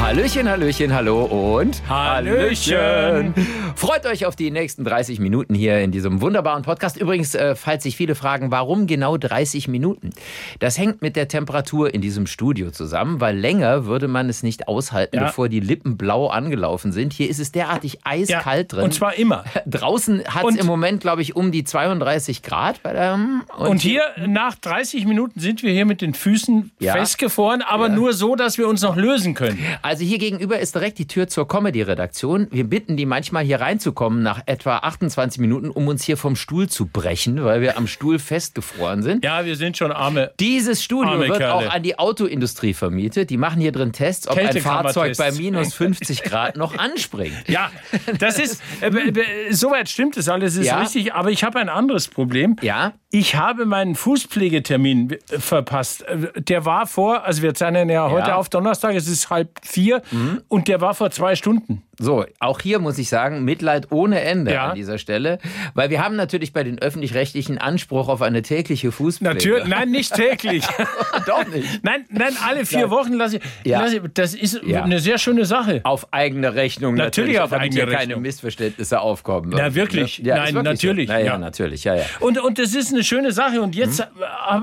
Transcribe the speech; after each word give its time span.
Hallöchen, 0.00 0.48
Hallöchen, 0.48 0.94
hallo 0.94 1.24
und 1.24 1.82
Hallöchen. 1.88 3.34
Freut 3.76 4.06
euch 4.06 4.24
auf 4.26 4.34
die 4.34 4.50
nächsten 4.50 4.82
30 4.82 5.20
Minuten 5.20 5.54
hier 5.54 5.78
in 5.80 5.92
diesem 5.92 6.20
wunderbaren 6.22 6.62
Podcast. 6.62 6.96
Übrigens, 6.96 7.34
äh, 7.34 7.54
falls 7.54 7.82
sich 7.84 7.96
viele 7.96 8.14
fragen, 8.14 8.50
warum 8.50 8.86
genau 8.86 9.18
30 9.18 9.68
Minuten? 9.68 10.10
Das 10.58 10.78
hängt 10.78 11.02
mit 11.02 11.16
der 11.16 11.28
Temperatur 11.28 11.92
in 11.94 12.00
diesem 12.00 12.26
Studio 12.26 12.70
zusammen, 12.70 13.20
weil 13.20 13.36
länger 13.36 13.84
würde 13.84 14.08
man 14.08 14.28
es 14.30 14.42
nicht 14.42 14.68
aushalten, 14.68 15.16
Ja. 15.16 15.24
bevor 15.26 15.48
die 15.48 15.60
Lippen 15.60 15.96
blau 15.98 16.28
angelaufen 16.28 16.92
sind. 16.92 17.12
Hier 17.12 17.28
ist 17.28 17.38
es 17.38 17.52
derartig 17.52 17.98
eiskalt 18.04 18.72
drin. 18.72 18.84
Und 18.84 18.94
zwar 18.94 19.14
immer. 19.14 19.44
Draußen 19.66 20.24
hat 20.24 20.42
es 20.42 20.48
Und- 20.48 20.58
im 20.60 20.66
Moment, 20.66 21.02
glaube 21.02 21.22
ich, 21.22 21.36
um 21.36 21.52
die 21.52 21.62
32 21.62 22.42
Grad. 22.42 22.82
Bei 22.82 22.94
der, 22.94 23.18
Und 23.58 23.80
hier 23.82 24.02
nach 24.26 24.54
30 24.56 25.04
Minuten 25.06 25.38
sind 25.40 25.62
wir 25.62 25.72
hier 25.72 25.84
mit 25.86 26.00
den 26.00 26.14
Füßen 26.14 26.70
Ja. 26.80 26.94
festgefroren, 26.94 27.62
aber 27.62 27.88
nur 27.90 28.12
so, 28.14 28.34
dass 28.34 28.56
wir 28.58 28.66
uns 28.66 28.80
noch 28.82 28.96
lösen 28.96 29.34
können. 29.34 29.58
Also 29.82 29.89
hier 29.98 30.18
gegenüber 30.18 30.58
ist 30.60 30.74
direkt 30.74 30.98
die 30.98 31.06
Tür 31.06 31.26
zur 31.28 31.48
Comedy-Redaktion. 31.48 32.46
Wir 32.50 32.64
bitten 32.64 32.96
die 32.96 33.06
manchmal 33.06 33.44
hier 33.44 33.60
reinzukommen 33.60 34.22
nach 34.22 34.42
etwa 34.46 34.78
28 34.78 35.40
Minuten, 35.40 35.70
um 35.70 35.88
uns 35.88 36.04
hier 36.04 36.16
vom 36.16 36.36
Stuhl 36.36 36.68
zu 36.68 36.86
brechen, 36.86 37.42
weil 37.44 37.60
wir 37.60 37.76
am 37.76 37.86
Stuhl 37.86 38.18
festgefroren 38.18 39.02
sind. 39.02 39.24
Ja, 39.24 39.44
wir 39.44 39.56
sind 39.56 39.76
schon 39.76 39.92
arme. 39.92 40.30
Dieses 40.40 40.82
Studio 40.84 41.10
Arme 41.12 41.28
wird 41.28 41.38
Kerle. 41.38 41.54
auch 41.54 41.74
an 41.74 41.82
die 41.82 41.98
Autoindustrie 41.98 42.74
vermietet. 42.74 43.30
Die 43.30 43.36
machen 43.36 43.60
hier 43.60 43.72
drin 43.72 43.92
Tests, 43.92 44.28
ob 44.28 44.38
ein 44.38 44.60
Fahrzeug 44.60 45.16
bei 45.16 45.32
minus 45.32 45.74
50 45.74 46.22
Grad 46.22 46.56
noch 46.56 46.76
anspringt. 46.78 47.48
Ja, 47.48 47.70
das 48.18 48.38
ist, 48.38 48.62
äh, 48.80 48.90
b- 48.90 49.22
soweit 49.50 49.88
stimmt 49.88 50.16
es 50.16 50.28
alles, 50.28 50.56
ist 50.56 50.66
Ja. 50.66 50.80
richtig, 50.80 51.14
aber 51.14 51.30
ich 51.30 51.42
habe 51.44 51.58
ein 51.58 51.68
anderes 51.68 52.08
Problem. 52.08 52.56
Ja? 52.62 52.92
Ich 53.12 53.34
habe 53.34 53.66
meinen 53.66 53.96
Fußpflegetermin 53.96 55.10
äh, 55.30 55.38
verpasst. 55.38 56.02
Äh, 56.02 56.40
Der 56.42 56.64
war 56.64 56.86
vor, 56.86 57.24
also 57.24 57.42
wir 57.42 57.54
zeichnen 57.54 57.88
ja 57.88 58.08
heute 58.08 58.28
Ja. 58.28 58.34
Mhm. 58.34 58.38
auf 58.40 58.48
Donnerstag, 58.48 58.94
es 58.94 59.08
ist 59.08 59.30
halb 59.30 59.50
vier 59.62 60.02
und 60.48 60.68
der 60.68 60.80
war 60.80 60.94
vor 60.94 61.10
zwei 61.10 61.34
Stunden. 61.34 61.82
So, 62.02 62.24
auch 62.38 62.60
hier 62.60 62.78
muss 62.78 62.96
ich 62.98 63.08
sagen, 63.10 63.44
Mitleid 63.44 63.88
ohne 63.92 64.20
Ende 64.22 64.52
Ja. 64.54 64.68
an 64.70 64.74
dieser 64.74 64.96
Stelle. 64.98 65.38
Weil 65.74 65.90
wir 65.90 66.02
haben 66.02 66.16
natürlich 66.16 66.52
bei 66.52 66.64
den 66.64 66.78
Öffentlich-Rechtlichen 66.78 67.58
Anspruch 67.58 68.08
auf 68.08 68.22
eine 68.22 68.40
tägliche 68.42 68.90
Fußpflege. 68.90 69.34
Natürlich, 69.34 69.66
nein, 69.66 69.90
nicht 69.90 70.14
täglich. 70.14 70.64
Doch 71.26 71.46
nicht. 71.46 71.84
Nein, 71.84 72.06
nein, 72.08 72.32
alle 72.46 72.64
vier 72.64 72.88
Wochen 72.90 73.12
lasse 73.12 73.36
ich, 73.36 73.42
Ja. 73.64 73.82
lasse 73.82 73.96
ich. 73.98 74.02
Das 74.14 74.34
ist 74.34 74.60
Ja. 74.64 74.82
eine 74.82 74.98
sehr 74.98 75.18
schöne 75.18 75.44
Sache. 75.44 75.80
Auf 75.84 76.12
eigene 76.12 76.54
Rechnung 76.54 76.94
Natürlich 76.94 77.38
auf 77.38 77.50
damit 77.50 77.66
eigene 77.66 77.82
hier 77.82 77.86
keine 77.90 78.00
Rechnung. 78.08 78.22
Missverständnisse 78.22 79.00
aufkommen. 79.00 79.52
Na, 79.54 79.74
wirklich? 79.74 80.18
Ja, 80.18 80.36
Nein, 80.36 80.54
wirklich 80.54 80.64
natürlich, 80.64 81.08
So. 81.08 81.14
Na, 81.14 81.20
ja, 81.20 81.38
natürlich, 81.38 81.84
ja, 81.84 81.96
ja. 81.96 82.04
Und, 82.20 82.38
und 82.42 82.58
das 82.58 82.74
ist 82.74 82.92
eine 82.94 83.04
schöne 83.04 83.32
Sache. 83.32 83.60
Und 83.60 83.74
jetzt 83.76 84.00
äh, 84.00 84.04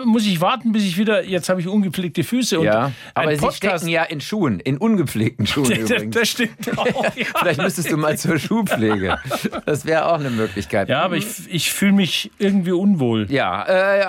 muss 0.06 0.26
ich 0.26 0.42
warten, 0.42 0.72
bis 0.72 0.84
ich 0.84 0.98
wieder. 0.98 1.24
Jetzt 1.24 1.50
habe 1.50 1.62
ich 1.62 1.68
ungepflegte 1.68 2.24
Füße. 2.24 2.60
Und 2.60 2.66
ja, 2.66 2.92
aber 3.14 3.30
ein 3.30 3.36
sie 3.36 3.42
Podcast. 3.42 3.58
stecken 3.84 3.88
ja 3.90 4.04
in 4.04 4.22
Schuhen, 4.22 4.60
in 4.60 4.78
ungepflegten 4.78 5.46
Schuhen 5.46 5.72
übrigens. 5.72 6.16
das 6.16 6.30
stimmt 6.30 6.78
auch. 6.78 6.88
Ja. 7.18 7.27
Vielleicht 7.40 7.62
müsstest 7.62 7.92
du 7.92 7.98
mal 7.98 8.18
zur 8.18 8.40
Schuhpflege. 8.40 9.18
Das 9.66 9.86
wäre 9.86 10.06
auch 10.08 10.20
eine 10.20 10.30
Möglichkeit. 10.30 10.90
ja, 10.90 11.02
aber 11.02 11.16
ich, 11.18 11.26
ich 11.50 11.72
fühle 11.74 11.92
mich 11.94 12.32
irgendwie 12.38 12.72
unwohl. 12.72 13.28
Ja, 13.32 13.64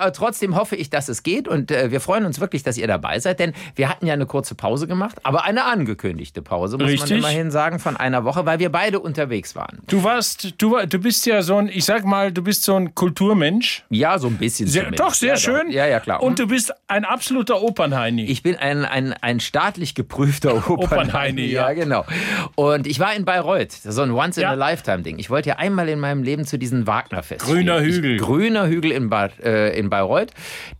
äh, 0.06 0.12
trotzdem 0.12 0.56
hoffe 0.56 0.76
ich, 0.76 0.90
dass 0.90 1.08
es 1.08 1.22
geht 1.22 1.48
und 1.48 1.70
äh, 1.70 1.90
wir 1.90 2.00
freuen 2.00 2.24
uns 2.24 2.40
wirklich, 2.40 2.62
dass 2.62 2.76
ihr 2.78 2.86
dabei 2.86 3.18
seid, 3.18 3.40
denn 3.40 3.52
wir 3.74 3.88
hatten 3.88 4.06
ja 4.06 4.14
eine 4.14 4.26
kurze 4.26 4.54
Pause 4.54 4.86
gemacht, 4.86 5.16
aber 5.22 5.44
eine 5.44 5.64
angekündigte 5.64 6.42
Pause, 6.42 6.76
muss 6.76 6.82
man 6.86 6.90
Richtig. 6.90 7.18
immerhin 7.18 7.50
sagen, 7.50 7.78
von 7.78 7.96
einer 7.96 8.24
Woche, 8.24 8.46
weil 8.46 8.58
wir 8.58 8.70
beide 8.70 9.00
unterwegs 9.00 9.54
waren. 9.56 9.78
Du 9.86 10.02
warst, 10.04 10.54
du, 10.58 10.72
war- 10.72 10.86
du 10.86 10.98
bist 10.98 11.26
ja 11.26 11.42
so 11.42 11.56
ein, 11.56 11.68
ich 11.68 11.84
sag 11.84 12.04
mal, 12.04 12.32
du 12.32 12.42
bist 12.42 12.62
so 12.62 12.76
ein 12.76 12.94
Kulturmensch. 12.94 13.84
Ja, 13.90 14.18
so 14.18 14.28
ein 14.28 14.36
bisschen 14.36 14.68
Sehr, 14.68 14.90
doch, 14.90 15.14
sehr 15.14 15.30
ja, 15.30 15.36
schön. 15.36 15.70
Ja, 15.70 15.86
ja, 15.86 16.00
klar. 16.00 16.22
Und 16.22 16.38
du 16.38 16.46
bist 16.46 16.72
ein 16.88 17.04
absoluter 17.04 17.62
Opernheini. 17.62 18.24
Ich 18.24 18.42
bin 18.42 18.56
ein, 18.56 18.84
ein, 18.84 19.12
ein 19.12 19.40
staatlich 19.40 19.94
geprüfter 19.94 20.54
Opernheini. 20.68 20.84
Opernheini, 20.84 21.46
ja. 21.46 21.68
ja. 21.68 21.74
genau. 21.74 22.04
Und 22.54 22.86
ich 22.86 23.00
war 23.00 23.07
in 23.12 23.24
Bayreuth. 23.24 23.72
So 23.72 24.02
ein. 24.02 24.10
Once-in-a-Lifetime-Ding. 24.10 25.18
Ich 25.18 25.30
wollte 25.30 25.50
ja 25.50 25.56
einmal 25.56 25.88
in 25.88 26.00
meinem 26.00 26.22
Leben 26.22 26.44
zu 26.44 26.58
diesem 26.58 26.86
Wagner-Fest. 26.86 27.44
Grüner. 27.44 27.80
Hügel. 27.80 28.16
Ich, 28.16 28.20
grüner 28.20 28.66
Hügel 28.66 28.92
in, 28.92 29.08
Bad, 29.08 29.38
äh, 29.40 29.78
in 29.78 29.90
Bayreuth. 29.90 30.30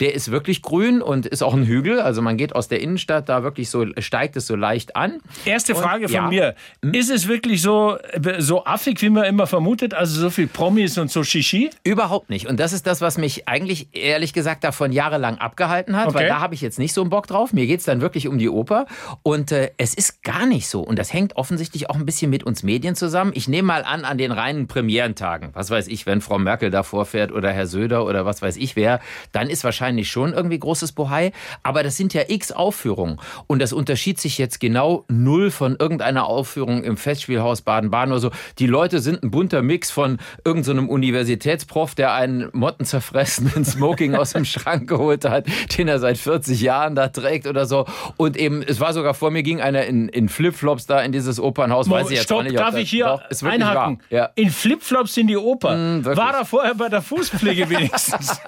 Der 0.00 0.14
ist 0.14 0.30
wirklich 0.30 0.62
grün 0.62 1.02
und 1.02 1.26
ist 1.26 1.42
auch 1.42 1.54
ein 1.54 1.64
Hügel. 1.64 2.00
Also 2.00 2.22
man 2.22 2.36
geht 2.36 2.54
aus 2.54 2.68
der 2.68 2.80
Innenstadt 2.80 3.28
da 3.28 3.42
wirklich 3.42 3.70
so, 3.70 3.86
steigt 3.98 4.36
es 4.36 4.46
so 4.46 4.56
leicht 4.56 4.96
an. 4.96 5.20
Erste 5.44 5.74
Frage 5.74 6.08
von 6.08 6.14
ja. 6.14 6.28
mir. 6.28 6.54
Ist 6.92 7.10
es 7.10 7.28
wirklich 7.28 7.62
so, 7.62 7.96
äh, 8.12 8.40
so 8.40 8.64
affig, 8.64 9.00
wie 9.02 9.10
man 9.10 9.24
immer 9.24 9.46
vermutet? 9.46 9.94
Also 9.94 10.20
so 10.20 10.30
viel 10.30 10.46
Promis 10.46 10.98
und 10.98 11.10
so 11.10 11.22
Shishi? 11.22 11.70
Überhaupt 11.84 12.30
nicht. 12.30 12.46
Und 12.48 12.58
das 12.60 12.72
ist 12.72 12.86
das, 12.86 13.00
was 13.00 13.18
mich 13.18 13.48
eigentlich 13.48 13.88
ehrlich 13.92 14.32
gesagt 14.32 14.64
davon 14.64 14.92
jahrelang 14.92 15.38
abgehalten 15.38 15.96
hat, 15.96 16.14
weil 16.14 16.18
Okay. 16.18 16.28
da 16.28 16.40
habe 16.40 16.54
ich 16.54 16.60
jetzt 16.60 16.78
nicht 16.78 16.92
so 16.92 17.00
einen 17.00 17.10
Bock 17.10 17.26
drauf. 17.28 17.52
Mir 17.52 17.66
geht's 17.66 17.84
dann 17.84 18.00
wirklich 18.00 18.26
um 18.26 18.38
die 18.38 18.48
Oper. 18.48 18.86
Und 19.22 19.52
äh, 19.52 19.70
es 19.76 19.94
ist 19.94 20.22
gar 20.24 20.46
nicht 20.46 20.68
so. 20.68 20.80
Und 20.80 20.98
das 20.98 21.12
hängt 21.12 21.36
offensichtlich 21.36 21.88
auch 21.88 21.94
ein 21.94 22.04
bisschen 22.04 22.17
mit 22.26 22.44
uns 22.44 22.62
Medien 22.62 22.94
zusammen. 22.94 23.32
Ich 23.34 23.48
nehme 23.48 23.68
mal 23.68 23.84
an, 23.84 24.04
an 24.04 24.18
den 24.18 24.32
reinen 24.32 24.66
Premierentagen, 24.66 25.50
was 25.52 25.70
weiß 25.70 25.88
ich, 25.88 26.06
wenn 26.06 26.20
Frau 26.20 26.38
Merkel 26.38 26.70
da 26.70 26.82
vorfährt 26.82 27.32
oder 27.32 27.52
Herr 27.52 27.66
Söder 27.66 28.04
oder 28.04 28.26
was 28.26 28.42
weiß 28.42 28.56
ich 28.56 28.76
wer, 28.76 29.00
dann 29.32 29.48
ist 29.48 29.64
wahrscheinlich 29.64 30.10
schon 30.10 30.32
irgendwie 30.32 30.58
großes 30.58 30.92
Bohai. 30.92 31.32
Aber 31.62 31.82
das 31.82 31.96
sind 31.96 32.14
ja 32.14 32.22
x 32.28 32.52
Aufführungen. 32.52 33.18
Und 33.46 33.60
das 33.60 33.72
unterschied 33.72 34.20
sich 34.20 34.38
jetzt 34.38 34.60
genau 34.60 35.04
null 35.08 35.50
von 35.50 35.76
irgendeiner 35.78 36.26
Aufführung 36.26 36.82
im 36.82 36.96
Festspielhaus 36.96 37.62
Baden-Baden 37.62 38.12
oder 38.12 38.20
so. 38.20 38.30
Die 38.58 38.66
Leute 38.66 39.00
sind 39.00 39.22
ein 39.22 39.30
bunter 39.30 39.62
Mix 39.62 39.90
von 39.90 40.18
irgendeinem 40.44 40.88
Universitätsprof, 40.88 41.94
der 41.94 42.14
einen 42.14 42.48
mottenzerfressenen 42.52 43.64
Smoking 43.64 44.14
aus 44.14 44.32
dem 44.32 44.44
Schrank 44.44 44.88
geholt 44.88 45.24
hat, 45.24 45.46
den 45.76 45.88
er 45.88 45.98
seit 45.98 46.18
40 46.18 46.60
Jahren 46.60 46.94
da 46.94 47.08
trägt 47.08 47.46
oder 47.46 47.66
so. 47.66 47.86
Und 48.16 48.36
eben, 48.36 48.62
es 48.62 48.80
war 48.80 48.92
sogar 48.92 49.14
vor 49.14 49.30
mir, 49.30 49.42
ging 49.42 49.60
einer 49.60 49.84
in, 49.84 50.08
in 50.08 50.28
Flipflops 50.28 50.86
da 50.86 51.00
in 51.00 51.12
dieses 51.12 51.40
Opernhaus. 51.40 51.88
Weiß 52.00 52.10
ich 52.10 52.16
jetzt 52.16 52.24
Stopp, 52.24 52.42
nicht, 52.44 52.58
darf 52.58 52.70
das- 52.72 52.80
ich 52.82 52.90
hier 52.90 53.04
Doch, 53.06 53.46
einhaken? 53.48 54.00
Ja. 54.10 54.26
Mm, 54.36 54.40
In 54.40 54.50
Flipflops 54.50 55.16
in 55.16 55.26
die 55.26 55.36
Oper. 55.36 55.76
wirklich. 56.04 56.16
War 56.16 56.34
er 56.34 56.44
vorher 56.44 56.74
bei 56.74 56.88
der 56.88 57.02
Fußpflege 57.02 57.68
wenigstens? 57.70 58.40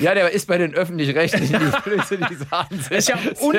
ja, 0.00 0.14
der 0.14 0.30
ist 0.30 0.46
bei 0.46 0.58
den 0.58 0.74
Öffentlich-Rechtlichen, 0.74 1.58
die 1.60 2.34
sehr, 2.88 2.98
ist 2.98 3.08
ja, 3.08 3.16
un 3.40 3.56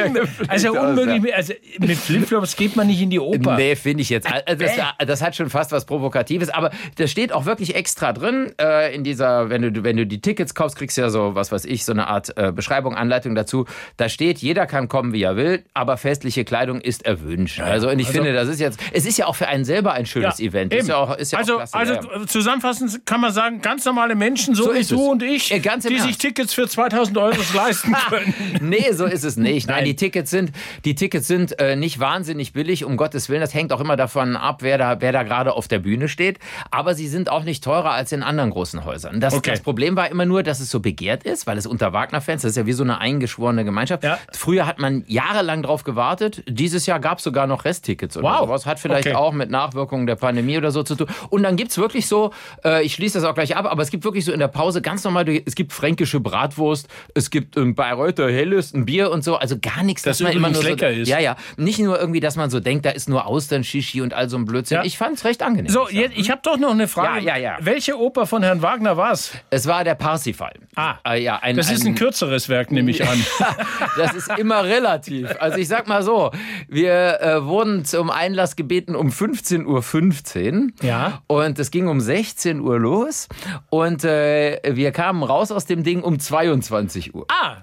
also 0.47 0.69
aus, 0.69 0.75
ja. 0.75 0.81
unmöglich. 0.81 1.35
Also 1.35 1.53
mit 1.79 1.97
Flipflops 1.97 2.55
geht 2.55 2.75
man 2.75 2.87
nicht 2.87 3.01
in 3.01 3.09
die 3.09 3.19
Oper. 3.19 3.55
Nee, 3.57 3.75
finde 3.75 4.01
ich 4.01 4.09
jetzt. 4.09 4.27
Also 4.31 4.63
das, 4.65 4.71
das 5.07 5.21
hat 5.21 5.35
schon 5.35 5.49
fast 5.49 5.71
was 5.71 5.85
Provokatives, 5.85 6.49
aber 6.49 6.71
das 6.97 7.11
steht 7.11 7.31
auch 7.33 7.45
wirklich 7.45 7.75
extra 7.75 8.13
drin 8.13 8.51
äh, 8.59 8.93
in 8.95 9.03
dieser, 9.03 9.49
wenn 9.49 9.61
du, 9.73 9.83
wenn 9.83 9.97
du 9.97 10.05
die 10.05 10.21
Tickets 10.21 10.55
kaufst, 10.55 10.77
kriegst 10.77 10.97
du 10.97 11.01
ja 11.01 11.09
so, 11.09 11.35
was 11.35 11.51
weiß 11.51 11.65
ich, 11.65 11.85
so 11.85 11.91
eine 11.91 12.07
Art 12.07 12.35
äh, 12.37 12.51
Beschreibung, 12.51 12.95
Anleitung 12.95 13.35
dazu. 13.35 13.65
Da 13.97 14.09
steht, 14.09 14.39
jeder 14.39 14.65
kann 14.65 14.87
kommen, 14.87 15.13
wie 15.13 15.23
er 15.23 15.35
will, 15.35 15.63
aber 15.73 15.97
festliche 15.97 16.43
Kleidung 16.45 16.81
ist 16.81 17.05
erwünscht. 17.05 17.59
Also, 17.59 17.89
und 17.89 17.99
ich 17.99 18.07
finde, 18.07 18.33
das 18.33 18.47
ist 18.47 18.59
jetzt, 18.59 18.79
es 18.91 19.05
ist 19.05 19.17
ja 19.17 19.25
auch 19.27 19.35
für 19.35 19.47
einen 19.47 19.65
selber 19.65 19.93
ein 19.93 20.05
schönes 20.05 20.39
Event. 20.39 20.73
Ist 20.73 20.87
ja 20.89 20.97
auch, 20.97 21.15
ist 21.17 21.31
ja 21.31 21.39
also, 21.39 21.55
klasse, 21.57 21.73
also 21.77 21.93
ja, 21.93 22.01
ja. 22.19 22.27
zusammenfassend 22.27 23.05
kann 23.05 23.21
man 23.21 23.31
sagen, 23.31 23.61
ganz 23.61 23.85
normale 23.85 24.15
Menschen, 24.15 24.55
so, 24.55 24.63
So 24.65 24.69
wie 24.73 24.73
du 24.73 24.79
es. 24.79 24.91
und 24.91 25.23
ich, 25.23 25.49
Ja, 25.49 25.77
die 25.77 25.99
sich. 25.99 26.17
Tickets 26.17 26.53
für 26.53 26.67
2000 26.67 27.17
Euro 27.17 27.37
leisten 27.53 27.93
können. 28.09 28.33
Nee, 28.61 28.91
so 28.93 29.05
ist 29.05 29.23
es 29.23 29.37
nicht. 29.37 29.67
Nein, 29.67 29.77
Nein. 29.77 29.85
die 29.85 29.95
Tickets 29.95 30.29
sind, 30.31 30.51
die 30.85 30.95
Tickets 30.95 31.27
sind 31.27 31.59
äh, 31.59 31.75
nicht 31.75 31.99
wahnsinnig 31.99 32.53
billig, 32.53 32.83
um 32.85 32.97
Gottes 32.97 33.29
Willen. 33.29 33.41
Das 33.41 33.53
hängt 33.53 33.71
auch 33.73 33.79
immer 33.81 33.95
davon 33.95 34.35
ab, 34.35 34.61
wer 34.61 34.77
da, 34.77 34.99
wer 35.01 35.11
da 35.11 35.23
gerade 35.23 35.53
auf 35.53 35.67
der 35.67 35.79
Bühne 35.79 36.07
steht. 36.07 36.39
Aber 36.69 36.93
sie 36.95 37.07
sind 37.07 37.29
auch 37.29 37.43
nicht 37.43 37.63
teurer 37.63 37.91
als 37.91 38.11
in 38.11 38.23
anderen 38.23 38.49
großen 38.51 38.83
Häusern. 38.85 39.19
Das, 39.19 39.33
Okay. 39.33 39.51
das 39.51 39.61
Problem 39.61 39.95
war 39.95 40.09
immer 40.11 40.25
nur, 40.25 40.43
dass 40.43 40.59
es 40.59 40.69
so 40.69 40.79
begehrt 40.81 41.23
ist, 41.23 41.47
weil 41.47 41.57
es 41.57 41.65
unter 41.65 41.93
Wagner-Fans, 41.93 42.41
das 42.43 42.51
ist 42.51 42.57
ja 42.57 42.65
wie 42.65 42.73
so 42.73 42.83
eine 42.83 42.99
eingeschworene 42.99 43.63
Gemeinschaft. 43.63 44.03
Ja. 44.03 44.19
Früher 44.33 44.67
hat 44.67 44.77
man 44.79 45.03
jahrelang 45.07 45.63
drauf 45.63 45.83
gewartet. 45.83 46.43
Dieses 46.47 46.85
Jahr 46.85 46.99
gab 46.99 47.17
es 47.19 47.23
sogar 47.23 47.47
noch 47.47 47.65
Resttickets 47.65 48.17
oder 48.17 48.27
Wow. 48.27 48.39
sowas. 48.41 48.65
Hat 48.65 48.79
vielleicht 48.81 49.07
Okay. 49.07 49.15
auch 49.15 49.31
mit 49.33 49.49
Nachwirkungen 49.49 50.05
der 50.07 50.15
Pandemie 50.15 50.57
oder 50.57 50.71
so 50.71 50.83
zu 50.83 50.95
tun. 50.95 51.07
Und 51.29 51.43
dann 51.43 51.55
gibt's 51.55 51.77
wirklich 51.77 52.07
so, 52.07 52.31
äh, 52.63 52.83
ich 52.83 52.93
schließe 52.93 53.19
das 53.19 53.27
auch 53.27 53.33
gleich 53.33 53.55
ab, 53.55 53.65
aber 53.65 53.81
es 53.81 53.89
gibt 53.89 54.03
wirklich 54.03 54.25
so 54.25 54.31
in 54.31 54.39
der 54.39 54.47
Pause 54.47 54.81
ganz 54.81 55.03
normal, 55.03 55.27
es 55.45 55.55
gibt 55.55 55.73
fränkische 55.73 56.19
Bratwurst, 56.19 56.87
es 57.15 57.29
gibt 57.29 57.57
ein 57.57 57.75
Bayreuther 57.75 58.29
Helles, 58.31 58.73
ein 58.73 58.85
Bier 58.85 59.11
und 59.11 59.23
so, 59.23 59.35
also 59.37 59.57
gar 59.59 59.83
nichts, 59.83 60.01
Das 60.03 60.17
dass 60.17 60.25
man 60.27 60.33
immer 60.35 60.49
nur 60.49 60.61
übrigens 60.61 60.79
so, 60.79 60.85
lecker 60.87 61.01
ist. 61.01 61.07
Ja, 61.07 61.19
ja. 61.19 61.35
Nicht 61.57 61.79
nur 61.79 61.99
irgendwie, 61.99 62.19
dass 62.19 62.35
man 62.35 62.49
so 62.49 62.59
denkt, 62.59 62.85
da 62.85 62.89
ist 62.91 63.09
nur 63.09 63.25
Austern, 63.25 63.63
Shishi 63.63 64.01
und 64.01 64.13
all 64.13 64.29
so 64.29 64.37
ein 64.37 64.45
Blödsinn. 64.45 64.77
Ja. 64.77 64.83
Ich 64.83 64.97
fand's 64.97 65.23
recht 65.25 65.41
angenehm. 65.43 65.71
So, 65.71 65.87
jetzt, 65.89 66.17
ich 66.17 66.29
habe 66.31 66.41
doch 66.43 66.57
noch 66.57 66.71
eine 66.71 66.87
Frage. 66.87 67.25
Ja, 67.25 67.35
ja, 67.37 67.41
ja. 67.53 67.57
Welche 67.61 67.97
Oper 67.99 68.25
von 68.25 68.43
Herrn 68.43 68.61
Wagner 68.61 68.97
war 68.97 69.11
es? 69.13 69.31
Es 69.49 69.67
war 69.67 69.83
der 69.83 69.95
Parsifal. 69.95 70.53
Ah, 70.75 70.95
Äh, 71.07 71.21
ja, 71.23 71.37
ein, 71.41 71.55
Das 71.55 71.71
ist 71.71 71.85
ein 71.85 71.95
kürzeres 71.95 72.49
Werk, 72.49 72.71
nehme 72.71 72.91
ich 72.91 73.03
an. 73.07 73.23
Das 73.97 74.13
ist 74.13 74.29
immer 74.37 74.63
relativ. 74.63 75.29
Also 75.39 75.57
ich 75.57 75.67
sag 75.67 75.87
mal 75.87 76.01
so, 76.03 76.31
wir 76.67 77.19
äh, 77.21 77.45
wurden 77.45 77.83
zum 77.85 78.09
Einlass 78.09 78.55
gebeten 78.55 78.70
um 78.95 79.09
15.15 79.09 79.65
Uhr. 79.65 80.69
Ja. 80.81 81.21
Und 81.27 81.59
es 81.59 81.71
ging 81.71 81.87
um 81.87 81.99
16 81.99 82.61
Uhr 82.61 82.79
los. 82.79 83.27
Und 83.69 84.03
äh, 84.03 84.61
wir 84.65 84.91
kamen 84.91 85.23
raus 85.23 85.51
aus 85.51 85.65
dem 85.65 85.83
Ding 85.83 86.01
um 86.01 86.19
22 86.19 87.13
Uhr. 87.13 87.25
Ah! 87.29 87.57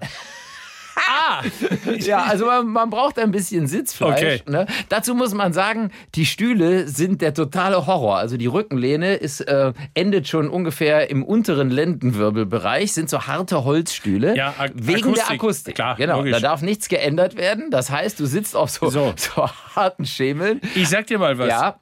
Ja. 1.28 1.42
Ja, 1.98 2.22
also 2.24 2.46
man, 2.46 2.66
man 2.68 2.90
braucht 2.90 3.18
ein 3.18 3.30
bisschen 3.30 3.66
Sitzfleisch. 3.66 4.18
Okay. 4.18 4.42
Ne? 4.48 4.66
Dazu 4.88 5.14
muss 5.14 5.34
man 5.34 5.52
sagen, 5.52 5.90
die 6.14 6.26
Stühle 6.26 6.86
sind 6.88 7.20
der 7.22 7.34
totale 7.34 7.86
Horror. 7.86 8.16
Also 8.18 8.36
die 8.36 8.46
Rückenlehne 8.46 9.14
ist, 9.14 9.40
äh, 9.40 9.72
endet 9.94 10.28
schon 10.28 10.48
ungefähr 10.48 11.10
im 11.10 11.24
unteren 11.24 11.70
Lendenwirbelbereich, 11.70 12.92
sind 12.92 13.10
so 13.10 13.26
harte 13.26 13.64
Holzstühle. 13.64 14.36
Ja, 14.36 14.54
Ak- 14.58 14.72
wegen 14.74 15.14
der 15.14 15.24
Akustik. 15.24 15.30
Akustik. 15.38 15.74
Klar, 15.74 15.96
genau, 15.96 16.18
logisch. 16.18 16.32
da 16.32 16.40
darf 16.40 16.62
nichts 16.62 16.88
geändert 16.88 17.36
werden. 17.36 17.70
Das 17.70 17.90
heißt, 17.90 18.18
du 18.20 18.26
sitzt 18.26 18.54
auf 18.56 18.70
so, 18.70 18.88
so. 18.90 19.12
So. 19.16 19.48
harten 19.76 20.06
Schemeln. 20.06 20.60
Ich 20.74 20.88
sag 20.88 21.06
dir 21.06 21.18
mal 21.18 21.38
was. 21.38 21.48
Ja, 21.48 21.76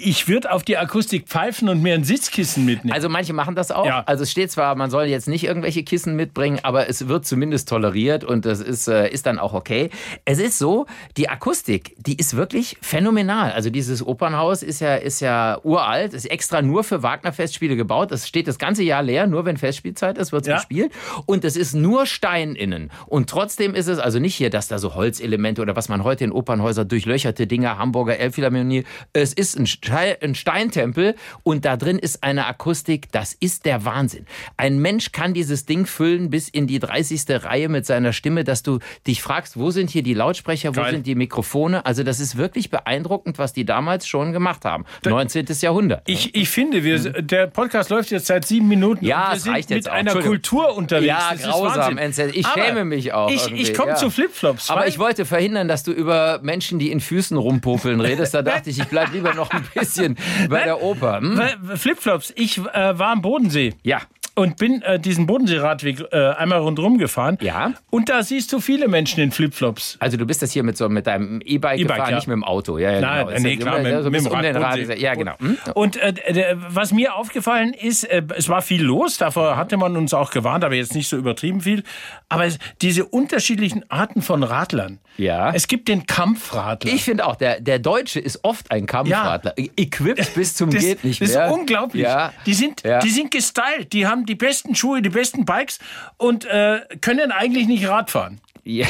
Ich 0.00 0.28
würde 0.28 0.52
auf 0.52 0.62
die 0.62 0.76
Akustik 0.76 1.26
pfeifen 1.28 1.68
und 1.68 1.82
mir 1.82 1.94
ein 1.94 2.04
Sitzkissen 2.04 2.64
mitnehmen. 2.64 2.92
Also 2.94 3.08
manche 3.08 3.32
machen 3.32 3.54
das 3.54 3.70
auch. 3.70 3.86
Ja. 3.86 4.02
Also 4.06 4.22
es 4.24 4.30
steht 4.30 4.50
zwar, 4.50 4.74
man 4.74 4.90
soll 4.90 5.04
jetzt 5.06 5.28
nicht 5.28 5.44
irgendwelche 5.44 5.82
Kissen 5.84 6.16
mitbringen, 6.16 6.60
aber 6.62 6.88
es 6.88 7.08
wird 7.08 7.26
zumindest 7.26 7.68
toleriert 7.68 8.24
und 8.24 8.44
das 8.44 8.60
ist, 8.60 8.73
äh, 8.88 9.08
ist 9.08 9.26
dann 9.26 9.38
auch 9.38 9.54
okay. 9.54 9.90
Es 10.24 10.38
ist 10.38 10.58
so, 10.58 10.86
die 11.16 11.28
Akustik, 11.28 11.94
die 11.98 12.16
ist 12.16 12.36
wirklich 12.36 12.76
phänomenal. 12.80 13.52
Also 13.52 13.70
dieses 13.70 14.04
Opernhaus 14.06 14.62
ist 14.62 14.80
ja, 14.80 14.96
ist 14.96 15.20
ja 15.20 15.58
uralt, 15.62 16.12
ist 16.14 16.26
extra 16.30 16.62
nur 16.62 16.84
für 16.84 17.02
Wagner-Festspiele 17.02 17.76
gebaut. 17.76 18.10
Das 18.10 18.26
steht 18.28 18.48
das 18.48 18.58
ganze 18.58 18.82
Jahr 18.82 19.02
leer, 19.02 19.26
nur 19.26 19.44
wenn 19.44 19.56
Festspielzeit 19.56 20.18
ist, 20.18 20.32
wird 20.32 20.42
es 20.42 20.48
Ja. 20.48 20.56
gespielt. 20.56 20.92
Und 21.26 21.44
es 21.44 21.56
ist 21.56 21.74
nur 21.74 22.06
Stein 22.06 22.54
innen. 22.54 22.90
Und 23.06 23.30
trotzdem 23.30 23.74
ist 23.74 23.86
es 23.88 23.98
also 23.98 24.18
nicht 24.18 24.34
hier, 24.34 24.50
dass 24.50 24.68
da 24.68 24.78
so 24.78 24.94
Holzelemente 24.94 25.62
oder 25.62 25.76
was 25.76 25.88
man 25.88 26.04
heute 26.04 26.24
in 26.24 26.32
Opernhäusern 26.32 26.88
durchlöcherte 26.88 27.46
Dinger, 27.46 27.78
Hamburger 27.78 28.18
Elbphilharmonie. 28.18 28.84
Es 29.12 29.32
ist 29.32 29.56
ein, 29.58 29.66
Stein, 29.66 30.16
ein 30.22 30.34
Steintempel 30.34 31.14
und 31.42 31.64
da 31.64 31.76
drin 31.76 31.98
ist 31.98 32.22
eine 32.24 32.46
Akustik, 32.46 33.10
das 33.12 33.32
ist 33.34 33.64
der 33.64 33.84
Wahnsinn. 33.84 34.26
Ein 34.56 34.78
Mensch 34.78 35.12
kann 35.12 35.34
dieses 35.34 35.66
Ding 35.66 35.86
füllen 35.86 36.30
bis 36.30 36.48
in 36.48 36.66
die 36.66 36.78
30. 36.78 37.44
Reihe 37.44 37.68
mit 37.68 37.86
seiner 37.86 38.12
Stimme, 38.12 38.44
dass 38.44 38.62
du 38.66 38.78
dich 39.06 39.22
fragst, 39.22 39.58
wo 39.58 39.70
sind 39.70 39.90
hier 39.90 40.02
die 40.02 40.14
Lautsprecher, 40.14 40.74
wo 40.76 40.80
Geil. 40.80 40.92
sind 40.92 41.06
die 41.06 41.14
Mikrofone? 41.14 41.84
Also 41.86 42.02
das 42.02 42.20
ist 42.20 42.36
wirklich 42.36 42.70
beeindruckend, 42.70 43.38
was 43.38 43.52
die 43.52 43.64
damals 43.64 44.06
schon 44.06 44.32
gemacht 44.32 44.64
haben. 44.64 44.84
19. 45.04 45.46
Jahrhundert. 45.60 46.02
ich, 46.06 46.34
ich 46.34 46.48
finde, 46.48 46.82
wir, 46.84 46.98
der 47.22 47.46
Podcast 47.46 47.90
läuft 47.90 48.10
jetzt 48.10 48.26
seit 48.26 48.46
sieben 48.46 48.68
Minuten. 48.68 49.04
Ja, 49.04 49.28
wir 49.30 49.36
es 49.36 49.42
sind 49.44 49.52
reicht 49.54 49.70
mit 49.70 49.76
jetzt 49.76 49.88
auch. 49.90 49.94
einer. 49.94 50.14
Kultur 50.14 50.76
unterwegs. 50.76 51.06
Ja, 51.06 51.30
Das 51.32 51.40
ist 51.40 51.46
grausam. 51.46 51.98
Ich 52.32 52.46
Aber 52.46 52.62
schäme 52.64 52.84
mich 52.84 53.12
auch 53.12 53.30
Ich, 53.30 53.50
ich 53.52 53.74
komme 53.74 53.90
ja. 53.90 53.96
zu 53.96 54.10
Flipflops. 54.10 54.70
Aber 54.70 54.86
ich 54.86 54.98
wollte 54.98 55.24
verhindern, 55.24 55.68
dass 55.68 55.82
du 55.82 55.92
über 55.92 56.40
Menschen, 56.42 56.78
die 56.78 56.90
in 56.90 57.00
Füßen 57.00 57.36
rumpopeln, 57.36 58.00
redest. 58.00 58.34
Da 58.34 58.42
dachte 58.42 58.70
ich, 58.70 58.78
ich 58.78 58.86
bleib 58.86 59.12
lieber 59.12 59.34
noch 59.34 59.50
ein 59.50 59.64
bisschen 59.74 60.16
bei 60.48 60.48
Nein. 60.58 60.64
der 60.64 60.82
Oper. 60.82 61.20
Hm? 61.20 61.40
Flipflops, 61.76 62.32
ich 62.36 62.58
äh, 62.58 62.62
war 62.98 63.08
am 63.12 63.22
Bodensee. 63.22 63.74
Ja. 63.82 64.00
Und 64.36 64.56
bin 64.56 64.82
äh, 64.82 64.98
diesen 64.98 65.26
Bodenseeradweg 65.26 66.04
äh, 66.10 66.30
einmal 66.30 66.58
rundherum 66.58 66.98
gefahren. 66.98 67.38
Ja. 67.40 67.72
Und 67.90 68.08
da 68.08 68.22
siehst 68.24 68.52
du 68.52 68.58
viele 68.58 68.88
Menschen 68.88 69.22
in 69.22 69.30
Flipflops. 69.30 69.96
Also 70.00 70.16
du 70.16 70.26
bist 70.26 70.42
das 70.42 70.50
hier 70.50 70.64
mit 70.64 70.76
so 70.76 70.88
mit 70.88 71.06
deinem 71.06 71.40
E-Bike 71.40 71.78
E-Bike, 71.78 71.88
gefahren, 71.88 72.10
ja. 72.10 72.16
nicht 72.16 72.26
mit 72.26 72.34
dem 72.34 72.44
Auto. 72.44 72.78
Ja, 72.78 72.92
ja, 72.92 73.00
Nein, 73.00 73.26
genau. 73.26 73.40
nee, 73.40 73.56
klar, 73.56 73.78
mit, 73.78 74.02
so 74.02 74.10
mit 74.10 74.20
dem 74.20 74.26
um 74.26 74.32
Rad. 74.62 74.98
Ja, 74.98 75.14
genau. 75.14 75.34
Hm? 75.38 75.58
Und 75.74 75.96
äh, 75.96 76.56
was 76.68 76.92
mir 76.92 77.14
aufgefallen 77.14 77.74
ist, 77.74 78.04
äh, 78.04 78.22
es 78.36 78.48
war 78.48 78.62
viel 78.62 78.82
los, 78.82 79.18
davor 79.18 79.56
hatte 79.56 79.76
man 79.76 79.96
uns 79.96 80.12
auch 80.12 80.32
gewarnt, 80.32 80.64
aber 80.64 80.74
jetzt 80.74 80.94
nicht 80.94 81.08
so 81.08 81.16
übertrieben 81.16 81.60
viel. 81.60 81.84
Aber 82.28 82.44
es, 82.44 82.58
diese 82.82 83.04
unterschiedlichen 83.04 83.88
Arten 83.90 84.20
von 84.20 84.42
Radlern. 84.42 84.98
Ja. 85.16 85.52
Es 85.54 85.68
gibt 85.68 85.86
den 85.86 86.06
Kampfradler. 86.06 86.92
Ich 86.92 87.04
finde 87.04 87.26
auch, 87.26 87.36
der, 87.36 87.60
der 87.60 87.78
Deutsche 87.78 88.18
ist 88.18 88.40
oft 88.42 88.70
ein 88.72 88.86
Kampfradler. 88.86 89.54
Equipped 89.56 90.34
bis 90.34 90.54
zum 90.54 90.70
das, 90.70 90.82
geht 90.82 91.04
nicht 91.04 91.20
das 91.22 91.32
mehr. 91.32 91.46
ist 91.46 91.52
unglaublich. 91.52 92.02
Ja. 92.02 92.32
Die, 92.46 92.54
sind, 92.54 92.82
Ja. 92.82 92.98
die 92.98 93.10
sind 93.10 93.30
gestylt, 93.30 93.92
die 93.92 94.06
haben 94.06 94.23
die 94.24 94.34
besten 94.34 94.74
Schuhe, 94.74 95.02
die 95.02 95.10
besten 95.10 95.44
Bikes 95.44 95.78
und 96.16 96.44
äh, 96.44 96.80
können 97.00 97.32
eigentlich 97.32 97.66
nicht 97.66 97.88
Rad 97.88 98.10
fahren. 98.10 98.40
Ja, 98.66 98.86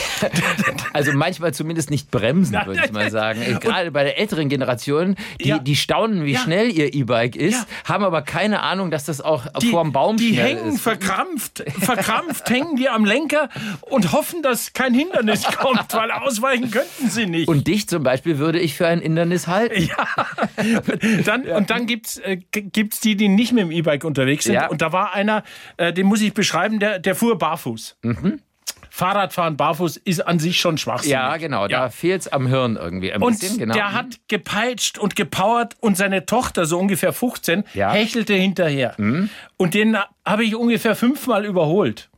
also 0.93 1.13
manchmal 1.15 1.53
zumindest 1.53 1.91
nicht 1.91 2.11
bremsen, 2.13 2.57
würde 2.65 2.83
ich 2.85 2.93
mal 2.93 3.11
sagen. 3.11 3.41
Gerade 3.61 3.91
bei 3.91 4.05
der 4.05 4.19
älteren 4.19 4.49
Generation, 4.49 5.17
die, 5.41 5.49
Ja. 5.49 5.59
die 5.59 5.75
staunen, 5.75 6.25
wie 6.25 6.33
Ja. 6.35 6.39
schnell 6.41 6.71
ihr 6.71 6.95
E-Bike 6.95 7.35
ist, 7.35 7.67
Ja. 7.85 7.93
haben 7.93 8.05
aber 8.05 8.23
keine 8.23 8.61
Ahnung, 8.63 8.93
dass 8.93 9.05
das 9.05 9.21
auch 9.21 9.47
Die, 9.61 9.71
vorm 9.71 9.91
Baum 9.93 10.17
die 10.17 10.35
schnell 10.35 10.47
hängen 10.59 10.75
ist. 10.75 10.81
verkrampft, 10.81 11.65
verkrampft 11.81 12.49
hängen 12.51 12.77
die 12.77 12.89
am 12.89 13.05
Lenker 13.05 13.49
und 13.81 14.13
hoffen, 14.13 14.43
dass 14.43 14.75
kein 14.75 14.95
Hindernis 14.95 15.43
kommt, 15.59 15.93
weil 15.93 16.13
ausweichen 16.13 16.71
könnten 16.71 17.11
sie 17.11 17.27
nicht. 17.27 17.49
Und 17.49 17.67
dich 17.67 17.89
zum 17.89 18.05
Beispiel 18.05 18.39
würde 18.39 18.61
ich 18.61 18.75
für 18.77 18.87
ein 18.87 19.01
Hindernis 19.01 19.49
halten. 19.49 19.91
dann, 21.25 21.43
Und 21.49 21.71
dann 21.71 21.87
gibt's 21.87 22.19
äh, 22.19 22.37
g- 22.37 22.63
gibt's 22.63 23.01
die, 23.01 23.17
die 23.17 23.29
nicht 23.29 23.53
mit 23.53 23.63
dem 23.65 23.71
E-Bike 23.73 24.05
unterwegs 24.05 24.45
sind. 24.45 24.55
Ja. 24.55 24.69
Und 24.69 24.83
da 24.83 24.93
war 24.93 25.15
einer, 25.15 25.43
äh, 25.77 25.93
den 25.93 26.07
muss 26.07 26.21
ich 26.21 26.33
beschreiben, 26.33 26.79
der, 26.79 26.99
der 27.01 27.15
fuhr 27.15 27.37
barfuß. 27.39 27.97
Fahrradfahren 28.97 29.57
barfuß 29.57 29.97
ist 29.97 30.21
an 30.25 30.39
sich 30.39 30.61
schon 30.61 30.79
schwachsinnig. 30.79 31.11
Ja, 31.15 31.37
genau, 31.37 31.67
da 31.67 31.91
fehlt's 31.91 32.29
am 32.29 32.47
Hirn 32.47 32.77
irgendwie 32.77 33.13
ein 33.13 33.21
Und 33.21 33.41
bisschen. 33.41 33.59
Genau. 33.59 33.75
der 33.75 33.93
hat 33.93 34.21
gepeitscht 34.29 34.99
und 34.99 35.17
gepowert 35.17 35.75
und 35.81 35.97
seine 35.97 36.27
Tochter, 36.27 36.65
so 36.65 36.79
ungefähr 36.79 37.13
15, 37.13 37.65
Ja. 37.75 37.89
Mhm. 37.89 37.93
hechelte 37.95 38.35
hinterher. 38.35 38.95
Und 39.57 39.75
den 39.75 39.97
habe 40.25 40.45
ich 40.45 40.55
ungefähr 40.55 40.95
fünfmal 40.95 41.45
überholt. 41.45 42.09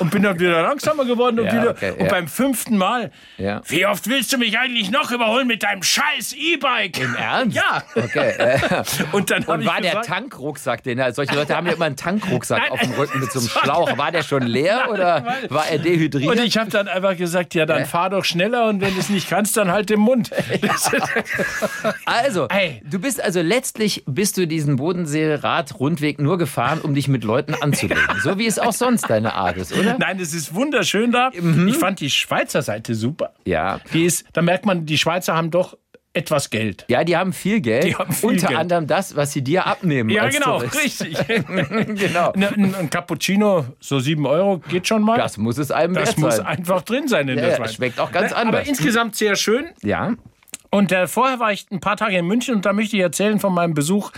Und 0.00 0.10
bin 0.10 0.22
dann 0.24 0.38
wieder 0.40 0.60
langsamer 0.62 1.04
geworden 1.04 1.38
und. 1.38 1.46
Ja, 1.46 1.52
wieder. 1.52 1.70
okay, 1.70 1.92
und 1.92 2.00
ja. 2.06 2.10
beim 2.10 2.26
fünften 2.26 2.76
Mal, 2.76 3.12
Ja. 3.38 3.62
wie 3.68 3.86
oft 3.86 4.08
willst 4.08 4.32
du 4.32 4.38
mich 4.38 4.58
eigentlich 4.58 4.90
noch 4.90 5.12
überholen 5.12 5.46
mit 5.46 5.62
deinem 5.62 5.82
scheiß 5.84 6.34
E-Bike? 6.36 6.98
Im 6.98 7.14
Ernst? 7.14 7.56
Ja. 7.56 7.82
Okay. 7.94 8.30
äh, 8.38 8.58
Und 9.12 9.30
dann 9.30 9.44
Und 9.44 9.64
war 9.64 9.80
der 9.80 10.02
Tankrucksack, 10.02 10.82
den 10.82 10.98
er, 10.98 11.12
solche 11.12 11.34
Leute 11.36 11.56
haben 11.56 11.66
ja 11.66 11.74
immer 11.74 11.84
einen 11.84 11.96
Tankrucksack 11.96 12.60
Nein, 12.62 12.72
auf 12.72 12.80
dem 12.80 12.92
Rücken 12.92 13.20
mit 13.20 13.30
so 13.32 13.38
einem 13.38 13.48
Schlauch. 13.62 13.96
War 13.96 14.10
der 14.10 14.22
schon 14.24 14.42
leer 14.42 14.88
oder 14.90 15.24
war 15.48 15.68
er 15.68 15.78
dehydriert? 15.78 16.30
und 16.30 16.44
ich 16.44 16.58
habe 16.58 16.70
dann 16.70 16.88
einfach 16.88 17.16
gesagt, 17.16 17.54
ja, 17.54 17.66
dann 17.66 17.86
fahr 17.86 18.10
doch 18.10 18.24
schneller 18.24 18.66
und 18.68 18.80
wenn 18.80 18.94
du 18.94 19.00
es 19.00 19.08
nicht 19.10 19.28
kannst, 19.30 19.56
dann 19.56 19.70
halt 19.70 19.90
den 19.90 20.00
Mund. 20.00 20.30
Also, 22.04 22.48
Ey. 22.48 22.80
du 22.84 22.98
bist 22.98 23.22
also 23.22 23.40
letztlich 23.40 24.02
bist 24.06 24.36
du 24.36 24.46
diesen 24.46 24.76
Bodensee-Rad-Rundweg 24.76 26.18
nur 26.20 26.38
gefahren, 26.38 26.80
um 26.80 26.94
dich 26.94 27.08
mit 27.08 27.24
Leuten 27.24 27.54
anzulegen. 27.54 28.02
So 28.22 28.38
wie 28.38 28.46
es 28.46 28.58
auch 28.58 28.72
sonst 28.72 29.08
deine 29.10 29.34
Art 29.36 29.56
ist, 29.56 29.72
oder? 29.76 29.96
Nein, 29.98 30.18
es 30.20 30.34
ist 30.34 30.54
wunderschön 30.54 31.12
da. 31.12 31.30
Mhm. 31.38 31.68
Ich 31.68 31.76
fand 31.76 32.00
die 32.00 32.10
Schweizer 32.10 32.62
Seite 32.62 32.94
super. 32.94 33.32
Ja. 33.44 33.80
Die 33.92 34.04
ist, 34.04 34.24
da 34.32 34.42
merkt 34.42 34.66
man, 34.66 34.86
die 34.86 34.98
Schweizer 34.98 35.34
haben 35.36 35.50
doch 35.50 35.76
etwas 36.12 36.48
Geld. 36.48 36.86
Ja, 36.88 37.04
die 37.04 37.14
haben 37.14 37.34
viel 37.34 37.60
Geld. 37.60 37.84
Die 37.84 37.94
haben 37.94 38.10
viel 38.10 38.30
unter 38.30 38.46
Geld. 38.48 38.58
anderem 38.58 38.86
das, 38.86 39.14
was 39.16 39.32
sie 39.32 39.42
dir 39.42 39.66
abnehmen. 39.66 40.08
Ja, 40.08 40.28
genau, 40.30 40.60
Tourist. 40.60 40.82
richtig. 40.82 41.18
genau. 41.28 42.32
Ein, 42.32 42.74
ein, 42.74 42.88
Cappuccino, 42.90 43.66
so 43.80 43.98
sieben 44.00 44.26
Euro, 44.26 44.58
geht 44.70 44.88
schon 44.88 45.02
mal. 45.02 45.18
Das 45.18 45.36
muss 45.36 45.58
es 45.58 45.70
einem 45.70 45.92
Das 45.92 46.16
muss 46.16 46.36
sein. 46.36 46.46
einfach 46.46 46.80
drin 46.82 47.06
sein 47.06 47.28
in 47.28 47.36
Ja, 47.38 47.44
der 47.50 47.56
Schweiz. 47.56 47.74
schmeckt 47.74 48.00
auch 48.00 48.12
ganz 48.12 48.32
Aber 48.32 48.46
anders. 48.46 48.66
insgesamt 48.66 49.14
sehr 49.14 49.36
schön. 49.36 49.66
Ja. 49.82 50.14
Und 50.70 50.90
äh, 50.90 51.06
vorher 51.06 51.38
war 51.38 51.52
ich 51.52 51.66
ein 51.70 51.80
paar 51.80 51.98
Tage 51.98 52.16
in 52.16 52.26
München 52.26 52.54
und 52.54 52.64
da 52.64 52.72
möchte 52.72 52.96
ich 52.96 53.02
erzählen 53.02 53.38
von 53.38 53.52
meinem 53.52 53.74
Besuch 53.74 54.10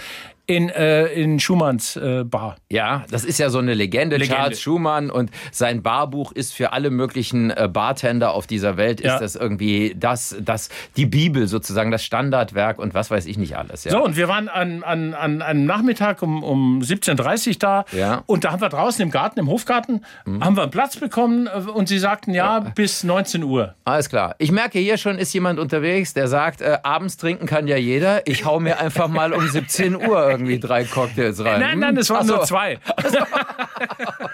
in, 0.48 0.70
äh, 0.70 1.08
in 1.08 1.38
Schumanns 1.40 1.94
äh, 1.96 2.24
Bar. 2.24 2.56
Ja, 2.70 3.04
das 3.10 3.24
ist 3.24 3.38
ja 3.38 3.50
so 3.50 3.58
eine 3.58 3.74
Legende. 3.74 4.16
Legende. 4.16 4.34
Charles 4.34 4.60
Schumann 4.60 5.10
und 5.10 5.30
sein 5.52 5.82
Barbuch 5.82 6.32
ist 6.32 6.54
für 6.54 6.72
alle 6.72 6.88
möglichen 6.88 7.50
äh, 7.50 7.68
Bartender 7.70 8.32
auf 8.32 8.46
dieser 8.46 8.78
Welt 8.78 9.02
Ja. 9.02 9.14
ist 9.14 9.20
das 9.20 9.36
irgendwie 9.36 9.94
das, 9.94 10.34
das, 10.40 10.70
die 10.96 11.04
Bibel 11.04 11.46
sozusagen, 11.48 11.90
das 11.90 12.02
Standardwerk 12.02 12.78
und 12.78 12.94
was 12.94 13.10
weiß 13.10 13.26
ich 13.26 13.36
nicht 13.36 13.58
alles. 13.58 13.84
Ja. 13.84 13.92
So, 13.92 14.02
und 14.02 14.16
wir 14.16 14.26
waren 14.28 14.48
an, 14.48 14.82
an, 14.82 15.12
an 15.12 15.42
einem 15.42 15.66
Nachmittag 15.66 16.22
um, 16.22 16.42
um 16.42 16.80
17.30 16.80 17.48
Uhr 17.48 17.54
da. 17.58 17.84
Ja. 17.92 18.16
Mhm. 18.16 18.22
Und 18.24 18.44
da 18.44 18.52
haben 18.52 18.62
wir 18.62 18.70
draußen 18.70 19.02
im 19.02 19.10
Garten, 19.10 19.38
im 19.40 19.48
Hofgarten, 19.48 20.02
haben 20.40 20.56
wir 20.56 20.62
einen 20.62 20.70
Platz 20.70 20.96
bekommen 20.96 21.46
äh, 21.46 21.70
und 21.70 21.88
sie 21.88 21.98
sagten, 21.98 22.32
ja, 22.32 22.60
bis 22.60 23.04
19 23.04 23.42
Uhr. 23.44 23.74
Alles 23.84 24.08
klar. 24.08 24.34
Ich 24.38 24.50
merke, 24.50 24.78
hier 24.78 24.96
schon 24.96 25.18
ist 25.18 25.34
jemand 25.34 25.58
unterwegs, 25.58 26.14
der 26.14 26.26
sagt, 26.26 26.62
äh, 26.62 26.78
abends 26.82 27.18
trinken 27.18 27.44
kann 27.44 27.66
ja 27.66 27.76
jeder. 27.76 28.26
Ich 28.26 28.46
hau 28.46 28.60
mir 28.60 28.78
einfach 28.80 29.08
mal 29.08 29.34
um 29.34 29.46
17 29.46 29.94
Uhr 29.94 30.37
irgendwie 30.38 30.58
drei 30.58 30.84
Cocktails 30.84 31.44
rein. 31.44 31.60
Nein, 31.60 31.78
nein, 31.78 31.96
es 31.96 32.10
waren 32.10 32.26
so, 32.26 32.36
nur 32.36 32.44
zwei. 32.44 32.78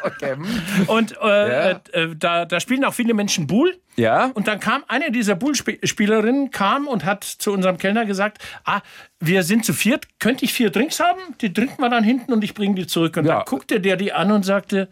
Okay. 0.02 0.34
Und 0.86 1.16
äh, 1.22 1.70
äh, 1.72 1.76
äh, 1.92 2.14
da, 2.16 2.44
da 2.44 2.60
spielen 2.60 2.84
auch 2.84 2.94
viele 2.94 3.14
Menschen 3.14 3.46
Bull. 3.46 3.78
Ja? 3.96 4.30
Und 4.34 4.48
dann 4.48 4.60
kam 4.60 4.84
eine 4.88 5.10
dieser 5.10 5.34
Bullspielerinnen 5.34 6.50
kam 6.50 6.86
und 6.88 7.04
hat 7.04 7.24
zu 7.24 7.52
unserem 7.52 7.78
Kellner 7.78 8.04
gesagt, 8.04 8.38
ah, 8.64 8.80
wir 9.20 9.42
sind 9.42 9.64
zu 9.64 9.72
viert, 9.72 10.06
könnte 10.20 10.44
ich 10.44 10.52
vier 10.52 10.70
Drinks 10.70 11.00
haben? 11.00 11.20
Die 11.40 11.52
trinken 11.52 11.80
wir 11.82 11.90
dann 11.90 12.04
hinten 12.04 12.32
und 12.32 12.44
ich 12.44 12.54
bringe 12.54 12.74
die 12.74 12.86
zurück. 12.86 13.16
Und 13.16 13.26
Ja. 13.26 13.36
dann 13.36 13.44
guckte 13.46 13.80
der 13.80 13.96
die 13.96 14.12
an 14.12 14.30
und 14.32 14.44
sagte, 14.44 14.88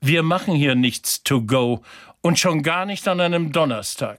wir 0.00 0.22
machen 0.22 0.54
hier 0.54 0.74
nichts 0.74 1.22
to 1.22 1.42
go 1.42 1.82
und 2.20 2.38
schon 2.38 2.62
gar 2.62 2.86
nicht 2.86 3.06
an 3.08 3.20
einem 3.20 3.52
Donnerstag. 3.52 4.18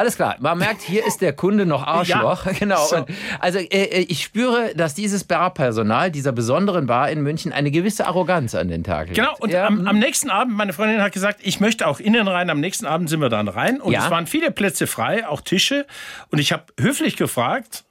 Alles 0.00 0.16
klar. 0.16 0.36
Man 0.40 0.56
merkt, 0.56 0.80
hier 0.80 1.06
ist 1.06 1.20
der 1.20 1.34
Kunde 1.34 1.66
noch 1.66 1.82
Arschloch. 1.86 2.46
Ja. 2.46 2.52
Genau. 2.58 2.82
So. 2.86 3.04
Also 3.38 3.58
äh, 3.58 3.64
äh, 3.66 4.06
ich 4.08 4.22
spüre, 4.24 4.74
dass 4.74 4.94
dieses 4.94 5.24
Barpersonal 5.24 6.10
dieser 6.10 6.32
besonderen 6.32 6.86
Bar 6.86 7.10
in 7.10 7.20
München 7.22 7.52
eine 7.52 7.70
gewisse 7.70 8.06
Arroganz 8.06 8.54
an 8.54 8.68
den 8.68 8.82
Tag 8.82 9.08
legt. 9.08 9.16
Genau, 9.18 9.34
und 9.40 9.50
ja, 9.52 9.66
am, 9.66 9.86
am 9.86 9.98
nächsten 9.98 10.30
Abend, 10.30 10.56
meine 10.56 10.72
Freundin 10.72 11.02
hat 11.02 11.12
gesagt, 11.12 11.40
ich 11.42 11.60
möchte 11.60 11.86
auch 11.86 12.00
innen 12.00 12.26
rein. 12.28 12.48
Am 12.48 12.60
nächsten 12.60 12.86
Abend 12.86 13.10
sind 13.10 13.20
wir 13.20 13.28
dann 13.28 13.48
rein 13.48 13.78
und 13.80 13.92
Ja. 13.92 14.04
es 14.06 14.10
waren 14.10 14.26
viele 14.26 14.50
Plätze 14.50 14.86
frei, 14.86 15.28
auch 15.28 15.42
Tische. 15.42 15.86
Und 16.30 16.38
ich 16.38 16.52
habe 16.52 16.64
höflich 16.80 17.16
gefragt, 17.18 17.84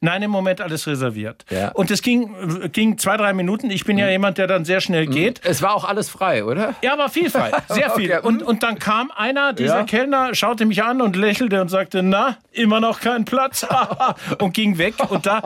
Nein, 0.00 0.22
im 0.22 0.30
Moment 0.30 0.60
alles 0.60 0.86
reserviert. 0.86 1.44
Ja. 1.50 1.70
Und 1.72 1.90
es 1.90 2.02
ging, 2.02 2.70
ging 2.72 2.98
zwei, 2.98 3.16
drei 3.16 3.32
Minuten. 3.32 3.70
Ich 3.70 3.84
bin 3.84 3.96
ja 3.98 4.08
jemand, 4.08 4.38
der 4.38 4.46
dann 4.46 4.64
sehr 4.64 4.80
schnell 4.80 5.06
geht. 5.06 5.40
Es 5.44 5.62
war 5.62 5.74
auch 5.74 5.84
alles 5.84 6.08
frei, 6.10 6.44
oder? 6.44 6.74
Ja, 6.82 6.98
war 6.98 7.08
viel 7.08 7.30
frei, 7.30 7.50
sehr 7.68 7.90
viel. 7.90 8.12
Okay. 8.12 8.26
Und, 8.26 8.42
und 8.42 8.62
dann 8.62 8.78
kam 8.78 9.10
einer, 9.16 9.52
dieser 9.52 9.78
Ja. 9.78 9.84
Kellner, 9.84 10.34
schaute 10.34 10.66
mich 10.66 10.82
an 10.82 11.00
und 11.00 11.16
lächelte 11.16 11.60
und 11.60 11.68
sagte, 11.68 12.02
na, 12.02 12.36
immer 12.52 12.80
noch 12.80 13.00
kein 13.00 13.24
Platz. 13.24 13.66
und 14.40 14.52
ging 14.52 14.78
weg. 14.78 14.94
Und 15.08 15.26
da, 15.26 15.42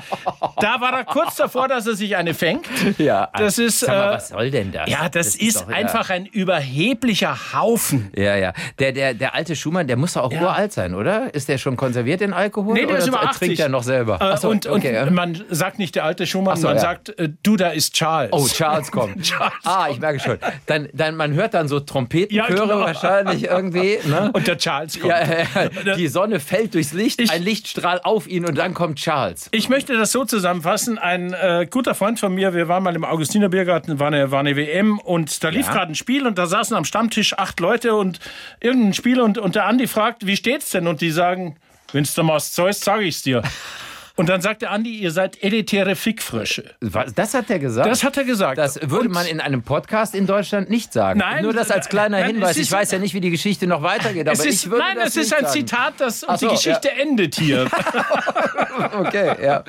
da 0.61 0.81
war 0.81 0.93
er 0.93 1.05
kurz 1.05 1.37
davor, 1.37 1.69
dass 1.69 1.87
er 1.87 1.95
sich 1.95 2.17
eine 2.17 2.35
fängt. 2.35 2.67
Ja. 2.99 3.29
Das 3.39 3.59
ist, 3.59 3.81
Sag 3.81 3.89
mal, 3.89 4.09
äh, 4.09 4.15
was 4.17 4.29
soll 4.29 4.51
denn 4.51 4.73
das? 4.73 4.89
Ja, 4.91 5.09
das, 5.09 5.35
ist, 5.37 5.61
doch, 5.63 5.71
ja. 5.71 5.77
einfach 5.77 6.11
ein 6.11 6.27
überheblicher 6.27 7.37
Haufen. 7.55 8.11
Ja, 8.17 8.37
ja. 8.37 8.53
Der, 8.79 8.93
der, 8.93 9.15
der 9.15 9.35
alte 9.35 9.55
Schumann, 9.57 9.87
der 9.87 9.97
muss 9.97 10.15
doch 10.15 10.25
auch 10.25 10.33
Ja. 10.33 10.43
uralt 10.43 10.73
sein, 10.73 10.95
oder? 10.95 11.33
Ist 11.35 11.49
der 11.49 11.59
schon 11.59 11.77
konserviert 11.77 12.21
in 12.21 12.33
Alkohol? 12.33 12.75
Nee, 12.75 12.81
der 12.81 12.91
oder 12.91 12.99
ist 12.99 13.07
über 13.09 13.23
80. 13.23 13.39
trinkt 13.39 13.61
er 13.61 13.69
noch 13.69 13.83
selber? 13.83 14.08
Äh, 14.17 14.19
Ach 14.21 14.39
so, 14.39 14.49
und, 14.49 14.67
okay, 14.67 15.01
und 15.03 15.15
man 15.15 15.43
sagt 15.51 15.79
nicht 15.79 15.95
der 15.95 16.05
alte 16.05 16.27
Schumann, 16.27 16.57
so, 16.57 16.67
man 16.67 16.77
ja. 16.77 16.83
sagt, 16.83 17.11
äh, 17.19 17.29
du, 17.43 17.57
da 17.57 17.69
ist 17.71 17.95
Charles. 17.95 18.33
Oh, 18.33 18.47
Charles 18.47 18.91
kommt. 18.91 19.23
Charles 19.23 19.53
ah, 19.65 19.89
ich 19.91 19.99
merke 20.01 20.21
schon. 20.21 20.39
Dann, 20.67 20.89
dann, 20.93 21.17
man 21.17 21.35
hört 21.35 21.55
dann 21.55 21.69
so 21.69 21.81
Trompetenchöre 21.81 22.53
Ja, 22.57 22.65
genau. 22.65 22.81
wahrscheinlich 22.81 23.45
irgendwie. 23.45 23.99
Ne? 24.05 24.31
Und 24.33 24.47
der 24.47 24.59
Charles 24.59 24.99
kommt. 25.01 25.13
Ja, 25.13 25.95
die 25.95 26.09
Sonne 26.09 26.41
fällt 26.41 26.75
durchs 26.75 26.93
Licht, 26.93 27.21
Ich- 27.21 27.31
ein 27.31 27.43
Lichtstrahl 27.43 28.01
auf 28.03 28.27
ihn 28.27 28.45
und 28.47 28.57
dann 28.57 28.75
kommt 28.75 28.99
Charles. 28.99 29.49
Ich 29.53 29.69
möchte 29.69 29.97
das 29.97 30.13
so 30.13 30.25
zusammenfassen. 30.25 30.99
Ein 30.99 31.33
äh, 31.33 31.67
guter 31.71 31.95
Freund 31.95 32.19
von 32.19 32.35
mir, 32.35 32.55
wir 32.55 32.69
waren 32.69 32.83
mal 32.83 32.95
im 32.95 33.05
Augustiner 33.05 33.49
Biergarten, 33.49 33.99
war 33.99 34.09
eine, 34.09 34.31
war 34.31 34.41
eine 34.41 34.57
WM 34.57 34.99
und 34.99 35.43
da 35.45 35.49
lief 35.49 35.69
gerade 35.71 35.93
ein 35.93 35.95
Spiel 35.95 36.27
und 36.27 36.39
da 36.39 36.47
saßen 36.47 36.77
am 36.77 36.85
Stammtisch 36.85 37.35
acht 37.39 37.61
Leute 37.61 37.95
und 37.95 38.21
irgendein 38.61 38.95
Spiel 38.95 39.21
und, 39.21 39.39
und 39.39 39.55
der 39.55 39.67
Andi 39.67 39.87
fragt, 39.87 40.27
wie 40.27 40.37
steht's 40.37 40.71
denn? 40.71 40.87
Und 40.87 41.01
die 41.01 41.11
sagen, 41.11 41.57
wenn's 41.93 42.15
der 42.15 42.25
Mast 42.25 42.55
Zeus, 42.55 42.81
sag 42.81 43.01
ich's 43.03 43.23
dir. 43.23 43.43
Und 44.19 44.29
dann 44.29 44.41
sagt 44.41 44.63
der 44.63 44.73
Andi, 44.73 44.91
ihr 44.97 45.13
seid 45.13 45.43
elitäre 45.43 45.95
Fickfrösche. 45.97 46.75
Was, 46.81 47.15
das 47.15 47.35
hat 47.35 47.49
er 47.51 47.59
gesagt? 47.59 47.89
Das 47.89 48.03
hat 48.03 48.17
er 48.17 48.25
gesagt. 48.25 48.59
Das 48.59 48.79
würde 48.83 49.07
Und- 49.07 49.13
man 49.15 49.27
in 49.27 49.41
einem 49.41 49.63
Podcast 49.63 50.15
in 50.15 50.27
Deutschland 50.27 50.69
nicht 50.71 50.93
sagen. 50.93 51.21
Nein, 51.21 51.45
Nur 51.45 51.53
das 51.53 51.71
als 51.71 51.89
kleiner 51.89 52.19
nein, 52.19 52.33
Hinweis. 52.35 52.57
Ich 52.57 52.71
weiß 52.71 52.91
ja 52.91 52.99
nicht, 52.99 53.15
wie 53.15 53.21
die 53.21 53.31
Geschichte 53.31 53.67
noch 53.67 53.83
weitergeht, 53.83 54.29
aber 54.29 54.33
ist, 54.45 54.65
ich 54.65 54.71
würde 54.71 54.83
nein, 54.83 54.97
das 54.97 55.17
es 55.17 55.27
ist 55.27 55.35
ein 55.35 55.45
sagen. 55.45 55.53
Zitat, 55.53 55.95
das 55.99 56.25
und 56.25 56.41
die 56.41 56.47
so, 56.47 56.51
Geschichte 56.51 56.91
endet 56.91 57.37
hier. 57.37 57.69
Okay, 58.97 59.35
ja. 59.43 59.65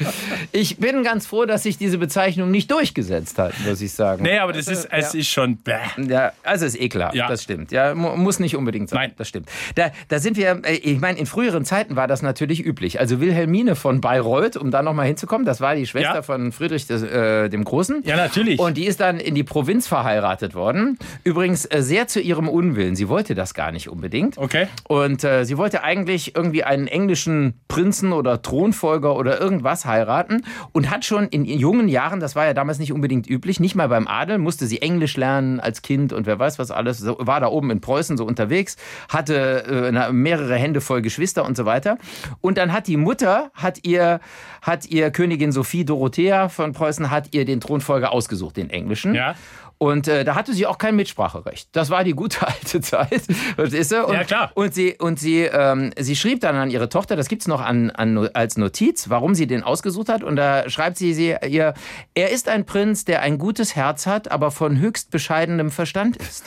Ich 0.52 0.78
bin 0.78 1.04
ganz 1.04 1.26
froh, 1.26 1.46
dass 1.46 1.64
sich 1.64 1.78
diese 1.80 1.98
Bezeichnung 1.98 2.52
nicht 2.52 2.70
durchgesetzt 2.70 3.40
hat, 3.40 3.54
muss 3.66 3.82
ich 3.82 3.92
sagen. 3.92 4.22
nee, 4.24 4.38
aber 4.38 4.54
das 4.54 4.68
ist, 4.68 4.88
es 4.92 5.14
ist 5.16 5.28
schon 5.30 5.58
bäh. 5.58 5.78
Ja, 6.08 6.32
also 6.44 6.66
ist 6.66 6.80
ekelhaft, 6.80 7.16
Ja. 7.16 7.28
das 7.28 7.44
stimmt. 7.44 7.72
Ja, 7.72 7.96
mu 7.96 8.16
muss 8.16 8.40
nicht 8.40 8.56
unbedingt 8.56 8.90
sein. 8.90 9.00
Nein. 9.00 9.14
Das 9.18 9.28
stimmt. 9.28 9.50
Da, 9.76 9.92
da 10.10 10.20
sind 10.20 10.38
wir, 10.38 10.62
äh, 10.64 10.76
ich 10.76 11.00
meine, 11.00 11.18
in 11.18 11.26
früheren 11.26 11.66
Zeiten 11.66 11.96
war 11.96 12.08
das 12.08 12.22
natürlich 12.22 12.64
üblich. 12.64 13.00
Also 13.00 13.20
Wilhelmine 13.20 13.76
von 13.76 14.00
Bayreuth, 14.00 14.39
um 14.58 14.72
da 14.72 14.82
nochmal 14.82 15.08
hinzukommen, 15.08 15.46
das 15.46 15.62
war 15.62 15.76
die 15.76 15.86
Schwester 15.86 16.16
Ja. 16.16 16.22
von 16.22 16.52
Friedrich 16.52 16.88
des, 16.88 17.04
äh, 17.04 17.50
dem 17.50 17.64
Großen. 17.64 18.04
Ja, 18.06 18.16
natürlich. 18.16 18.60
Und 18.60 18.78
die 18.78 18.86
ist 18.86 19.00
dann 19.00 19.20
in 19.20 19.36
die 19.36 19.44
Provinz 19.44 19.88
verheiratet 19.88 20.56
worden. 20.56 20.98
Übrigens 21.24 21.66
äh, 21.66 21.82
sehr 21.82 22.08
zu 22.08 22.20
ihrem 22.22 22.48
Unwillen. 22.50 22.96
Sie 22.96 23.10
wollte 23.10 23.36
das 23.36 23.54
gar 23.54 23.72
nicht 23.72 23.90
unbedingt. 23.90 24.38
Okay. 24.38 24.68
Und 24.88 25.24
äh, 25.24 25.44
sie 25.46 25.58
wollte 25.58 25.84
eigentlich 25.84 26.36
irgendwie 26.36 26.64
einen 26.64 26.88
englischen 26.88 27.54
Prinzen 27.68 28.12
oder 28.14 28.42
Thronfolger 28.42 29.16
oder 29.16 29.40
irgendwas 29.40 29.86
heiraten 29.86 30.44
und 30.72 30.90
hat 30.90 31.06
schon 31.06 31.28
in 31.28 31.46
jungen 31.46 31.88
Jahren, 31.88 32.20
das 32.20 32.36
war 32.36 32.46
ja 32.46 32.54
damals 32.54 32.80
nicht 32.80 32.94
unbedingt 32.94 33.30
üblich, 33.30 33.60
nicht 33.60 33.76
mal 33.76 33.88
beim 33.90 34.08
Adel, 34.08 34.38
musste 34.38 34.66
sie 34.68 34.82
Englisch 34.82 35.18
lernen 35.18 35.60
als 35.60 35.82
Kind 35.82 36.14
und 36.14 36.26
wer 36.26 36.40
weiß 36.40 36.60
was 36.60 36.72
alles, 36.72 37.00
so, 37.00 37.18
war 37.20 37.40
da 37.40 37.48
oben 37.48 37.72
in 37.72 37.82
Preußen 37.82 38.18
so 38.18 38.26
unterwegs, 38.26 38.78
hatte 39.10 39.92
äh, 39.94 40.12
mehrere 40.12 40.56
Hände 40.56 40.82
voll 40.82 41.02
Geschwister 41.02 41.46
und 41.46 41.56
so 41.58 41.66
weiter. 41.66 41.98
Und 42.42 42.58
dann 42.58 42.72
hat 42.74 42.88
die 42.88 42.98
Mutter, 42.98 43.52
hat 43.54 43.80
ihr, 43.86 44.20
hat 44.62 44.86
ihr 44.88 45.12
Königin 45.12 45.52
Sophie 45.52 45.86
Dorothea 45.86 46.50
von 46.50 46.74
Preußen, 46.74 47.10
hat 47.12 47.34
ihr 47.34 47.46
den 47.46 47.62
Thronfolger 47.62 48.12
ausgesucht, 48.12 48.58
den 48.58 48.70
englischen. 48.70 49.16
Ja. 49.16 49.36
Und 49.80 50.10
äh, 50.10 50.26
da 50.26 50.36
hatte 50.36 50.54
sie 50.54 50.68
auch 50.68 50.78
kein 50.78 50.98
Mitspracherecht. 50.98 51.70
Das 51.72 51.90
war 51.90 52.04
die 52.04 52.12
gute 52.12 52.46
alte 52.48 52.82
Zeit. 52.82 53.22
Verstehst 53.56 53.94
du? 53.94 54.06
Und, 54.06 54.14
Ja, 54.14 54.26
klar. 54.26 54.52
Und 54.54 54.74
sie, 54.74 54.96
und 55.00 55.18
sie, 55.18 55.44
ähm, 55.44 55.92
sie 55.98 56.18
schrieb 56.18 56.42
dann 56.42 56.58
an 56.58 56.70
ihre 56.70 56.90
Tochter, 56.90 57.16
das 57.16 57.30
gibt's 57.30 57.48
noch 57.48 57.62
an, 57.62 57.90
an, 57.90 58.30
als 58.34 58.58
Notiz, 58.58 59.10
warum 59.10 59.36
sie 59.36 59.48
den 59.48 59.64
ausgesucht 59.64 60.10
hat. 60.10 60.22
Und 60.22 60.36
da 60.36 60.70
schreibt 60.70 60.98
sie, 60.98 61.14
sie 61.14 61.34
ihr, 61.48 61.74
er 62.14 62.30
ist 62.30 62.50
ein 62.50 62.66
Prinz, 62.66 63.06
der 63.06 63.22
ein 63.22 63.38
gutes 63.38 63.74
Herz 63.74 64.06
hat, 64.06 64.30
aber 64.30 64.52
von 64.52 64.80
höchst 64.80 65.12
bescheidenem 65.12 65.72
Verstand 65.72 66.18
ist. 66.18 66.44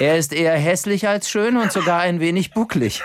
Er 0.00 0.18
ist 0.18 0.32
eher 0.32 0.54
hässlich 0.54 1.06
als 1.06 1.30
schön 1.30 1.56
und 1.56 1.70
sogar 1.70 2.00
ein 2.00 2.18
wenig 2.18 2.50
bucklig. 2.50 3.04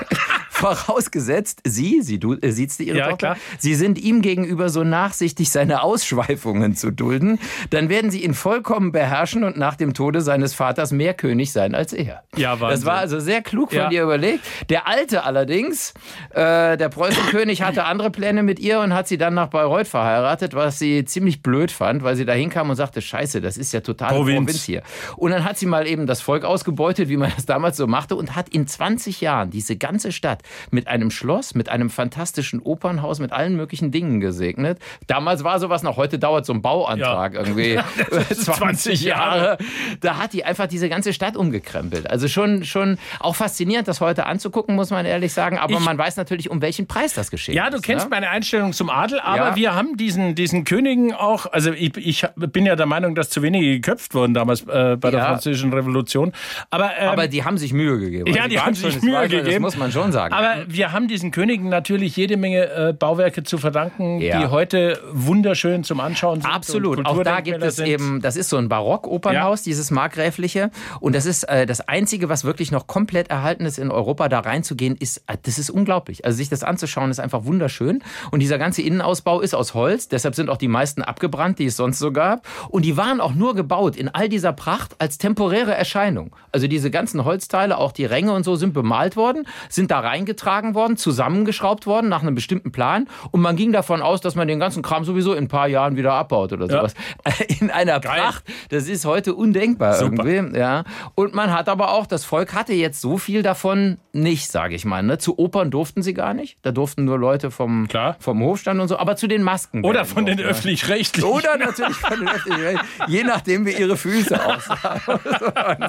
Vorausgesetzt, 0.57 1.61
sie, 1.65 2.01
sie 2.01 2.19
du, 2.19 2.33
äh, 2.33 2.51
siehst 2.51 2.79
du 2.79 2.83
ihre 2.83 2.97
Ja, 2.97 3.09
Tochter, 3.09 3.33
klar. 3.33 3.37
sie 3.59 3.75
sind 3.75 3.97
ihm 3.97 4.21
gegenüber 4.21 4.69
so 4.69 4.83
nachsichtig, 4.83 5.49
seine 5.49 5.81
Ausschweifungen 5.81 6.75
zu 6.75 6.91
dulden, 6.91 7.39
dann 7.69 7.89
werden 7.89 8.11
sie 8.11 8.23
ihn 8.23 8.33
vollkommen 8.33 8.91
beherrschen 8.91 9.43
und 9.43 9.57
nach 9.57 9.75
dem 9.75 9.93
Tode 9.93 10.21
seines 10.21 10.53
Vaters 10.53 10.91
mehr 10.91 11.13
König 11.13 11.51
sein 11.51 11.75
als 11.75 11.93
er. 11.93 12.23
Ja, 12.35 12.59
Wahnsinn. 12.59 12.69
Das 12.69 12.85
war 12.85 12.97
also 12.97 13.19
sehr 13.19 13.41
klug 13.41 13.69
von 13.69 13.79
Ja. 13.79 13.89
dir 13.89 14.03
überlegt. 14.03 14.39
Der 14.69 14.87
Alte 14.87 15.23
allerdings, 15.23 15.93
äh, 16.31 16.77
der 16.77 16.89
Preußenkönig, 16.89 17.61
hatte 17.63 17.85
andere 17.85 18.09
Pläne 18.11 18.43
mit 18.43 18.59
ihr 18.59 18.79
und 18.79 18.93
hat 18.93 19.07
sie 19.07 19.17
dann 19.17 19.33
nach 19.33 19.47
Bayreuth 19.47 19.87
verheiratet, 19.87 20.53
was 20.53 20.79
sie 20.79 21.05
ziemlich 21.05 21.41
blöd 21.41 21.71
fand, 21.71 22.03
weil 22.03 22.15
sie 22.15 22.25
da 22.25 22.33
hinkam 22.33 22.69
und 22.69 22.75
sagte, 22.75 23.01
scheiße, 23.01 23.41
das 23.41 23.57
ist 23.57 23.73
ja 23.73 23.81
total 23.81 24.09
Provinz. 24.13 24.37
Provinz. 24.45 24.63
hier. 24.63 24.83
Und 25.15 25.31
dann 25.31 25.43
hat 25.43 25.57
sie 25.57 25.65
mal 25.65 25.87
eben 25.87 26.07
das 26.07 26.21
Volk 26.21 26.43
ausgebeutet, 26.43 27.09
wie 27.09 27.17
man 27.17 27.31
das 27.35 27.45
damals 27.45 27.77
so 27.77 27.87
machte 27.87 28.15
und 28.15 28.35
hat 28.35 28.49
in 28.49 28.67
20 28.67 29.21
Jahren 29.21 29.49
diese 29.51 29.75
ganze 29.77 30.11
Stadt 30.11 30.41
mit 30.71 30.87
einem 30.87 31.11
Schloss, 31.11 31.55
mit 31.55 31.69
einem 31.69 31.89
fantastischen 31.89 32.59
Opernhaus, 32.61 33.19
mit 33.19 33.31
allen 33.31 33.55
möglichen 33.55 33.91
Dingen 33.91 34.19
gesegnet. 34.19 34.79
Damals 35.07 35.43
war 35.43 35.59
sowas 35.59 35.83
noch, 35.83 35.97
heute 35.97 36.19
dauert 36.19 36.45
so 36.45 36.53
ein 36.53 36.61
Bauantrag 36.61 37.33
Ja. 37.33 37.39
irgendwie 37.41 37.79
20 38.29 38.45
20 38.45 39.01
Jahre. 39.03 39.57
Da 40.01 40.17
hat 40.17 40.33
die 40.33 40.43
einfach 40.43 40.67
diese 40.67 40.89
ganze 40.89 41.13
Stadt 41.13 41.35
umgekrempelt. 41.37 42.09
Also 42.09 42.27
schon, 42.27 42.63
schon 42.65 42.97
auch 43.19 43.35
faszinierend, 43.35 43.87
das 43.87 44.01
heute 44.01 44.25
anzugucken, 44.25 44.75
muss 44.75 44.89
man 44.89 45.05
ehrlich 45.05 45.33
sagen. 45.33 45.57
Aber 45.57 45.73
Ich- 45.73 45.79
man 45.79 45.97
weiß 45.97 46.17
natürlich, 46.17 46.49
um 46.49 46.61
welchen 46.61 46.87
Preis 46.87 47.13
das 47.13 47.31
geschehen 47.31 47.55
Ja, 47.55 47.69
du 47.69 47.77
ist. 47.77 47.83
kennst 47.83 48.05
ne? 48.05 48.09
meine 48.09 48.29
Einstellung 48.29 48.73
zum 48.73 48.89
Adel, 48.89 49.19
aber 49.19 49.49
Ja. 49.49 49.55
wir 49.55 49.75
haben 49.75 49.97
diesen, 49.97 50.35
diesen 50.35 50.63
Königen 50.63 51.13
auch, 51.13 51.45
also 51.51 51.71
ich, 51.71 51.95
ich 51.97 52.25
bin 52.35 52.65
ja 52.65 52.75
der 52.75 52.85
Meinung, 52.85 53.15
dass 53.15 53.29
zu 53.29 53.41
wenige 53.41 53.67
geköpft 53.79 54.13
wurden 54.13 54.33
damals 54.33 54.61
äh, 54.63 54.95
bei 54.99 55.11
der. 55.11 55.27
Französischen 55.27 55.73
Revolution. 55.73 56.31
Aber, 56.69 56.91
ähm, 56.97 57.09
Aber 57.09 57.27
die 57.27 57.43
haben 57.43 57.57
sich 57.57 57.73
Mühe 57.73 57.99
gegeben. 57.99 58.27
ja, 58.33 58.43
Also 58.43 58.49
die 58.49 58.55
waren 58.57 58.65
haben 58.67 58.73
sich 58.75 59.01
Mühe 59.01 59.21
gegeben. 59.27 59.45
Das 59.51 59.59
muss 59.59 59.77
man 59.77 59.91
schon 59.91 60.11
sagen. 60.11 60.33
Aber 60.37 60.55
wir 60.67 60.91
haben 60.91 61.07
diesen 61.07 61.31
Königen 61.31 61.69
natürlich 61.69 62.15
jede 62.15 62.37
Menge 62.37 62.65
äh, 62.69 62.93
Bauwerke 62.93 63.43
zu 63.43 63.57
verdanken, 63.57 64.19
Ja. 64.21 64.39
die 64.39 64.47
heute 64.47 64.99
wunderschön 65.11 65.83
zum 65.83 65.99
Anschauen 65.99 66.41
sind. 66.41 66.49
Absolut. 66.53 66.97
und 66.99 67.05
Auch 67.05 67.23
da 67.23 67.41
gibt 67.41 67.61
es 67.63 67.77
sind. 67.77 67.87
eben, 67.87 68.21
das 68.21 68.35
ist 68.35 68.49
so 68.49 68.57
ein 68.57 68.69
Barock-Opernhaus, 68.69 69.63
dieses 69.63 69.91
markgräfliche. 69.91 70.71
Und 70.99 71.15
das 71.15 71.25
ist 71.25 71.43
äh, 71.43 71.65
das 71.65 71.81
Einzige, 71.87 72.29
was 72.29 72.43
wirklich 72.43 72.71
noch 72.71 72.87
komplett 72.87 73.29
erhalten 73.29 73.65
ist 73.65 73.77
in 73.77 73.91
Europa. 73.91 74.29
Da 74.29 74.39
reinzugehen, 74.39 74.95
ist, 74.95 75.23
äh, 75.27 75.37
das 75.43 75.57
ist 75.59 75.69
unglaublich. 75.69 76.25
Also 76.25 76.37
sich 76.37 76.49
das 76.49 76.63
anzuschauen, 76.63 77.11
ist 77.11 77.19
einfach 77.19 77.45
wunderschön. 77.45 78.03
Und 78.31 78.39
dieser 78.41 78.57
ganze 78.57 78.81
Innenausbau 78.81 79.41
ist 79.41 79.55
aus 79.55 79.73
Holz. 79.73 80.07
Deshalb 80.07 80.35
sind 80.35 80.49
auch 80.49 80.57
die 80.57 80.67
meisten 80.67 81.01
abgebrannt, 81.01 81.59
die 81.59 81.65
es 81.65 81.77
sonst 81.77 81.99
so 81.99 82.11
gab. 82.11 82.47
Und 82.69 82.83
die 82.85 82.97
waren 82.97 83.21
auch 83.21 83.33
nur 83.33 83.55
gebaut 83.55 83.95
in 83.95 84.07
all 84.09 84.29
dieser 84.29 84.53
Pracht 84.53 84.95
als 84.99 85.17
temporäre 85.17 85.73
Erscheinung. 85.73 86.35
Also 86.51 86.67
diese 86.67 86.91
ganzen 86.91 87.25
Holzteile, 87.25 87.77
auch 87.77 87.91
die 87.91 88.05
Ränge 88.05 88.33
und 88.33 88.43
so, 88.43 88.55
sind 88.55 88.73
bemalt 88.73 89.15
worden, 89.15 89.47
sind 89.69 89.91
da 89.91 89.99
reingetragen 90.27 90.75
worden, 90.75 90.97
zusammengeschraubt 90.97 91.85
worden 91.85 92.09
nach 92.09 92.21
einem 92.21 92.35
bestimmten 92.35 92.71
Plan. 92.71 93.07
Und 93.31 93.41
man 93.41 93.55
ging 93.55 93.71
davon 93.71 94.01
aus, 94.01 94.19
dass 94.21 94.35
man 94.35 94.47
den 94.47 94.59
ganzen 94.59 94.83
Kram 94.83 95.05
sowieso 95.05 95.33
in 95.33 95.45
ein 95.45 95.47
paar 95.47 95.67
Jahren 95.67 95.95
wieder 95.95 96.13
abbaut 96.13 96.51
oder 96.53 96.67
sowas. 96.67 96.93
In 97.59 97.71
einer 97.71 97.99
Geil. 97.99 98.19
Pracht. 98.21 98.43
Das 98.69 98.87
ist 98.87 99.05
heute 99.05 99.33
undenkbar 99.35 99.93
Super. 99.93 100.25
irgendwie. 100.25 100.59
Ja. 100.59 100.83
Und 101.15 101.33
man 101.33 101.53
hat 101.53 101.69
aber 101.69 101.91
auch, 101.93 102.05
das 102.07 102.25
Volk 102.25 102.53
hatte 102.53 102.73
jetzt 102.73 102.99
so 103.01 103.17
viel 103.17 103.41
davon 103.41 103.97
nicht, 104.11 104.49
sage 104.51 104.75
ich 104.75 104.83
mal. 104.85 105.01
Ne? 105.03 105.17
Zu 105.17 105.37
Opern 105.39 105.71
durften 105.71 106.01
sie 106.01 106.13
gar 106.13 106.33
nicht. 106.33 106.57
Da 106.63 106.71
durften 106.71 107.05
nur 107.05 107.17
Leute 107.17 107.51
vom, 107.51 107.87
Klar. 107.87 108.15
vom 108.19 108.41
Hofstand 108.43 108.79
und 108.81 108.87
so. 108.87 108.97
Aber 108.97 109.15
zu 109.15 109.27
den 109.27 109.43
Masken. 109.43 109.83
Oder 109.85 110.05
von 110.05 110.25
den 110.25 110.39
öffentlich-rechtlichen. 110.39 111.29
Oder 111.29 111.57
natürlich 111.57 111.95
von 111.97 112.19
den 112.19 112.27
öffentlichen. 112.27 112.79
Je 113.07 113.23
nachdem, 113.23 113.65
wie 113.65 113.71
ihre 113.73 113.95
Füße 113.95 114.37
aussahen. 114.45 115.01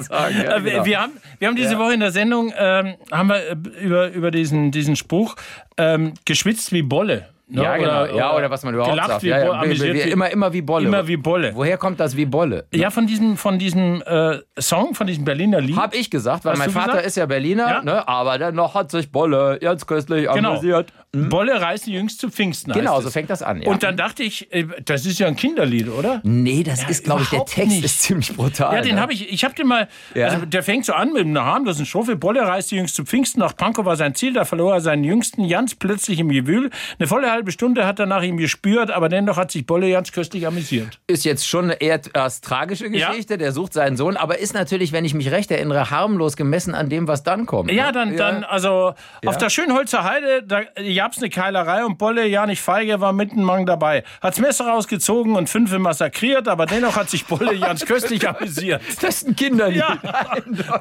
sagen. 0.03 0.35
Ja, 0.43 0.55
Äh, 0.57 0.63
wir- 0.63 0.71
genau. 0.71 0.85
Wir 0.85 1.01
haben, 1.01 1.11
wir 1.39 1.47
haben 1.47 1.55
diese 1.55 1.77
Woche 1.77 1.93
in 1.93 1.99
der 1.99 2.11
Sendung 2.11 2.53
ähm, 2.57 2.95
haben 3.11 3.29
wir 3.29 3.35
äh, 3.49 3.55
über, 3.83 4.09
über 4.29 4.37
diesen, 4.37 4.71
diesen 4.71 4.95
Spruch 4.95 5.35
ähm, 5.77 6.13
geschwitzt 6.25 6.71
wie 6.71 6.83
Bolle. 6.83 7.29
ne? 7.47 7.63
ja, 7.63 7.77
genau. 7.77 8.05
ja, 8.05 8.35
oder 8.35 8.49
was 8.51 8.63
man 8.63 8.73
überhaupt 8.75 8.91
gelacht 8.93 9.09
sagt. 9.09 9.23
Wie 9.23 9.29
ja, 9.29 9.45
Bolle, 9.45 9.73
ja. 9.73 9.83
Wie, 9.83 9.93
wie, 9.93 10.11
immer, 10.11 10.29
immer 10.29 10.53
wie 10.53 10.61
Bolle. 10.61 10.87
Immer 10.87 11.07
wie 11.07 11.17
Bolle. 11.17 11.51
Woher 11.55 11.77
kommt 11.77 11.99
das 11.99 12.15
wie 12.15 12.25
Bolle? 12.25 12.65
Ja, 12.71 12.91
von 12.91 13.07
diesem, 13.07 13.37
von 13.37 13.57
diesem 13.57 14.01
äh, 14.05 14.37
Song, 14.59 14.93
von 14.93 15.07
diesem 15.07 15.25
Berliner 15.25 15.59
Lied. 15.61 15.75
Hab 15.77 15.95
ich 15.95 16.11
gesagt, 16.11 16.45
weil 16.45 16.53
Hast 16.53 16.59
mein 16.59 16.69
Vater 16.69 16.87
gesagt? 16.91 17.07
ist 17.07 17.17
ja 17.17 17.25
Berliner, 17.25 17.67
Ja. 17.69 17.81
ne? 17.83 18.07
aber 18.07 18.37
dennoch 18.37 18.75
hat 18.75 18.91
sich 18.91 19.11
Bolle 19.11 19.57
ganz 19.59 19.85
köstlich 19.85 20.27
Genau. 20.31 20.51
amüsiert. 20.51 20.93
Bolle 21.11 21.59
reißen 21.59 21.91
jüngst 21.91 22.19
zu 22.19 22.29
Pfingsten. 22.29 22.71
Genau, 22.71 23.01
so 23.01 23.09
fängt 23.09 23.31
das 23.31 23.41
an. 23.41 23.63
Ja. 23.63 23.69
Und 23.71 23.81
dann 23.81 23.97
dachte 23.97 24.21
ich, 24.21 24.53
äh, 24.53 24.65
das 24.85 25.07
ist 25.07 25.17
ja 25.17 25.25
ein 25.25 25.35
Kinderlied, 25.35 25.89
oder? 25.89 26.21
nee, 26.23 26.61
das 26.61 26.87
ist, 26.87 27.03
glaube 27.03 27.23
ich, 27.23 27.29
der 27.29 27.45
Text 27.45 27.67
nicht. 27.71 27.83
ist 27.83 28.01
ziemlich 28.03 28.35
brutal. 28.35 28.75
Ja, 28.75 28.81
den 28.81 28.95
ne? 28.95 29.01
habe 29.01 29.13
ich, 29.13 29.27
ich 29.33 29.43
habe 29.43 29.55
den 29.55 29.65
mal, 29.65 29.87
Ja. 30.13 30.27
also 30.27 30.45
der 30.45 30.61
fängt 30.61 30.85
so 30.85 30.93
an 30.93 31.11
mit 31.13 31.25
einer 31.25 31.43
harmlosen 31.45 31.87
Strophe. 31.87 32.15
Bolle 32.15 32.41
reiste 32.41 32.75
jüngst 32.75 32.93
zu 32.95 33.05
Pfingsten, 33.05 33.39
nach 33.39 33.55
Pankow 33.57 33.85
war 33.85 33.95
sein 33.95 34.13
Ziel, 34.13 34.33
da 34.33 34.45
verlor 34.45 34.75
er 34.75 34.81
seinen 34.81 35.03
Jüngsten 35.03 35.43
Jans 35.45 35.73
plötzlich 35.73 36.19
im 36.19 36.29
Gewühl. 36.29 36.69
Eine 36.99 37.07
volle 37.07 37.31
halbe 37.31 37.51
Stunde 37.51 37.87
hat 37.87 37.97
er 37.99 38.05
nach 38.05 38.21
ihm 38.21 38.37
gespürt, 38.37 38.91
aber 38.91 39.09
dennoch 39.09 39.37
hat 39.37 39.51
sich 39.51 39.65
Bolle 39.65 39.87
Jans 39.87 40.11
köstlich 40.11 40.45
amüsiert. 40.45 40.99
ist 41.07 41.25
jetzt 41.25 41.47
schon 41.47 41.65
eine 41.65 41.81
eher 41.81 42.01
erst 42.13 42.43
tragische 42.45 42.85
Ja. 42.87 43.09
Geschichte. 43.09 43.39
Der 43.39 43.51
sucht 43.51 43.73
seinen 43.73 43.97
Sohn, 43.97 44.15
aber 44.15 44.37
ist 44.37 44.53
natürlich, 44.53 44.91
wenn 44.91 45.05
ich 45.05 45.15
mich 45.15 45.31
recht 45.31 45.49
erinnere, 45.49 45.89
harmlos 45.89 46.35
gemessen 46.37 46.75
an 46.75 46.87
dem, 46.89 47.07
was 47.07 47.23
dann 47.23 47.47
kommt. 47.47 47.71
Ja, 47.71 47.87
ne? 47.87 47.91
dann, 47.93 48.15
dann 48.17 48.43
also 48.43 48.93
Ja. 49.23 49.29
auf 49.31 49.37
der 49.37 49.49
Schönholzer 49.49 50.03
Heide, 50.03 50.43
da 50.43 50.61
gab's 50.99 51.17
eine 51.19 51.29
Keilerei 51.29 51.85
und 51.85 51.97
Bolle, 51.97 52.27
ja 52.27 52.45
nicht 52.45 52.61
feige, 52.61 52.99
war 52.99 53.13
mitten 53.13 53.41
Mang 53.41 53.65
dabei. 53.65 54.03
Hat's 54.21 54.37
Messer 54.37 54.67
rausgezogen 54.67 55.37
und 55.37 55.49
fünf 55.49 55.71
massakriert, 55.77 56.49
aber 56.49 56.65
dennoch 56.65 56.97
hat 56.97 57.09
sich 57.09 57.25
Bolle 57.25 57.53
Jans 57.53 57.85
köstlich 57.85 58.27
amüsiert. 58.27 58.81
Das 59.01 59.21
ist 59.21 59.27
ein 59.29 59.35
Kinderlied. 59.37 59.77
Ja, 59.77 59.97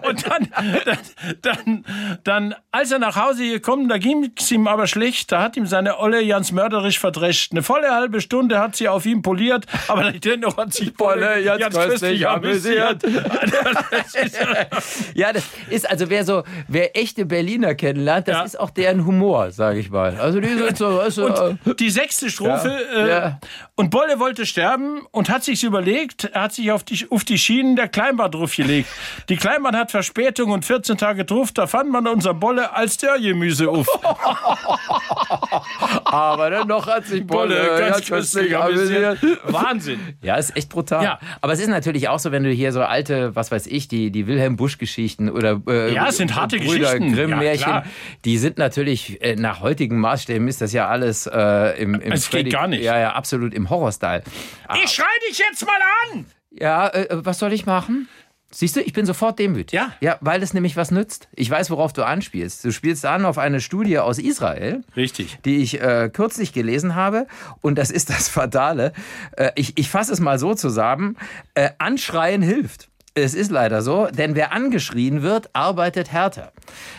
und 0.09 0.27
dann, 0.29 0.49
dann, 0.85 0.99
dann, 1.43 1.85
dann, 2.25 2.55
als 2.73 2.91
er 2.91 2.99
nach 2.99 3.15
Hause 3.15 3.49
gekommen, 3.49 3.89
da 3.89 3.99
ging's 3.99 4.51
ihm 4.51 4.67
aber 4.67 4.89
schlecht, 4.89 5.31
da 5.31 5.41
hat 5.41 5.57
ihm 5.57 5.67
seine 5.67 6.01
Olle 6.01 6.21
Jans 6.21 6.51
mörderisch 6.51 6.99
verdrescht. 6.99 7.53
Eine 7.53 7.63
volle 7.63 7.95
halbe 7.95 8.21
Stunde 8.21 8.59
hat 8.59 8.75
sie 8.75 8.89
auf 8.89 9.07
ihm 9.07 9.23
poliert, 9.23 9.67
aber 9.87 10.11
dennoch 10.25 10.57
hat 10.57 10.73
sich 10.73 10.95
Bolle 10.95 11.41
Jans 11.41 11.77
köstlich 11.79 12.27
amüsiert. 12.27 13.05
Ja, 15.15 15.33
das 15.33 15.45
ist 15.71 15.89
also 15.89 16.11
wer 16.11 16.25
so 16.25 16.43
wer 16.67 16.97
echte 16.97 17.25
Berliner 17.25 17.77
kennenlernt, 17.77 18.27
das 18.27 18.37
Ja. 18.37 18.43
ist 18.45 18.59
auch 18.61 18.71
deren 18.71 19.07
Humor, 19.07 19.53
sage 19.53 19.79
ich 19.79 19.91
mal. 19.91 20.08
Also 20.19 20.41
die 20.41 20.49
sind 20.49 20.77
so, 20.77 20.97
weißt 20.99 21.19
du, 21.19 21.27
äh, 21.27 21.57
Und 21.65 21.81
die 21.81 21.91
sechste 21.91 22.31
Strophe. 22.31 22.81
Ja, 22.95 23.05
Äh, 23.05 23.09
ja. 23.09 23.39
Und 23.75 23.91
Bolle 23.91 24.19
wollte 24.19 24.47
sterben 24.47 25.03
und 25.11 25.29
hat 25.29 25.45
sich 25.45 25.63
überlegt, 25.65 26.25
er 26.25 26.43
hat 26.43 26.53
sich 26.53 26.73
auf 26.73 26.83
die, 26.85 27.07
auf 27.11 27.25
die 27.25 27.39
Schienen 27.39 27.77
der 27.77 27.89
Kleinbahn 27.89 28.31
draufgelegt. 28.31 28.89
Die 29.29 29.37
Kleinbahn 29.37 29.77
hat 29.77 29.91
Verspätung 29.91 30.51
und 30.51 30.65
14 30.65 30.97
Tage 30.99 31.25
drauf, 31.25 31.53
da 31.53 31.67
fand 31.67 31.91
man 31.91 32.07
unser 32.07 32.35
Bolle 32.35 32.73
als 32.75 32.97
der 32.97 33.19
Gemüse 33.19 33.69
auf. 33.69 33.87
aber 36.13 36.51
dennoch 36.51 36.87
hat 36.87 37.07
sich 37.07 37.27
Bolle 37.27 37.79
ganz 37.79 38.07
köstlich 38.09 38.57
amüsiert. 38.57 39.19
Wahnsinn. 39.45 40.01
Ja, 40.23 40.37
ist 40.37 40.57
echt 40.57 40.69
brutal. 40.69 41.05
Ja. 41.05 41.19
Aber 41.41 41.53
es 41.53 41.61
ist 41.61 41.69
natürlich 41.69 42.09
auch 42.09 42.19
so, 42.19 42.33
wenn 42.33 42.45
du 42.45 42.51
hier 42.51 42.73
so 42.73 42.83
alte, 42.83 43.35
was 43.37 43.51
weiß 43.51 43.67
ich, 43.67 43.89
die, 43.89 44.11
die 44.11 44.27
Wilhelm 44.27 44.57
Busch-Geschichten 44.57 45.29
oder 45.31 45.61
äh, 45.69 45.93
Ja, 45.95 46.09
es 46.09 46.17
sind 46.17 46.35
harte 46.35 46.59
Brüder 46.59 46.95
Geschichten. 46.99 47.15
Grimm-Märchen, 47.15 47.69
Ja, 47.71 47.85
die 48.25 48.39
sind 48.39 48.59
natürlich 48.59 49.23
äh, 49.23 49.37
nach 49.37 49.61
heutigen 49.61 49.99
Maßstäben 50.01 50.47
ist 50.49 50.61
das 50.61 50.73
ja 50.73 50.89
alles 50.89 51.27
äh, 51.27 51.81
im, 51.83 51.95
im 51.95 52.13
Es 52.13 52.31
geht 52.31 52.41
Freddy- 52.41 52.51
gar 52.51 52.67
nicht. 52.69 52.83
Ja, 52.83 52.99
ja, 52.99 53.13
absolut 53.13 53.55
im 53.55 53.71
Horror-Style. 53.71 54.23
Ich 54.85 54.91
schrei 54.91 55.05
dich 55.29 55.39
jetzt 55.39 55.65
mal 55.67 55.73
an! 56.13 56.27
Ja, 56.51 56.89
äh, 56.89 57.07
was 57.11 57.39
soll 57.39 57.53
ich 57.53 57.67
machen? 57.67 58.09
Siehst 58.51 58.77
du, 58.77 58.81
ich 58.81 58.95
bin 58.95 59.05
sofort 59.05 59.39
demütig. 59.39 59.73
Ja. 59.73 59.93
Ja, 60.01 60.17
weil 60.23 60.43
es 60.43 60.55
nämlich 60.55 60.75
was 60.77 60.91
nützt. 60.91 61.29
Ich 61.35 61.51
weiß, 61.51 61.71
worauf 61.71 61.93
du 61.93 62.03
anspielst. 62.05 62.65
Du 62.65 62.71
spielst 62.73 63.05
an 63.05 63.27
auf 63.27 63.37
eine 63.37 63.61
Studie 63.61 63.99
aus 63.99 64.19
Israel. 64.19 64.83
Richtig. 64.97 65.39
die 65.45 65.59
ich 65.59 65.81
äh, 65.83 66.09
kürzlich 66.13 66.53
gelesen 66.55 66.95
habe. 66.95 67.27
Und 67.61 67.77
das 67.77 67.91
ist 67.91 68.09
das 68.11 68.29
Fatale. 68.29 68.93
Äh, 69.37 69.51
ich 69.55 69.77
ich 69.77 69.91
fasse 69.91 70.13
es 70.13 70.21
mal 70.21 70.39
so 70.39 70.55
zusammen. 70.55 71.17
Äh, 71.55 71.71
Anschreien 71.79 72.41
hilft. 72.41 72.89
Es 73.23 73.35
ist 73.35 73.51
leider 73.51 73.83
so, 73.83 74.07
denn 74.07 74.35
wer 74.35 74.53
angeschrien 74.53 75.23
wird, 75.23 75.51
arbeitet 75.53 76.13
härter. 76.13 76.53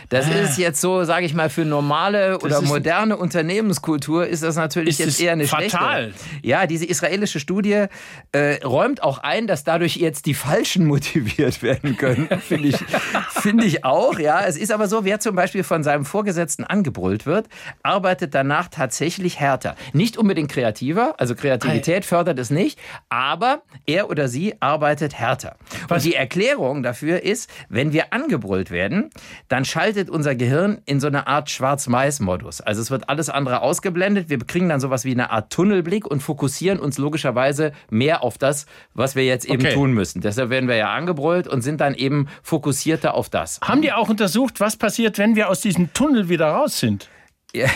Das 0.08 0.28
ist 0.28 0.58
jetzt 0.58 0.80
so, 0.80 1.04
sage 1.04 1.24
ich 1.24 1.34
mal, 1.34 1.48
für 1.50 1.64
normale 1.64 2.38
oder 2.40 2.60
moderne 2.62 3.16
Unternehmenskultur 3.16 4.26
ist 4.26 4.42
das 4.42 4.56
natürlich 4.56 4.98
jetzt 4.98 5.20
eher 5.20 5.32
eine 5.32 5.46
fatal. 5.46 6.12
schlechte. 6.12 6.46
Ja, 6.46 6.66
diese 6.66 6.84
israelische 6.84 7.38
Studie 7.38 7.86
äh, 8.32 8.64
räumt 8.64 9.02
auch 9.04 9.18
ein, 9.18 9.46
dass 9.46 9.62
dadurch 9.62 9.96
jetzt 9.96 10.26
die 10.26 10.34
Falschen 10.34 10.86
motiviert 10.88 11.62
werden 11.62 11.96
können. 11.96 12.28
Finde 12.40 12.68
ich, 12.68 12.76
finde 13.30 13.64
ich 13.64 13.84
auch. 13.84 14.18
Ja, 14.18 14.44
es 14.44 14.56
ist 14.56 14.72
aber 14.72 14.88
so, 14.88 15.04
wer 15.04 15.20
zum 15.20 15.36
Beispiel 15.36 15.62
von 15.62 15.84
seinem 15.84 16.04
Vorgesetzten 16.04 16.64
angebrüllt 16.64 17.24
wird, 17.24 17.46
arbeitet 17.82 18.34
danach 18.34 18.68
tatsächlich 18.68 19.38
härter. 19.38 19.76
Nicht 19.92 20.16
unbedingt 20.16 20.50
kreativer, 20.50 21.14
also 21.18 21.34
Kreativität 21.36 22.04
fördert 22.04 22.38
es 22.40 22.50
nicht, 22.50 22.78
aber 23.08 23.62
er 23.86 24.10
oder 24.10 24.26
sie 24.26 24.54
arbeitet 24.60 25.14
härter. 25.14 25.56
Und 25.88 26.02
die 26.10 26.16
Erklärung 26.16 26.82
dafür 26.82 27.22
ist, 27.22 27.48
wenn 27.68 27.92
wir 27.92 28.12
angebrüllt 28.12 28.72
werden, 28.72 29.10
dann 29.46 29.64
schaltet 29.64 30.10
unser 30.10 30.34
Gehirn 30.34 30.82
in 30.86 30.98
so 30.98 31.06
eine 31.06 31.28
Art 31.28 31.50
Schwarz-Mais-Modus. 31.50 32.60
Also 32.60 32.82
es 32.82 32.90
wird 32.90 33.08
alles 33.08 33.28
andere 33.30 33.62
ausgeblendet. 33.62 34.28
Wir 34.28 34.38
kriegen 34.38 34.68
dann 34.68 34.80
sowas 34.80 35.04
wie 35.04 35.12
eine 35.12 35.30
Art 35.30 35.52
Tunnelblick 35.52 36.04
und 36.06 36.20
fokussieren 36.20 36.80
uns 36.80 36.98
logischerweise 36.98 37.70
mehr 37.90 38.24
auf 38.24 38.38
das, 38.38 38.66
was 38.92 39.14
wir 39.14 39.24
jetzt 39.24 39.44
eben 39.46 39.60
Okay. 39.62 39.72
tun 39.74 39.92
müssen. 39.92 40.20
Deshalb 40.20 40.50
werden 40.50 40.68
wir 40.68 40.76
ja 40.76 40.92
angebrüllt 40.92 41.46
und 41.46 41.62
sind 41.62 41.80
dann 41.80 41.94
eben 41.94 42.26
fokussierter 42.42 43.14
auf 43.14 43.28
das. 43.28 43.60
Haben 43.60 43.82
die 43.82 43.92
auch 43.92 44.08
untersucht, 44.08 44.58
was 44.58 44.76
passiert, 44.76 45.18
wenn 45.18 45.36
wir 45.36 45.48
aus 45.48 45.60
diesem 45.60 45.92
Tunnel 45.92 46.28
wieder 46.28 46.48
raus 46.48 46.80
sind? 46.80 47.08
Ja, 47.54 47.66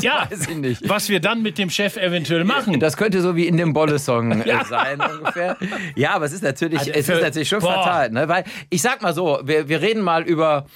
ja, 0.00 0.28
nicht. 0.56 0.88
was 0.88 1.08
wir 1.08 1.20
dann 1.20 1.40
mit 1.42 1.58
dem 1.58 1.70
Chef 1.70 1.96
eventuell 1.96 2.42
machen. 2.44 2.80
Das 2.80 2.96
könnte 2.96 3.20
so 3.20 3.36
wie 3.36 3.46
in 3.46 3.56
dem 3.56 3.72
Bolle-Song 3.72 4.42
äh, 4.42 4.48
Ja. 4.48 4.64
sein 4.64 5.00
ungefähr. 5.00 5.56
Ja, 5.94 6.14
aber 6.14 6.24
es 6.24 6.32
ist 6.32 6.42
natürlich, 6.42 6.80
Also 6.80 6.90
es 6.92 7.08
ist 7.08 7.22
natürlich 7.22 7.48
schon 7.48 7.60
boah. 7.60 7.74
fatal, 7.74 8.10
ne? 8.10 8.28
Weil 8.28 8.44
ich 8.68 8.82
sag 8.82 9.02
mal 9.02 9.14
so, 9.14 9.40
wir, 9.44 9.68
wir 9.68 9.80
reden 9.80 10.00
mal 10.02 10.22
über 10.24 10.66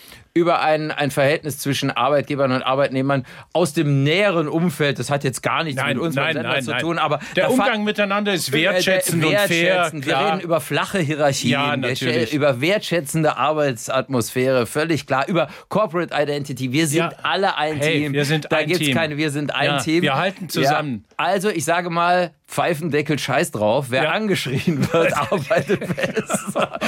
über 0.41 0.61
ein, 0.63 0.91
ein 0.91 1.11
Verhältnis 1.11 1.59
zwischen 1.59 1.91
Arbeitgebern 1.91 2.53
und 2.53 2.63
Arbeitnehmern 2.63 3.25
aus 3.53 3.73
dem 3.75 4.03
näheren 4.03 4.49
Umfeld. 4.49 4.99
Das 4.99 5.11
hat 5.11 5.23
jetzt 5.25 5.43
gar 5.43 5.63
nichts 5.65 5.81
Nein, 5.81 5.97
mit 5.97 6.05
uns 6.07 6.15
nein, 6.15 6.35
nein, 6.35 6.63
zu 6.63 6.77
tun, 6.79 6.99
aber 6.99 7.21
Der 7.37 7.51
Umgang 7.51 7.85
miteinander 7.85 8.33
ist 8.33 8.49
äh, 8.49 8.53
wertschätzend 8.55 9.25
und 9.25 9.37
fair. 9.37 9.91
Wir 9.93 10.01
klar. 10.01 10.27
reden 10.33 10.41
über 10.41 10.61
flache 10.61 10.99
Hierarchien, 10.99 11.51
Ja, 11.53 11.77
natürlich. 11.77 12.33
über 12.33 12.61
wertschätzende 12.61 13.37
Arbeitsatmosphäre, 13.37 14.67
völlig 14.67 15.07
klar. 15.07 15.29
Über 15.29 15.49
Corporate 15.69 16.15
Identity. 16.15 16.73
Wir 16.73 16.87
sind 16.87 16.99
Ja. 16.99 17.13
alle 17.23 17.57
ein 17.57 17.77
Hey, 17.77 18.01
Team. 18.01 18.13
wir 18.13 18.25
sind 18.25 18.47
da 18.51 18.57
ein 18.57 18.67
gibt's 18.67 18.85
Team. 18.85 18.95
keine, 18.97 19.17
wir 19.17 19.31
sind 19.31 19.55
ein 19.55 19.67
Ja, 19.67 19.79
Team. 19.79 20.03
wir 20.03 20.17
halten 20.17 20.49
zusammen. 20.49 21.05
Also 21.23 21.51
ich 21.51 21.67
sage 21.67 21.91
mal, 21.91 22.31
Pfeifendeckel 22.49 23.19
scheiß 23.19 23.51
drauf. 23.51 23.87
Wer 23.91 24.05
Ja. 24.05 24.11
angeschrien 24.13 24.91
wird, 24.91 25.15
arbeitet 25.31 25.81
besser. 25.95 26.79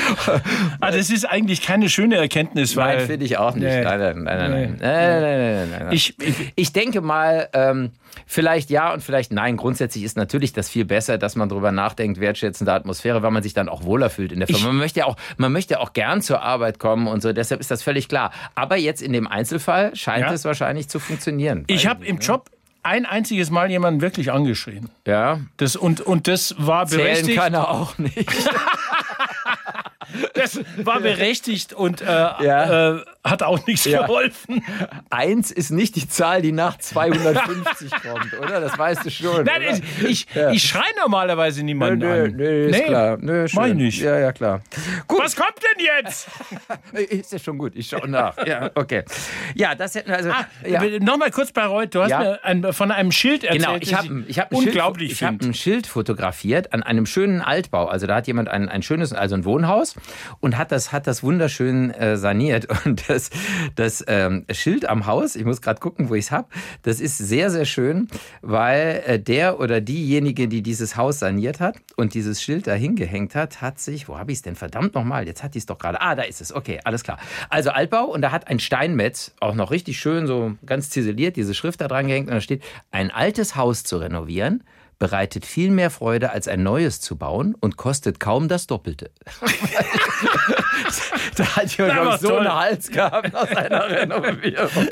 Ah, 0.81 0.91
das 0.91 1.11
ist 1.11 1.29
eigentlich 1.29 1.61
keine 1.61 1.91
schöne 1.91 2.17
Erkenntnis, 2.17 2.75
weil 2.75 2.97
Nein, 2.97 3.07
finde 3.07 3.27
ich 3.27 3.37
auch 3.37 3.55
nicht. 3.55 3.65
Nee. 3.65 3.83
Nein, 3.85 3.99
nein, 4.01 4.23
nein, 4.23 4.39
nein, 4.39 4.51
Nee. 4.51 4.67
nein, 4.67 4.79
nein, 4.81 5.21
nein, 5.21 5.71
nein, 5.71 5.81
nein. 5.85 5.93
Ich- 5.93 6.19
ich- 6.19 6.53
ich 6.57 6.73
denke 6.73 7.03
mal, 7.03 7.51
ähm, 7.53 7.91
vielleicht 8.27 8.71
ja 8.71 8.93
und 8.95 9.03
vielleicht 9.03 9.33
nein. 9.35 9.59
Grundsätzlich 9.59 10.03
ist 10.03 10.17
natürlich 10.17 10.55
das 10.55 10.71
viel 10.71 10.87
besser, 10.87 11.19
dass 11.19 11.37
man 11.37 11.51
drüber 11.51 11.71
nachdenkt, 11.71 12.19
wertschätzende 12.19 12.73
Atmosphäre, 12.73 13.23
weil 13.23 13.33
man 13.33 13.43
sich 13.43 13.53
dann 13.53 13.69
auch 13.69 13.85
wohler 13.85 14.09
fühlt 14.09 14.33
in 14.33 14.39
der 14.39 14.49
Firma. 14.49 14.69
Man 14.69 14.77
möchte 14.79 15.01
ja 15.01 15.07
auch, 15.07 15.17
man 15.37 15.53
möchte 15.53 15.79
auch 15.79 15.93
gern 15.93 16.23
zur 16.23 16.41
Arbeit 16.43 16.79
kommen 16.79 17.07
und 17.07 17.21
so. 17.23 17.35
Deshalb 17.35 17.61
ist 17.61 17.71
das 17.71 17.83
völlig 17.83 18.09
klar. 18.09 18.33
Aber 18.55 18.77
jetzt 18.77 19.03
in 19.03 19.13
dem 19.13 19.27
Einzelfall 19.29 19.95
scheint 19.95 20.23
Ja. 20.25 20.33
es 20.33 20.47
wahrscheinlich 20.47 20.89
zu 20.89 20.99
funktionieren. 21.01 21.65
ich 21.67 21.87
habe 21.87 22.07
im 22.07 22.17
Job 22.19 22.49
ein 22.83 23.07
einziges 23.07 23.51
Mal 23.51 23.71
jemanden 23.71 24.01
wirklich 24.01 24.33
angeschrien. 24.33 24.89
ja, 25.07 25.41
Das, 25.57 25.77
und, 25.77 26.01
und 26.01 26.27
das 26.29 26.55
war 26.59 26.87
zählen 26.87 27.03
berechtigt. 27.05 27.39
kann 27.39 27.55
er 27.55 27.71
auch 27.71 27.99
nicht. 27.99 28.17
Das 30.35 30.61
war 30.79 31.01
berechtigt 31.01 31.73
und 31.73 32.01
äh, 32.03 32.05
Ja. 32.05 32.97
äh, 32.97 33.01
hat 33.25 33.43
auch 33.43 33.65
nichts 33.67 33.85
Ja. 33.85 34.03
geholfen. 34.03 34.65
Eins 35.11 35.51
ist 35.51 35.71
nicht 35.71 35.95
die 35.97 36.09
Zahl, 36.09 36.43
die 36.43 36.53
nach 36.53 36.77
250 36.79 37.91
kommt, 38.03 38.39
oder? 38.41 38.61
Das 38.61 38.77
weißt 38.77 39.05
du 39.07 39.11
schon. 39.11 39.45
Nein, 39.45 39.63
oder? 39.63 39.79
ich, 40.09 40.27
ich, 40.27 40.27
ich 40.53 40.63
schreie 40.69 40.83
normalerweise 41.01 41.63
niemanden 41.63 42.01
Nö, 42.01 42.25
an. 42.25 42.33
nö, 42.33 42.67
ist 42.69 42.85
klar. 42.85 43.17
Nö, 43.21 43.45
ich 43.45 43.53
schön. 43.53 43.77
nicht. 43.77 44.01
Ja, 44.03 44.19
ja, 44.19 44.33
klar. 44.33 44.61
Gut, 45.07 45.21
Was 45.23 45.37
kommt 45.37 45.55
denn 45.63 45.87
jetzt? 45.87 46.29
ist 47.11 47.33
ja 47.33 47.39
schon 47.39 47.59
gut. 47.59 47.73
Ich 47.77 47.89
schaue 47.89 48.09
nach. 48.09 48.45
Ja, 48.47 48.71
okay. 48.75 49.05
Ja, 49.55 49.75
das 49.75 49.95
hätten 49.95 50.11
wir 50.11 50.17
also. 50.17 50.31
ja. 50.67 50.81
Ah, 50.81 50.87
Nochmal 51.01 51.31
kurz 51.31 51.53
bei 51.53 51.65
Reut, 51.65 51.95
du 51.95 52.03
hast 52.03 52.11
Ja. 52.11 52.19
mir 52.21 52.45
ein, 52.45 52.73
von 52.73 52.91
einem 52.91 53.13
Schild 53.13 53.45
erzählt, 53.45 53.63
Genau, 53.65 53.77
ich 53.81 53.95
habe 53.95 54.25
ich 54.27 54.39
hab 54.39 54.53
ein, 54.53 54.63
Schild, 54.63 55.01
ich 55.13 55.23
hab 55.23 55.41
ein 55.41 55.55
Schild 55.55 55.87
fotografiert 55.87 56.73
an 56.73 56.83
einem 56.83 57.07
schönen 57.07 57.41
Altbau. 57.41 57.87
Also 57.87 58.07
da 58.07 58.17
hat 58.17 58.27
jemand 58.27 58.49
ein, 58.49 58.69
ein 58.69 58.83
schönes, 58.83 59.13
also 59.13 59.32
ein 59.35 59.45
Wohnhaus 59.45 59.95
und 60.41 60.59
hat 60.59 60.73
das, 60.73 60.93
hat 60.93 61.07
das 61.07 61.23
wunderschön 61.23 61.91
äh, 61.91 62.17
saniert. 62.17 62.67
Und 62.85 63.09
das, 63.09 63.31
das 63.77 64.05
ähm, 64.09 64.45
Schild 64.51 64.89
am 64.89 65.07
Haus, 65.07 65.37
ich 65.37 65.45
muss 65.45 65.63
gerade 65.63 65.79
gucken, 65.79 66.09
wo 66.09 66.15
ich 66.15 66.27
es 66.27 66.31
habe, 66.31 66.49
das 66.83 67.01
ist 67.01 67.19
sehr, 67.19 67.51
sehr 67.51 67.65
schön, 67.65 68.09
weil 68.41 69.03
äh, 69.07 69.19
der 69.21 69.61
oder 69.61 69.81
diejenige, 69.81 70.49
die 70.49 70.63
dieses 70.63 70.97
Haus 70.97 71.21
saniert 71.21 71.61
hat 71.61 71.77
und 71.97 72.15
dieses 72.15 72.43
Schild 72.43 72.67
da 72.67 72.75
hingehängt 72.75 73.35
hat, 73.35 73.61
hat 73.61 73.79
sich, 73.79 74.09
wo 74.09 74.19
habe 74.19 74.33
ich 74.33 74.39
es 74.39 74.43
denn? 74.43 74.57
Verdammt 74.57 74.95
nochmal, 74.95 75.27
jetzt 75.27 75.43
hat 75.43 75.55
die 75.55 75.59
es 75.59 75.67
doch 75.67 75.79
gerade. 75.79 76.01
Ah, 76.01 76.15
da 76.15 76.23
ist 76.23 76.41
es. 76.41 76.53
Okay, 76.53 76.81
alles 76.85 77.05
klar. 77.05 77.19
Also 77.51 77.71
Altbau 77.71 78.05
und 78.05 78.23
da 78.23 78.33
hat 78.33 78.49
ein 78.49 78.59
Steinmetz 78.59 79.35
auch 79.41 79.55
noch 79.55 79.71
richtig 79.71 79.99
schön 79.99 80.27
so 80.27 80.55
ganz 80.67 80.91
ziseliert 80.91 81.37
diese 81.37 81.55
Schrift 81.55 81.81
da 81.81 81.89
dran 81.89 82.07
gehängt 82.07 82.29
und 82.29 82.35
da 82.35 82.41
steht, 82.41 82.63
ein 82.91 83.11
altes 83.11 83.57
Haus 83.57 83.85
zu 83.85 83.99
renovieren 83.99 84.65
bereitet 85.03 85.45
viel 85.45 85.73
mehr 85.73 85.91
Freude 85.91 86.31
als 86.31 86.47
ein 86.47 86.63
neues 86.63 87.01
zu 87.01 87.17
bauen 87.17 87.57
und 87.59 87.77
kostet 87.77 88.21
kaum 88.21 88.47
das 88.47 88.69
Doppelte. 88.69 89.11
da 91.37 91.45
hat 91.57 91.77
war 91.81 92.19
so 92.19 92.29
toll. 92.29 92.39
einen 92.39 92.55
Hals 92.55 92.89
gehabt 92.89 93.33
nach 93.33 93.49
seiner 93.49 93.91
Renovierung. 93.91 94.87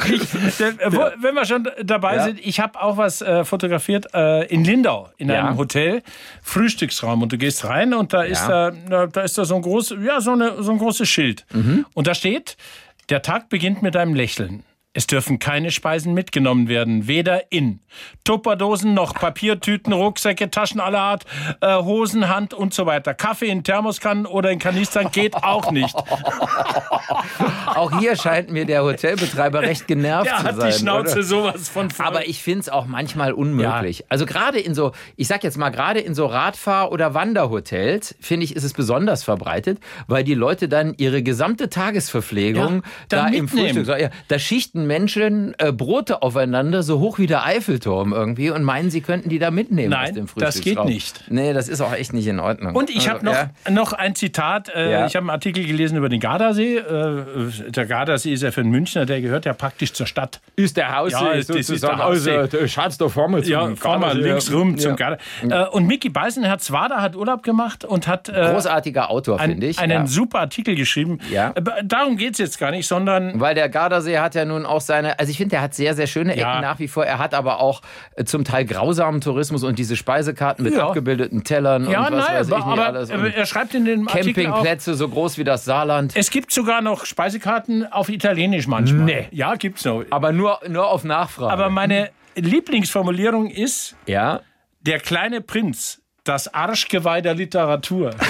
Denn, 0.59 0.81
äh, 0.81 0.93
wo, 0.93 0.99
wenn 1.23 1.35
wir 1.37 1.45
schon 1.45 1.69
dabei 1.85 2.17
Ja. 2.17 2.25
sind, 2.25 2.41
ich 2.45 2.59
habe 2.59 2.83
auch 2.83 2.97
was 2.97 3.23
äh, 3.23 3.45
fotografiert 3.45 4.07
äh, 4.13 4.47
in 4.47 4.65
Lindau, 4.65 5.11
in 5.17 5.29
Ja. 5.29 5.47
einem 5.47 5.59
Hotel, 5.59 6.03
Frühstücksraum. 6.43 7.23
Und 7.23 7.31
du 7.33 7.39
gehst 7.39 7.65
rein 7.65 7.95
und 7.95 8.13
da 8.13 8.23
ist, 8.23 8.45
da, 8.49 8.73
na, 8.89 9.07
da, 9.07 9.21
ist 9.23 9.39
da 9.39 9.45
so 9.45 9.55
ein, 9.55 9.63
groß, 9.63 9.95
ja, 10.05 10.21
so, 10.21 10.33
eine, 10.33 10.61
so 10.61 10.73
ein 10.73 10.79
großes 10.79 11.09
Schild. 11.09 11.47
Mhm. 11.53 11.87
Und 11.95 12.09
da 12.09 12.15
steht, 12.17 12.57
der 13.11 13.23
Tag 13.23 13.49
beginnt 13.49 13.81
mit 13.81 13.95
einem 13.97 14.15
Lächeln. 14.17 14.65
Es 14.93 15.07
dürfen 15.07 15.39
keine 15.39 15.71
Speisen 15.71 16.15
mitgenommen 16.15 16.67
werden, 16.67 17.07
weder 17.07 17.53
in 17.53 17.79
Tupperdosen 18.25 18.93
noch 18.93 19.15
Papiertüten, 19.15 19.93
Rucksäcke, 19.93 20.51
Taschen 20.51 20.81
aller 20.81 20.99
Art, 20.99 21.25
äh, 21.61 21.77
Hosen, 21.77 22.29
Hand 22.29 22.55
und 22.55 22.75
so 22.75 22.87
weiter. 22.87 23.15
Kaffee 23.15 23.51
in 23.51 23.63
Thermoskannen 23.63 24.27
oder 24.27 24.51
in 24.51 24.59
Kanistern 24.59 25.13
geht 25.13 25.37
auch 25.37 25.71
nicht. 25.71 25.95
Auch 27.67 27.99
hier 28.01 28.17
scheint 28.17 28.51
mir 28.51 28.65
der 28.65 28.83
Hotelbetreiber 28.83 29.63
recht 29.63 29.87
genervt 29.87 30.27
Der 30.27 30.39
zu 30.39 30.43
hat 30.43 30.57
sein. 30.57 30.71
die 30.73 30.79
Schnauze 30.79 31.13
oder? 31.15 31.23
sowas 31.23 31.69
von 31.69 31.91
voll. 31.91 32.07
Aber 32.07 32.27
ich 32.29 32.43
finde 32.43 32.61
es 32.61 32.69
auch 32.69 32.87
manchmal 32.87 33.33
unmöglich. 33.33 34.05
Also 34.09 34.27
gerade 34.27 34.59
in 34.59 34.75
so, 34.75 34.93
ich 35.17 35.29
sag 35.29 35.45
jetzt 35.45 35.57
mal, 35.57 35.71
gerade 35.71 36.01
in 36.01 36.15
so 36.15 36.27
Radfahr- 36.27 36.91
oder 36.91 37.15
Wanderhotels, 37.15 38.15
finde 38.21 38.45
ich, 38.45 38.57
ist 38.57 38.65
es 38.65 38.73
besonders 38.73 39.23
verbreitet, 39.23 39.79
weil 40.09 40.25
die 40.25 40.35
Leute 40.35 40.69
dann 40.69 40.95
ihre 40.99 41.23
gesamte 41.23 41.71
Tagesverpflegung 41.71 42.77
Ja, 42.77 42.91
da 43.09 43.17
dann 43.25 43.35
im. 43.35 43.49
Frühstück, 43.49 43.87
ja, 43.89 44.11
da 44.29 44.39
schichten 44.39 44.80
Menschen 44.87 45.55
äh, 45.59 45.73
Brote 45.73 46.23
aufeinander, 46.23 46.83
so 46.83 46.99
hoch 47.01 47.19
wie 47.19 47.27
der 47.27 47.45
Eiffelturm 47.45 48.13
irgendwie 48.13 48.51
und 48.51 48.63
meinen, 48.65 48.91
sie 48.91 49.01
könnten 49.01 49.29
die 49.29 49.39
da 49.39 49.51
mitnehmen 49.51 49.91
Nein, 49.91 50.09
aus 50.11 50.15
dem 50.15 50.27
das 50.37 50.55
geht 50.57 50.63
Frühstücksraum. 50.79 50.87
nicht. 50.89 51.25
Nee, 51.29 51.53
das 51.53 51.69
ist 51.69 51.81
auch 51.81 51.93
echt 51.93 52.13
nicht 52.13 52.27
in 52.27 52.41
Ordnung. 52.41 52.75
Und 52.75 52.91
ich 52.91 53.09
habe 53.09 53.25
noch, 53.25 53.33
Also, 53.35 53.49
ja. 53.67 53.71
noch 53.71 53.93
ein 53.93 54.15
Zitat. 54.15 54.69
Äh, 54.69 54.91
Ja. 54.93 55.07
Ich 55.07 55.15
habe 55.17 55.25
einen 55.25 55.31
Artikel 55.31 55.65
gelesen 55.67 55.97
über 55.97 56.09
den 56.09 56.21
Gardasee. 56.21 56.77
Äh, 56.79 57.25
der 57.71 57.87
Gardasee 57.87 58.33
ist 58.33 58.43
ja 58.43 58.51
für 58.51 58.61
einen 58.61 58.71
Münchner, 58.71 59.07
der 59.07 59.21
gehört 59.21 59.45
ja 59.45 59.53
praktisch 59.53 59.93
zur 59.93 60.07
Stadt. 60.07 60.41
ist 60.57 60.77
der 60.77 60.97
Haussee 60.97 61.15
Ja, 61.25 61.37
das 61.37 61.49
ist 61.51 61.67
sozusagen. 61.69 61.97
der 61.99 62.05
Haussee. 62.07 62.37
Also, 62.37 62.59
der 62.59 62.69
Schatz 62.69 62.99
da 62.99 63.09
vorne 63.09 63.43
zum 63.43 63.53
Ja, 63.53 63.75
fahr 63.77 63.99
mal 63.99 64.09
Gardasee. 64.09 64.29
links 64.29 64.53
rum 64.53 64.79
zum. 64.79 64.97
Gardasee. 64.97 65.23
Äh, 65.49 65.67
und 65.69 65.87
Mickey 65.87 66.09
Beisenherz-Wader 66.09 67.01
hat 67.03 67.17
Urlaub 67.17 67.43
gemacht 67.43 67.85
und 67.85 68.07
hat 68.07 68.29
äh, 68.29 68.33
Großartiger 68.53 69.11
Autor, 69.11 69.41
ein, 69.41 69.51
finde 69.53 69.67
ich. 69.67 69.79
einen 69.79 70.07
super 70.07 70.41
Artikel 70.41 70.75
geschrieben. 70.75 71.19
Ja. 71.31 71.53
Darum 71.85 72.17
geht 72.17 72.33
es 72.33 72.39
jetzt 72.39 72.59
gar 72.59 72.71
nicht, 72.71 72.87
sondern 72.87 73.41
Weil 73.41 73.55
der 73.55 73.69
Gardasee 73.69 74.19
hat 74.19 74.35
ja 74.35 74.45
nun 74.45 74.67
auch 74.71 74.81
seine, 74.81 75.19
also 75.19 75.31
ich 75.31 75.37
finde, 75.37 75.51
der 75.51 75.61
hat 75.63 75.75
sehr, 75.75 75.95
sehr 75.95 76.07
schöne 76.07 76.33
Ecken 76.33 76.41
Ja. 76.41 76.61
nach 76.61 76.79
wie 76.79 76.89
vor. 76.89 77.05
Er 77.05 77.19
hat 77.19 77.35
aber 77.35 77.61
auch 77.61 77.83
äh, 78.17 78.25
zum 78.25 78.45
Teil 78.45 78.65
grausamen 78.65 79.21
Tourismus 79.21 79.65
und 79.65 79.79
diese 79.79 79.97
Speisekarten 79.97 80.65
mit 80.65 80.75
Ja. 80.75 80.87
abgebildeten 80.89 81.45
Tellern 81.45 81.91
ja, 81.91 82.07
und 82.07 82.15
was 82.17 82.27
nein, 82.27 82.37
weiß 82.39 82.49
ich 82.49 82.55
nicht 82.55 82.65
aber 82.67 82.87
alles. 82.87 83.11
Und 83.11 83.25
er 83.27 83.47
schreibt 83.47 83.75
in 83.75 83.85
dem 83.85 84.09
Artikel 84.09 84.47
auch, 84.47 84.51
Campingplätze 84.51 84.95
so 84.95 85.09
groß 85.09 85.37
wie 85.39 85.45
das 85.45 85.65
Saarland. 85.65 86.13
es 86.17 86.31
gibt 86.31 86.53
sogar 86.53 86.81
noch 86.81 87.05
Speisekarten 87.05 87.91
auf 87.93 88.09
Italienisch 88.09 88.67
manchmal. 88.67 89.05
Nee. 89.05 89.29
Ja, 89.33 89.55
gibt's 89.57 89.85
noch. 89.85 90.05
Aber 90.11 90.33
nur, 90.33 90.61
nur 90.69 90.89
auf 90.89 91.05
Nachfrage. 91.05 91.53
Aber 91.53 91.69
meine 91.69 92.11
Lieblingsformulierung 92.37 93.51
ist, 93.51 93.97
ja. 94.07 94.41
Der 94.83 94.99
kleine 95.01 95.41
Prinz, 95.43 96.01
das 96.25 96.53
Arschgeweih 96.55 97.21
der 97.21 97.35
Literatur. 97.35 98.11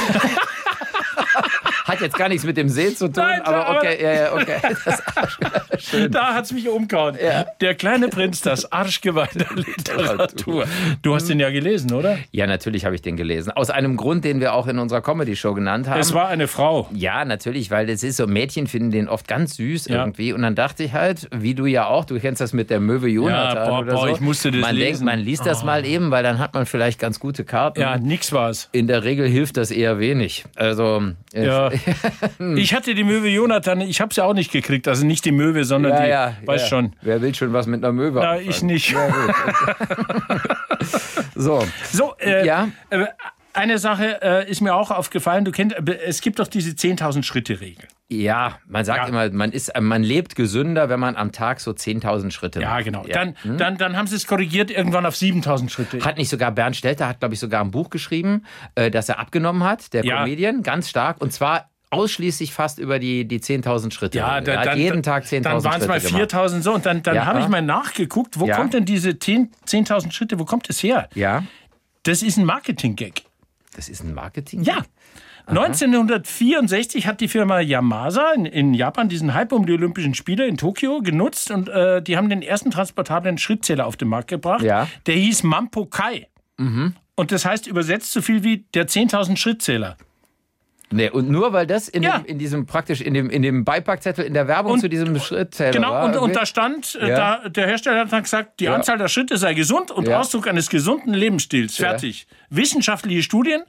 Hat 1.91 2.01
jetzt 2.01 2.17
gar 2.17 2.29
nichts 2.29 2.45
mit 2.45 2.57
dem 2.57 2.69
See 2.69 2.95
zu 2.95 3.07
tun, 3.09 3.25
Nein, 3.25 3.41
aber 3.43 3.67
aber- 3.67 3.79
okay, 3.79 3.99
ja, 4.03 4.13
ja, 4.13 4.33
okay. 4.33 4.57
Das, 4.85 5.03
Da 6.11 6.35
hat's 6.35 6.53
mich 6.53 6.69
umgehauen. 6.69 7.17
Der 7.61 7.75
kleine 7.75 8.09
Prinz, 8.09 8.41
das 8.43 8.71
Arschgeweih 8.71 9.29
der 9.35 9.49
Literatur. 9.55 10.65
Du 11.03 11.15
hast 11.15 11.29
den 11.29 11.41
ja 11.41 11.51
gelesen, 11.51 11.93
oder? 11.93 12.19
ja, 12.33 12.47
natürlich 12.47 12.85
habe 12.85 12.95
ich 12.95 13.03
den 13.03 13.17
gelesen. 13.17 13.51
Aus 13.53 13.71
einem 13.71 13.97
Grund, 13.97 14.25
den 14.25 14.41
wir 14.41 14.55
auch 14.55 14.67
in 14.67 14.79
unserer 14.79 15.01
Comedy-Show 15.01 15.55
genannt 15.55 15.89
haben. 15.89 16.01
Es 16.01 16.13
war 16.15 16.29
eine 16.29 16.47
Frau. 16.49 16.89
Ja, 16.93 17.25
natürlich, 17.25 17.71
weil 17.71 17.89
es 17.89 18.03
ist 18.03 18.17
so, 18.19 18.27
Mädchen 18.27 18.67
finden 18.67 18.91
den 18.91 19.09
oft 19.09 19.27
ganz 19.29 19.57
süß 19.57 19.89
Ja. 19.89 20.01
irgendwie. 20.05 20.33
Und 20.33 20.43
dann 20.43 20.55
dachte 20.55 20.85
ich 20.85 20.93
halt, 20.93 21.29
wie 21.35 21.55
du 21.55 21.67
ja 21.67 21.87
auch, 21.87 22.05
du 22.05 22.19
kennst 22.21 22.41
das 22.41 22.53
mit 22.53 22.71
der 22.71 22.81
Möwe 22.81 23.09
Jonathan 23.09 23.57
Ja, 23.57 23.69
boah, 23.69 23.79
oder 23.81 23.93
boah, 23.95 24.09
so. 24.09 24.15
ich 24.15 24.21
musste 24.21 24.51
das 24.51 24.61
man 24.61 24.75
lesen. 24.75 24.85
denkt, 24.87 25.03
man 25.05 25.19
liest 25.21 25.47
das 25.47 25.65
mal 25.65 25.85
eben, 25.87 26.11
weil 26.11 26.23
dann 26.23 26.39
hat 26.39 26.55
man 26.55 26.67
vielleicht 26.67 26.99
ganz 27.01 27.19
gute 27.21 27.45
Karten. 27.45 27.81
Ja, 27.81 27.97
nix 27.99 28.33
war's. 28.33 28.69
In 28.73 28.87
der 28.87 29.05
Regel 29.05 29.27
hilft 29.29 29.57
das 29.57 29.71
eher 29.71 29.99
wenig. 29.99 30.45
Also, 30.57 31.03
äh, 31.33 31.47
Ja. 31.47 31.71
Ich 32.57 32.75
hatte 32.75 32.95
die 32.95 33.05
Möwe 33.05 33.29
Jonathan, 33.29 33.81
ich 33.81 34.01
habe 34.01 34.13
sie 34.15 34.25
auch 34.25 34.35
nicht 34.35 34.51
gekriegt. 34.53 34.89
Also 34.89 35.05
nicht 35.07 35.25
die 35.25 35.33
Möwe, 35.33 35.65
sondern 35.65 35.93
ja, 35.93 36.03
die, 36.03 36.09
ja, 36.11 36.33
weiß 36.47 36.63
ja. 36.63 36.69
schon. 36.69 36.93
Wer 37.03 37.21
will 37.23 37.35
schon 37.35 37.53
was 37.53 37.67
mit 37.67 37.83
einer 37.85 37.93
Möwe? 37.93 38.21
Na, 38.21 38.31
anfangen? 38.33 38.49
ich 38.51 38.63
nicht. 38.63 38.95
So, 41.35 41.65
So, 41.91 42.15
äh, 42.19 42.47
Ja. 42.47 42.69
äh, 42.91 43.05
eine 43.53 43.79
Sache 43.79 44.21
äh, 44.23 44.51
ist 44.51 44.61
mir 44.61 44.75
auch 44.75 44.91
aufgefallen. 44.91 45.45
Du 45.45 45.51
kennst, 45.53 45.77
äh, 45.77 45.99
es 46.07 46.21
gibt 46.21 46.39
doch 46.39 46.47
diese 46.47 46.71
10.000 46.71 47.23
Schritte-Regel. 47.25 47.87
ja, 48.09 48.59
man 48.67 48.85
sagt 48.85 49.03
Ja. 49.03 49.09
immer, 49.09 49.31
man 49.31 49.53
ist, 49.53 49.73
man 49.81 50.03
lebt 50.03 50.35
gesünder, 50.37 50.89
wenn 50.89 51.01
man 51.01 51.17
am 51.17 51.33
Tag 51.33 51.61
so 51.61 51.71
10.000 51.73 52.31
Schritte 52.33 52.61
Ja, 52.61 52.71
macht. 52.75 52.85
genau. 52.85 53.05
Dann, 53.07 53.37
dann, 53.45 53.77
dann 53.79 53.97
haben 53.97 54.07
sie 54.07 54.17
es 54.17 54.27
korrigiert 54.27 54.71
irgendwann 54.71 55.07
auf 55.07 55.15
7.000 55.15 55.69
Schritte. 55.71 56.05
Hat 56.05 56.17
nicht 56.19 56.29
sogar 56.29 56.51
Bernd 56.53 56.77
Stelter, 56.77 57.09
hat 57.09 57.21
glaube 57.21 57.35
ich 57.35 57.41
sogar 57.41 57.61
ein 57.63 57.71
Buch 57.71 57.91
geschrieben, 57.91 58.45
äh, 58.75 58.91
dass 58.91 59.09
er 59.09 59.19
abgenommen 59.19 59.63
hat, 59.65 59.93
der 59.93 60.05
Ja. 60.05 60.19
Comedian, 60.19 60.63
ganz 60.63 60.89
stark. 60.89 61.21
Und 61.21 61.33
zwar 61.33 61.71
ausschließlich 61.91 62.53
fast 62.53 62.79
über 62.79 62.99
die, 63.01 63.27
die 63.27 63.41
10.000 63.41 63.93
Schritte. 63.93 64.19
Ja, 64.19 64.41
da- 64.41 64.63
dann, 64.63 64.79
jeden 64.79 65.03
Tag 65.03 65.25
10.000 65.25 65.43
Dann 65.43 65.65
waren 65.65 65.73
es 65.81 65.87
Schritte 65.87 65.89
mal 65.89 65.99
gemacht. 65.99 66.17
4000 66.17 66.63
so 66.65 66.73
und 66.75 66.87
dann, 66.87 67.03
dann 67.03 67.17
Ja. 67.17 67.27
habe 67.27 67.41
ich 67.41 67.49
mal 67.49 67.63
nachgeguckt, 67.63 68.39
wo 68.39 68.47
Ja. 68.47 68.57
kommt 68.57 68.75
denn 68.75 68.85
diese 68.85 69.19
10 69.19 69.51
10.000 69.67 70.13
Schritte, 70.13 70.39
wo 70.39 70.45
kommt 70.45 70.71
es 70.71 70.83
her? 70.83 71.09
Ja, 71.15 71.43
Das 72.05 72.23
ist 72.23 72.39
ein 72.39 72.47
Marketing-Gag. 72.47 73.25
Das 73.81 73.89
ist 73.89 74.05
ein 74.05 74.13
Marketing. 74.13 74.63
Ja. 74.63 74.83
1964 75.47 77.07
hat 77.07 77.23
die 77.23 77.29
Firma 77.29 77.61
Yamasa 77.61 78.33
in, 78.33 78.45
in 78.45 78.75
Japan 78.75 79.09
diesen 79.09 79.33
Hype 79.33 79.53
um 79.53 79.65
die 79.65 79.73
Olympischen 79.73 80.15
Spiele 80.15 80.47
in 80.47 80.59
Tokio 80.59 81.01
genutzt 81.01 81.51
und 81.51 81.71
äh, 81.71 82.03
die 82.03 82.19
haben 82.19 82.29
den 82.29 82.43
ersten 82.43 82.71
transportablen 82.71 83.39
Schrittzähler 83.39 83.87
auf 83.87 83.97
den 83.97 84.09
Markt 84.09 84.29
gebracht. 84.29 84.63
Ja. 84.63 84.87
Der 85.07 85.15
hieß 85.15 85.45
Mampo 85.45 85.87
Kai. 85.87 86.29
Und 87.17 87.33
das 87.33 87.47
heißt 87.47 87.67
übersetzt 87.67 88.13
so 88.13 88.21
viel 88.21 88.45
wie 88.45 88.67
der 88.75 88.87
10.000 88.87 89.37
Schrittzähler. 89.39 89.97
Nee, 90.93 91.09
und 91.09 91.31
nur 91.31 91.53
weil 91.53 91.67
das 91.69 91.89
in, 91.89 92.03
Ja. 92.03 92.19
dem, 92.19 92.25
in 92.27 92.39
diesem 92.39 92.67
praktisch 92.67 93.01
in 93.01 93.15
dem, 93.15 93.31
in 93.31 93.43
dem 93.43 93.65
Beipackzettel 93.65 94.25
in 94.25 94.35
der 94.35 94.49
Werbung 94.49 94.73
Und- 94.73 94.81
zu 94.81 94.89
diesem 94.89 95.19
Schrittzähler 95.21 95.71
Genau, 95.71 95.93
war. 95.93 96.05
und, 96.05 96.17
und 96.17 96.35
da 96.35 96.45
stand, 96.47 96.99
äh, 97.01 97.11
Ja. 97.11 97.17
da, 97.43 97.49
der 97.49 97.67
Hersteller 97.69 98.01
hat 98.01 98.13
dann 98.13 98.23
gesagt, 98.25 98.59
die 98.59 98.65
Ja. 98.65 98.75
Anzahl 98.75 98.99
der 98.99 99.07
Schritte 99.09 99.37
sei 99.39 99.55
gesund 99.55 99.91
und. 99.91 100.09
Ausdruck 100.09 100.49
eines 100.49 100.69
gesunden 100.69 101.15
Lebensstils. 101.15 101.77
Fertig. 101.77 102.27
Wissenschaftliche 102.49 103.23
Studien 103.23 103.63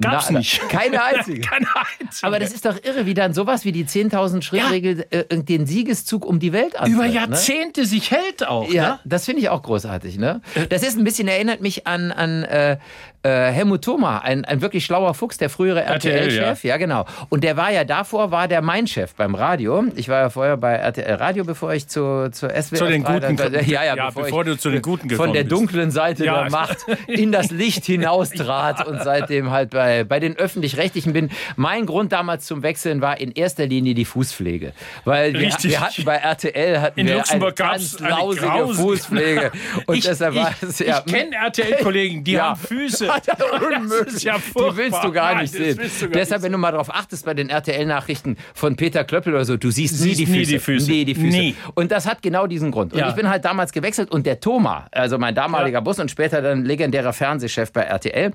gab's 0.00 0.30
Na, 0.30 0.38
nicht. 0.38 0.60
Keine 0.68 1.02
einzige. 1.02 1.40
Keine 1.48 1.66
einzige. 2.00 2.26
Aber 2.26 2.38
das 2.38 2.52
ist 2.52 2.64
doch 2.64 2.76
irre, 2.82 3.06
wie 3.06 3.14
dann 3.14 3.34
sowas 3.34 3.64
wie 3.64 3.72
die 3.72 3.84
10.000 3.84 4.42
Schrittregel 4.42 5.06
äh, 5.10 5.24
den 5.42 5.66
Siegeszug 5.66 6.24
um 6.24 6.38
die 6.38 6.52
Welt 6.52 6.76
anzeigt. 6.76 6.94
über 6.94 7.06
ne? 7.06 7.12
Jahrzehnte 7.14 7.84
sich 7.86 8.10
hält 8.10 8.46
auch. 8.46 8.70
Ja, 8.72 8.82
Ne? 8.82 8.98
das 9.04 9.24
finde 9.26 9.42
ich 9.42 9.48
auch 9.48 9.62
großartig. 9.62 10.18
Ne? 10.18 10.40
Das 10.70 10.82
ist 10.82 10.96
ein 10.98 11.04
bisschen, 11.04 11.28
erinnert 11.28 11.60
mich 11.60 11.86
an, 11.86 12.10
an 12.12 12.42
äh, 12.44 12.76
äh, 13.24 13.52
Helmut 13.52 13.82
Thoma, 13.82 14.18
ein, 14.18 14.44
ein 14.44 14.60
wirklich 14.62 14.84
schlauer 14.84 15.14
Fuchs, 15.14 15.38
der 15.38 15.48
frühere 15.48 15.82
RTL, 15.82 16.12
RTL-Chef. 16.12 16.64
Ja. 16.64 16.76
genau. 16.76 17.04
Und 17.28 17.44
der 17.44 17.56
war 17.56 17.70
ja 17.70 17.84
davor, 17.84 18.32
war 18.32 18.48
der 18.48 18.62
mein 18.62 18.88
Chef 18.88 19.14
beim 19.14 19.36
Radio. 19.36 19.84
Ich 19.94 20.08
war 20.08 20.20
ja 20.22 20.30
vorher 20.30 20.56
bei 20.56 20.72
RTL 20.72 21.14
Radio, 21.14 21.44
bevor 21.44 21.72
ich 21.72 21.86
zu, 21.86 22.30
zur 22.32 22.50
SWR 22.50 22.78
Zu 22.78 22.86
den 22.86 23.04
Guten 23.04 23.36
ja, 23.36 23.84
ja, 23.84 23.94
Ja, 23.94 24.06
bevor, 24.06 24.24
bevor 24.24 24.40
ich 24.42 24.48
du 24.48 24.58
zu 24.58 24.70
den 24.70 24.82
Guten 24.82 25.02
von 25.02 25.08
gekommen 25.08 25.32
der 25.34 25.42
bist. 25.44 25.52
dunklen 25.52 25.90
Seite 25.92 26.24
Ja. 26.24 26.42
der 26.42 26.50
Macht 26.50 26.78
in 27.06 27.30
das 27.30 27.50
Licht 27.52 27.84
hinaustrat 27.84 28.86
und 28.86 29.02
seitdem 29.04 29.50
halt 29.52 29.71
bei, 29.72 30.04
bei 30.04 30.20
den 30.20 30.36
Öffentlich-Rechtlichen 30.36 31.12
bin. 31.12 31.30
Mein 31.56 31.86
Grund 31.86 32.12
damals 32.12 32.46
zum 32.46 32.62
Wechseln 32.62 33.00
war 33.00 33.18
in 33.20 33.32
erster 33.32 33.66
Linie 33.66 33.94
die 33.94 34.04
Fußpflege. 34.04 34.72
Weil 35.04 35.32
wir, 35.34 35.40
Richtig. 35.40 35.72
wir 35.72 35.80
hatten 35.80 36.04
bei 36.04 36.16
RTL 36.16 36.80
hatten 36.80 37.00
In 37.00 37.06
wir 37.08 37.14
Luxemburg 37.16 37.60
eine 37.60 37.70
ganz 37.70 37.96
eine 37.96 38.08
lausige 38.10 38.46
grausige- 38.46 38.82
Fußpflege. 38.82 39.52
Und 39.86 39.96
ich 39.96 40.04
deshalb 40.04 40.34
war 40.34 40.50
ich, 40.60 40.68
es 40.68 40.78
ja. 40.78 41.02
ich 41.04 41.12
kenne 41.12 41.36
RTL-Kollegen, 41.36 42.24
die 42.24 42.32
Ja. 42.32 42.50
haben 42.50 42.60
Füße. 42.60 43.08
Unmöglich. 43.76 44.22
ja 44.22 44.36
die 44.36 44.76
willst 44.76 45.02
du 45.04 45.12
gar 45.12 45.32
Nein, 45.34 45.42
nicht 45.42 45.52
sehen. 45.54 45.76
gar 45.76 46.08
Deshalb, 46.10 46.40
nicht 46.40 46.42
wenn 46.44 46.52
du 46.52 46.58
mal 46.58 46.70
darauf 46.72 46.92
achtest 46.94 47.24
bei 47.24 47.34
den 47.34 47.48
RTL-Nachrichten 47.50 48.36
von 48.54 48.76
Peter 48.76 49.04
Klöppel 49.04 49.34
oder 49.34 49.44
so, 49.44 49.56
du 49.56 49.70
siehst, 49.70 49.94
nie, 50.00 50.14
Siehst 50.14 50.20
die 50.20 50.26
nie 50.26 50.38
Füße. 50.38 50.50
die 50.52 50.58
Füße. 50.58 50.90
Nie 50.90 51.04
die 51.04 51.14
Füße. 51.14 51.26
Nie. 51.38 51.56
Und 51.74 51.90
das 51.92 52.06
hat 52.06 52.22
genau 52.22 52.46
diesen 52.46 52.70
Grund. 52.70 52.92
Und 52.92 52.98
Ja. 52.98 53.08
ich 53.08 53.14
bin 53.14 53.28
halt 53.28 53.44
damals 53.44 53.72
gewechselt 53.72 54.10
und 54.10 54.26
der 54.26 54.40
Thomas, 54.40 54.84
also 54.92 55.18
mein 55.18 55.34
damaliger 55.34 55.78
Ja. 55.78 55.80
Bus 55.80 55.98
und 55.98 56.10
später 56.10 56.42
dann 56.42 56.64
legendärer 56.64 57.12
Fernsehchef 57.12 57.72
bei 57.72 57.82
RTL, 57.82 58.32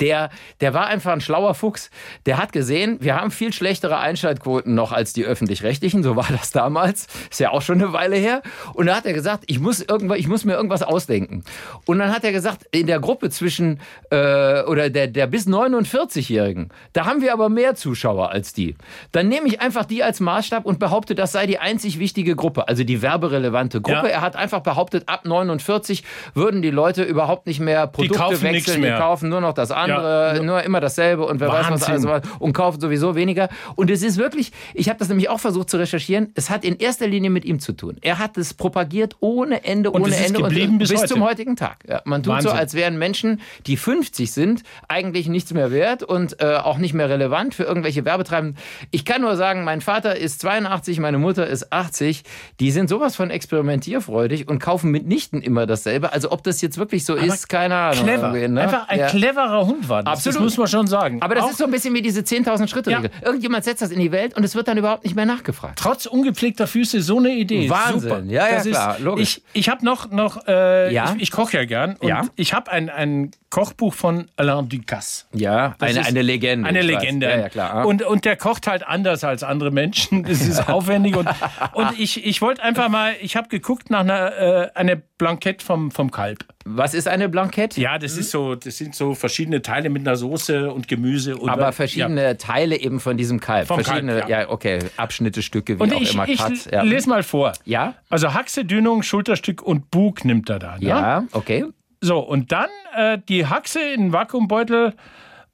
der, 0.00 0.30
der 0.60 0.74
war 0.74 0.77
einfach 0.86 1.12
ein 1.12 1.20
schlauer 1.20 1.54
Fuchs. 1.54 1.90
Der 2.26 2.38
hat 2.38 2.52
gesehen, 2.52 2.98
wir 3.00 3.16
haben 3.16 3.30
viel 3.30 3.52
schlechtere 3.52 3.98
Einschaltquoten 3.98 4.74
noch 4.74 4.92
als 4.92 5.12
die 5.12 5.24
öffentlich-rechtlichen, 5.24 6.02
so 6.02 6.16
war 6.16 6.26
das 6.30 6.50
damals. 6.52 7.06
Ist 7.30 7.40
ja 7.40 7.50
auch 7.50 7.62
schon 7.62 7.80
eine 7.82 7.92
Weile 7.92 8.16
her. 8.16 8.42
Und 8.74 8.86
da 8.86 8.96
hat 8.96 9.06
er 9.06 9.12
gesagt, 9.12 9.44
ich 9.46 9.58
muss, 9.60 9.80
irgendwas, 9.80 10.18
ich 10.18 10.28
muss 10.28 10.44
mir 10.44 10.54
irgendwas 10.54 10.82
ausdenken. 10.82 11.44
Und 11.86 11.98
dann 11.98 12.12
hat 12.14 12.24
er 12.24 12.32
gesagt, 12.32 12.64
in 12.70 12.86
der 12.86 13.00
Gruppe 13.00 13.30
zwischen, 13.30 13.80
äh, 14.10 14.62
oder 14.62 14.90
der, 14.90 15.06
der 15.08 15.26
bis 15.26 15.46
49-Jährigen, 15.46 16.68
da 16.92 17.06
haben 17.06 17.20
wir 17.20 17.32
aber 17.32 17.48
mehr 17.48 17.74
Zuschauer 17.74 18.30
als 18.30 18.52
die. 18.52 18.76
Dann 19.12 19.28
nehme 19.28 19.46
ich 19.48 19.60
einfach 19.60 19.84
die 19.84 20.02
als 20.02 20.20
Maßstab 20.20 20.64
und 20.64 20.78
behaupte, 20.78 21.14
das 21.14 21.32
sei 21.32 21.46
die 21.46 21.58
einzig 21.58 21.98
wichtige 21.98 22.36
Gruppe, 22.36 22.68
also 22.68 22.84
die 22.84 23.02
werberelevante 23.02 23.80
Gruppe. 23.80 24.08
Ja. 24.08 24.18
Er 24.18 24.20
hat 24.20 24.36
einfach 24.36 24.60
behauptet, 24.60 25.04
ab 25.08 25.24
49 25.24 26.04
würden 26.34 26.62
die 26.62 26.70
Leute 26.70 27.02
überhaupt 27.02 27.46
nicht 27.46 27.60
mehr 27.60 27.86
Produkte 27.86 28.42
wechseln, 28.42 28.82
die 28.82 28.90
kaufen 28.90 29.28
nur 29.28 29.40
noch 29.40 29.52
das 29.54 29.70
andere, 29.70 30.36
Ja. 30.36 30.42
nur 30.42 30.57
immer, 30.58 30.64
immer 30.64 30.80
dasselbe 30.80 31.24
und 31.26 31.40
wer 31.40 31.48
weiß 31.48 31.70
was 31.70 31.88
Wahnsinn. 31.88 32.08
alles 32.10 32.26
und 32.38 32.52
kauft 32.52 32.80
sowieso 32.80 33.14
weniger. 33.14 33.48
Und 33.76 33.90
es 33.90 34.02
ist 34.02 34.16
wirklich, 34.18 34.52
ich 34.74 34.88
habe 34.88 34.98
das 34.98 35.08
nämlich 35.08 35.28
auch 35.28 35.40
versucht 35.40 35.70
zu 35.70 35.76
recherchieren, 35.76 36.30
es 36.34 36.50
hat 36.50 36.64
in 36.64 36.76
erster 36.76 37.06
Linie 37.06 37.30
mit 37.30 37.44
ihm 37.44 37.60
zu 37.60 37.72
tun. 37.72 37.96
Er 38.00 38.18
hat 38.18 38.36
es 38.38 38.54
propagiert 38.54 39.16
ohne 39.20 39.64
Ende, 39.64 39.90
Und 39.90 40.02
ohne 40.02 40.16
Ende 40.16 40.40
und, 40.40 40.78
bis 40.78 40.94
heute. 40.94 41.06
zum 41.06 41.22
heutigen 41.24 41.56
Tag. 41.56 41.78
Ja, 41.88 42.02
man 42.04 42.22
tut 42.22 42.32
so, 42.42 42.48
Wahnsinn. 42.48 42.52
als 42.52 42.74
wären 42.74 42.98
Menschen, 42.98 43.40
die 43.66 43.76
50 43.76 44.32
sind, 44.32 44.62
eigentlich 44.88 45.28
nichts 45.28 45.52
mehr 45.52 45.70
wert 45.70 46.02
und 46.02 46.40
äh, 46.40 46.56
auch 46.56 46.78
nicht 46.78 46.94
mehr 46.94 47.08
relevant 47.08 47.54
für 47.54 47.64
irgendwelche 47.64 48.04
Werbetreibenden. 48.04 48.56
Ich 48.90 49.04
kann 49.04 49.20
nur 49.20 49.36
sagen, 49.36 49.64
mein 49.64 49.80
Vater 49.80 50.16
ist 50.16 50.40
82, 50.40 50.98
meine 51.00 51.18
Mutter 51.18 51.46
ist 51.46 51.72
80. 51.72 52.22
Die 52.60 52.70
sind 52.70 52.88
sowas 52.88 53.16
von 53.16 53.30
experimentierfreudig 53.30 54.48
und 54.48 54.58
kaufen 54.58 54.90
mitnichten 54.90 55.42
immer 55.42 55.66
dasselbe. 55.66 56.12
Also 56.12 56.30
ob 56.32 56.42
das 56.42 56.60
jetzt 56.60 56.78
wirklich 56.78 57.04
so 57.04 57.14
ist, 57.14 57.48
keine 57.48 57.74
Ahnung. 57.76 58.04
Clever. 58.04 58.48
ne? 58.48 58.60
Einfach 58.60 58.88
ein 58.88 58.98
Ja. 58.98 59.06
cleverer 59.06 59.66
Hund 59.66 59.88
war 59.88 60.02
das. 60.02 60.12
Absolut. 60.26 60.46
Das 60.47 60.47
muss 60.56 60.58
man 60.58 60.66
schon 60.68 60.86
sagen. 60.86 61.20
Aber 61.22 61.34
das 61.34 61.44
Auch 61.44 61.50
ist 61.50 61.58
so 61.58 61.64
ein 61.64 61.70
bisschen 61.70 61.94
wie 61.94 62.02
diese 62.02 62.20
10.000 62.20 62.68
Schritte 62.68 62.90
Regel. 62.90 63.10
Irgendjemand 63.24 63.64
setzt 63.64 63.82
das 63.82 63.90
in 63.90 64.00
die 64.00 64.12
Welt 64.12 64.36
und 64.36 64.44
es 64.44 64.54
wird 64.54 64.68
dann 64.68 64.78
überhaupt 64.78 65.04
nicht 65.04 65.14
mehr 65.16 65.26
nachgefragt. 65.26 65.78
trotz 65.78 66.06
ungepflegter 66.06 66.66
Füße 66.66 67.00
so 67.02 67.18
eine 67.18 67.30
Idee. 67.30 67.68
Wahnsinn. 67.70 68.00
Super. 68.00 68.22
Ja, 68.26 68.48
ja, 68.48 68.54
Das 68.56 68.66
klar, 68.66 68.96
Ist, 68.96 69.02
logisch. 69.04 69.40
Ich, 69.52 69.60
ich 69.60 69.68
habe 69.68 69.84
noch, 69.84 70.10
noch 70.10 70.46
äh, 70.46 70.92
Ja? 70.92 71.14
ich, 71.16 71.22
ich 71.22 71.30
koche 71.30 71.56
ja 71.58 71.64
gern. 71.64 71.96
Und 71.96 72.08
Ja. 72.08 72.22
ich 72.36 72.54
habe 72.54 72.70
ein, 72.70 72.88
ein 72.90 73.30
Kochbuch 73.50 73.94
von 73.94 74.26
Alain 74.36 74.68
Ducasse. 74.68 75.24
Ja, 75.32 75.74
Das 75.78 75.96
eine, 75.96 76.06
eine 76.06 76.22
Legende. 76.22 76.68
Eine. 76.68 76.82
Legende. 76.82 77.26
Ja, 77.28 77.38
ja, 77.38 77.48
klar. 77.48 77.86
Und, 77.86 78.02
und 78.02 78.24
der 78.24 78.36
kocht 78.36 78.66
halt 78.66 78.86
anders 78.86 79.24
als 79.24 79.42
andere 79.42 79.70
Menschen. 79.70 80.22
Das 80.28 80.42
ist 80.42 80.68
aufwendig. 80.68 81.16
Und, 81.16 81.28
und 81.72 81.98
ich, 81.98 82.24
ich 82.26 82.42
wollte 82.42 82.62
einfach 82.62 82.88
mal, 82.90 83.14
ich 83.22 83.36
habe 83.36 83.48
geguckt 83.48 83.88
nach 83.90 84.00
einer 84.00 84.36
äh, 84.36 84.70
eine 84.74 84.96
Blankett 84.96 85.62
vom, 85.62 85.90
vom 85.90 86.10
Kalb. 86.10 86.44
Was 86.64 86.92
ist 86.92 87.08
eine 87.08 87.28
Blankette? 87.30 87.80
Ja, 87.80 87.98
das 87.98 88.16
ist 88.18 88.30
so, 88.30 88.54
das 88.54 88.76
sind 88.76 88.94
so 88.94 89.14
verschiedene 89.14 89.62
Teile 89.62 89.88
mit 89.88 90.06
einer 90.06 90.16
Soße 90.16 90.70
und 90.70 90.86
Gemüse. 90.86 91.36
Und 91.38 91.48
Aber 91.48 91.62
Ja. 91.62 91.72
verschiedene 91.72 92.36
Teile 92.36 92.76
eben 92.78 93.00
von 93.00 93.16
diesem 93.16 93.40
Kalb. 93.40 93.66
Vom 93.68 93.82
verschiedene, 93.82 94.18
Kalb, 94.18 94.28
ja. 94.28 94.40
ja. 94.42 94.48
okay, 94.50 94.80
Abschnitte, 94.98 95.40
Stücke, 95.42 95.78
wie 95.78 95.82
Und 95.82 95.94
auch 95.94 96.00
ich, 96.00 96.12
immer. 96.12 96.28
ich. 96.28 96.38
Ja. 96.70 96.82
lese 96.82 97.08
mal 97.08 97.22
vor. 97.22 97.54
Ja? 97.64 97.94
Also 98.10 98.34
Haxe, 98.34 98.64
Dünung, 98.66 99.02
Schulterstück 99.02 99.62
und 99.62 99.90
Bug 99.90 100.24
nimmt 100.26 100.50
er 100.50 100.58
da. 100.58 100.76
Ne? 100.78 100.86
Ja, 100.86 101.24
okay. 101.32 101.64
So, 102.00 102.18
und 102.18 102.52
dann 102.52 102.68
äh, 102.94 103.18
die 103.28 103.46
Haxe 103.46 103.80
in 103.80 104.02
den 104.02 104.12
Vakuumbeutel 104.12 104.94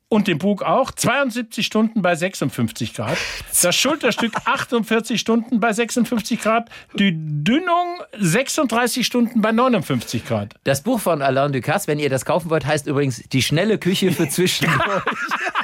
und 0.08 0.28
den 0.28 0.38
Bug 0.38 0.62
auch. 0.62 0.90
72 0.92 1.66
Stunden 1.66 2.02
bei 2.02 2.14
56 2.14 2.94
Grad. 2.94 3.16
Das 3.62 3.74
Schulterstück 3.74 4.32
48 4.44 5.20
Stunden 5.20 5.60
bei 5.60 5.72
56 5.72 6.40
Grad. 6.40 6.70
Die 6.98 7.12
Dünung 7.14 8.00
36 8.18 9.04
Stunden 9.06 9.40
bei 9.40 9.52
59 9.52 10.24
Grad. 10.24 10.54
Das 10.64 10.82
Buch 10.82 11.00
von 11.00 11.22
Alain 11.22 11.52
Ducasse, 11.52 11.88
wenn 11.88 11.98
ihr 11.98 12.10
das 12.10 12.24
kaufen 12.24 12.50
wollt, 12.50 12.64
heißt 12.66 12.86
übrigens 12.86 13.22
Die 13.32 13.42
schnelle 13.42 13.78
Küche 13.78 14.12
für 14.12 14.28
zwischendurch. 14.28 14.78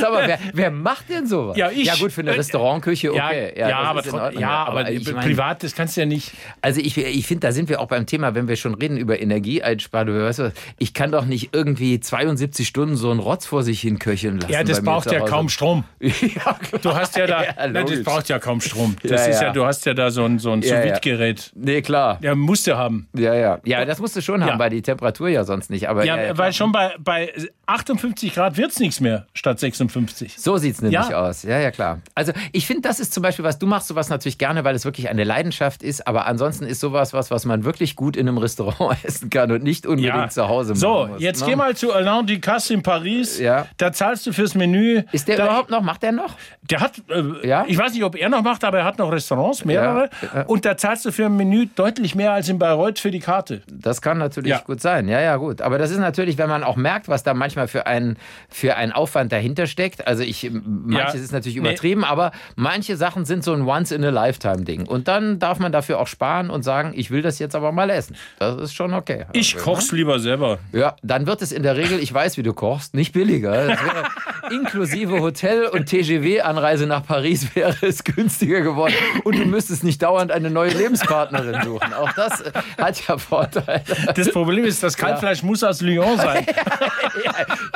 Sag 0.00 0.12
mal, 0.12 0.26
wer, 0.28 0.38
wer 0.52 0.70
macht 0.70 1.08
denn 1.08 1.26
sowas? 1.26 1.56
Ja, 1.56 1.70
ich. 1.70 1.84
ja 1.86 1.94
gut, 1.96 2.12
für 2.12 2.20
eine 2.22 2.32
Äh, 2.32 2.36
Restaurantküche, 2.36 3.12
okay. 3.12 3.52
ja, 3.56 3.92
das 3.94 4.08
aber, 4.08 4.24
Ordnung. 4.24 4.40
ja, 4.42 4.64
aber, 4.64 4.90
ich 4.90 5.12
mein, 5.12 5.24
privat, 5.24 5.62
das 5.62 5.74
kannst 5.74 5.96
du 5.96 6.00
ja 6.02 6.06
nicht. 6.06 6.32
Also 6.60 6.80
ich, 6.80 6.96
ich 6.98 7.26
finde, 7.26 7.46
da 7.46 7.52
sind 7.52 7.68
wir 7.68 7.80
auch 7.80 7.86
beim 7.88 8.06
Thema, 8.06 8.34
wenn 8.34 8.48
wir 8.48 8.56
schon 8.56 8.74
reden 8.74 8.96
über 8.96 9.20
Energieeinsparung. 9.20 10.20
Weißt 10.20 10.38
du, 10.40 10.52
ich 10.78 10.94
kann 10.94 11.12
doch 11.12 11.24
nicht 11.24 11.50
irgendwie 11.54 12.00
72 12.00 12.66
Stunden 12.66 12.96
so 12.96 13.10
einen 13.10 13.20
Rotz 13.20 13.46
vor 13.46 13.62
sich 13.62 13.80
hin 13.80 13.98
köcheln 13.98 14.40
lassen. 14.40 14.52
Ja, 14.52 14.64
das 14.64 14.82
braucht 14.82 15.10
ja 15.10 15.20
kaum 15.20 15.48
Strom. 15.48 15.84
ja. 16.00 16.56
Du 16.82 16.94
hast 16.94 17.16
ja 17.16 17.26
da, 17.26 17.44
Ja, 17.44 17.68
Nein, 17.68 17.86
das 17.86 18.02
braucht 18.02 18.28
ja 18.28 18.38
kaum 18.38 18.60
Strom. 18.60 18.96
Das 19.02 19.10
Ja, 19.10 19.26
ist 19.26 19.40
ja, 19.40 19.46
ja. 19.48 19.52
du 19.52 19.64
hast 19.66 19.84
ja 19.86 19.94
da 19.94 20.10
so 20.10 20.24
ein, 20.24 20.38
so 20.38 20.52
ein 20.52 20.62
Ja, 20.62 20.76
ja. 20.76 20.94
Sous-Vide-Gerät. 20.94 21.52
Nee, 21.54 21.82
klar. 21.82 22.18
Ja, 22.22 22.34
musst 22.34 22.66
du 22.66 22.76
haben. 22.76 23.08
Ja, 23.14 23.34
ja. 23.34 23.58
Ja, 23.64 23.84
das 23.84 23.98
musst 23.98 24.16
du 24.16 24.22
schon 24.22 24.42
haben, 24.42 24.50
Ja. 24.50 24.58
weil 24.58 24.70
die 24.70 24.82
Temperatur 24.82 25.28
ja 25.28 25.44
sonst 25.44 25.70
nicht. 25.70 25.88
Aber 25.88 26.04
Ja, 26.04 26.16
ja, 26.16 26.22
ja, 26.28 26.38
weil 26.38 26.52
schon 26.52 26.72
bei, 26.72 26.94
bei 26.98 27.32
58 27.66 28.34
Grad 28.34 28.56
wird 28.56 28.70
es 28.70 28.78
nichts 28.80 29.00
mehr 29.00 29.26
statt 29.34 29.60
56. 29.88 30.36
So 30.38 30.56
sieht's 30.56 30.80
nämlich 30.82 31.08
Ja. 31.08 31.20
aus. 31.22 31.42
Ja, 31.42 31.58
ja, 31.58 31.70
klar. 31.70 32.00
Also 32.14 32.32
ich 32.52 32.66
finde, 32.66 32.82
das 32.88 33.00
ist 33.00 33.12
zum 33.12 33.22
Beispiel 33.22 33.44
was, 33.44 33.58
du 33.58 33.66
machst 33.66 33.88
sowas 33.88 34.08
natürlich 34.08 34.38
gerne, 34.38 34.64
weil 34.64 34.74
es 34.74 34.84
wirklich 34.84 35.08
eine 35.08 35.24
Leidenschaft 35.24 35.82
ist, 35.82 36.06
aber 36.06 36.26
ansonsten 36.26 36.64
ist 36.66 36.80
sowas 36.80 37.12
was, 37.12 37.30
was 37.30 37.44
man 37.44 37.64
wirklich 37.64 37.96
gut 37.96 38.16
in 38.16 38.28
einem 38.28 38.38
Restaurant 38.38 38.96
essen 39.04 39.30
kann 39.30 39.50
und 39.52 39.62
nicht 39.62 39.86
unbedingt 39.86 40.32
zu 40.32 40.48
Hause 40.48 40.70
machen 40.70 40.80
So, 40.80 41.06
muss. 41.08 41.20
jetzt 41.22 41.40
ne? 41.40 41.46
geh 41.48 41.56
mal 41.56 41.76
zu 41.76 41.92
Alain 41.92 42.26
Ducasse 42.26 42.74
in 42.74 42.82
Paris. 42.82 43.38
Ja. 43.38 43.66
Da 43.76 43.92
zahlst 43.92 44.26
du 44.26 44.32
fürs 44.32 44.54
Menü. 44.54 45.02
Ist 45.12 45.28
der 45.28 45.36
da, 45.36 45.44
überhaupt 45.46 45.70
noch? 45.70 45.82
Macht 45.82 46.02
der 46.02 46.12
noch? 46.12 46.36
Der 46.62 46.80
hat, 46.80 47.02
äh, 47.10 47.46
Ja? 47.46 47.64
ich 47.66 47.76
weiß 47.78 47.92
nicht, 47.92 48.04
ob 48.04 48.16
er 48.16 48.28
noch 48.28 48.42
macht, 48.42 48.64
aber 48.64 48.78
er 48.78 48.84
hat 48.84 48.98
noch 48.98 49.10
Restaurants, 49.12 49.64
mehrere. 49.64 50.10
Ja. 50.34 50.42
Und 50.42 50.64
da 50.64 50.76
zahlst 50.76 51.04
du 51.04 51.12
für 51.12 51.26
ein 51.26 51.36
Menü 51.36 51.66
deutlich 51.74 52.14
mehr 52.14 52.32
als 52.32 52.48
in 52.48 52.58
Bayreuth 52.58 52.98
für 52.98 53.10
die 53.10 53.20
Karte. 53.20 53.62
Das 53.70 54.00
kann 54.02 54.18
natürlich 54.18 54.50
Ja. 54.50 54.58
gut 54.58 54.80
sein. 54.80 55.08
Ja, 55.08 55.20
ja, 55.20 55.36
gut. 55.36 55.60
Aber 55.60 55.78
das 55.78 55.90
ist 55.90 55.98
natürlich, 55.98 56.38
wenn 56.38 56.48
man 56.48 56.62
auch 56.64 56.76
merkt, 56.76 57.08
was 57.08 57.22
da 57.22 57.34
manchmal 57.34 57.68
für 57.68 57.86
ein, 57.86 58.16
für 58.48 58.76
ein 58.76 58.92
Aufwand 58.92 59.32
dahinter 59.32 59.66
steckt. 59.72 60.06
Also 60.06 60.22
ich, 60.22 60.48
manches 60.52 61.20
ist 61.20 61.32
natürlich 61.32 61.56
Nee. 61.56 61.60
übertrieben, 61.68 62.04
aber 62.04 62.30
manche 62.54 62.96
Sachen 62.96 63.24
sind 63.24 63.42
so 63.42 63.52
ein 63.52 63.62
Once-in-a-Lifetime-Ding. 63.62 64.86
Und 64.86 65.08
dann 65.08 65.38
darf 65.40 65.58
man 65.58 65.72
dafür 65.72 65.98
auch 65.98 66.06
sparen 66.06 66.50
und 66.50 66.62
sagen, 66.62 66.92
ich 66.94 67.10
will 67.10 67.22
das 67.22 67.38
jetzt 67.40 67.56
aber 67.56 67.72
mal 67.72 67.90
essen. 67.90 68.16
Das 68.38 68.60
ist 68.60 68.74
schon 68.74 68.94
okay. 68.94 69.24
Ich 69.32 69.56
koch's 69.56 69.90
lieber 69.90 70.20
selber. 70.20 70.58
Ja, 70.72 70.94
dann 71.02 71.26
wird 71.26 71.42
es 71.42 71.50
in 71.50 71.62
der 71.64 71.76
Regel, 71.76 71.98
ich 71.98 72.12
weiß, 72.14 72.36
wie 72.36 72.42
du 72.44 72.52
kochst, 72.52 72.94
nicht 72.94 73.12
billiger. 73.12 73.76
Inklusive 74.50 75.20
Hotel- 75.20 75.66
und 75.66 75.86
TGW-Anreise 75.86 76.86
nach 76.86 77.06
Paris 77.06 77.54
wäre 77.54 77.74
es 77.82 78.04
günstiger 78.04 78.60
geworden. 78.60 78.94
Und 79.24 79.38
du 79.38 79.44
müsstest 79.46 79.84
nicht 79.84 80.02
dauernd 80.02 80.30
eine 80.32 80.50
neue 80.50 80.70
Lebenspartnerin 80.72 81.62
suchen. 81.62 81.92
Auch 81.94 82.12
das 82.12 82.40
äh, 82.42 82.52
hat 82.78 83.06
ja 83.06 83.16
Vorteile. 83.18 83.82
Das 84.14 84.30
Problem 84.30 84.64
ist, 84.64 84.82
das 84.82 84.96
Kalbfleisch 84.96 85.42
muss 85.42 85.62
aus 85.64 85.80
Lyon 85.80 86.16
sein. 86.18 86.44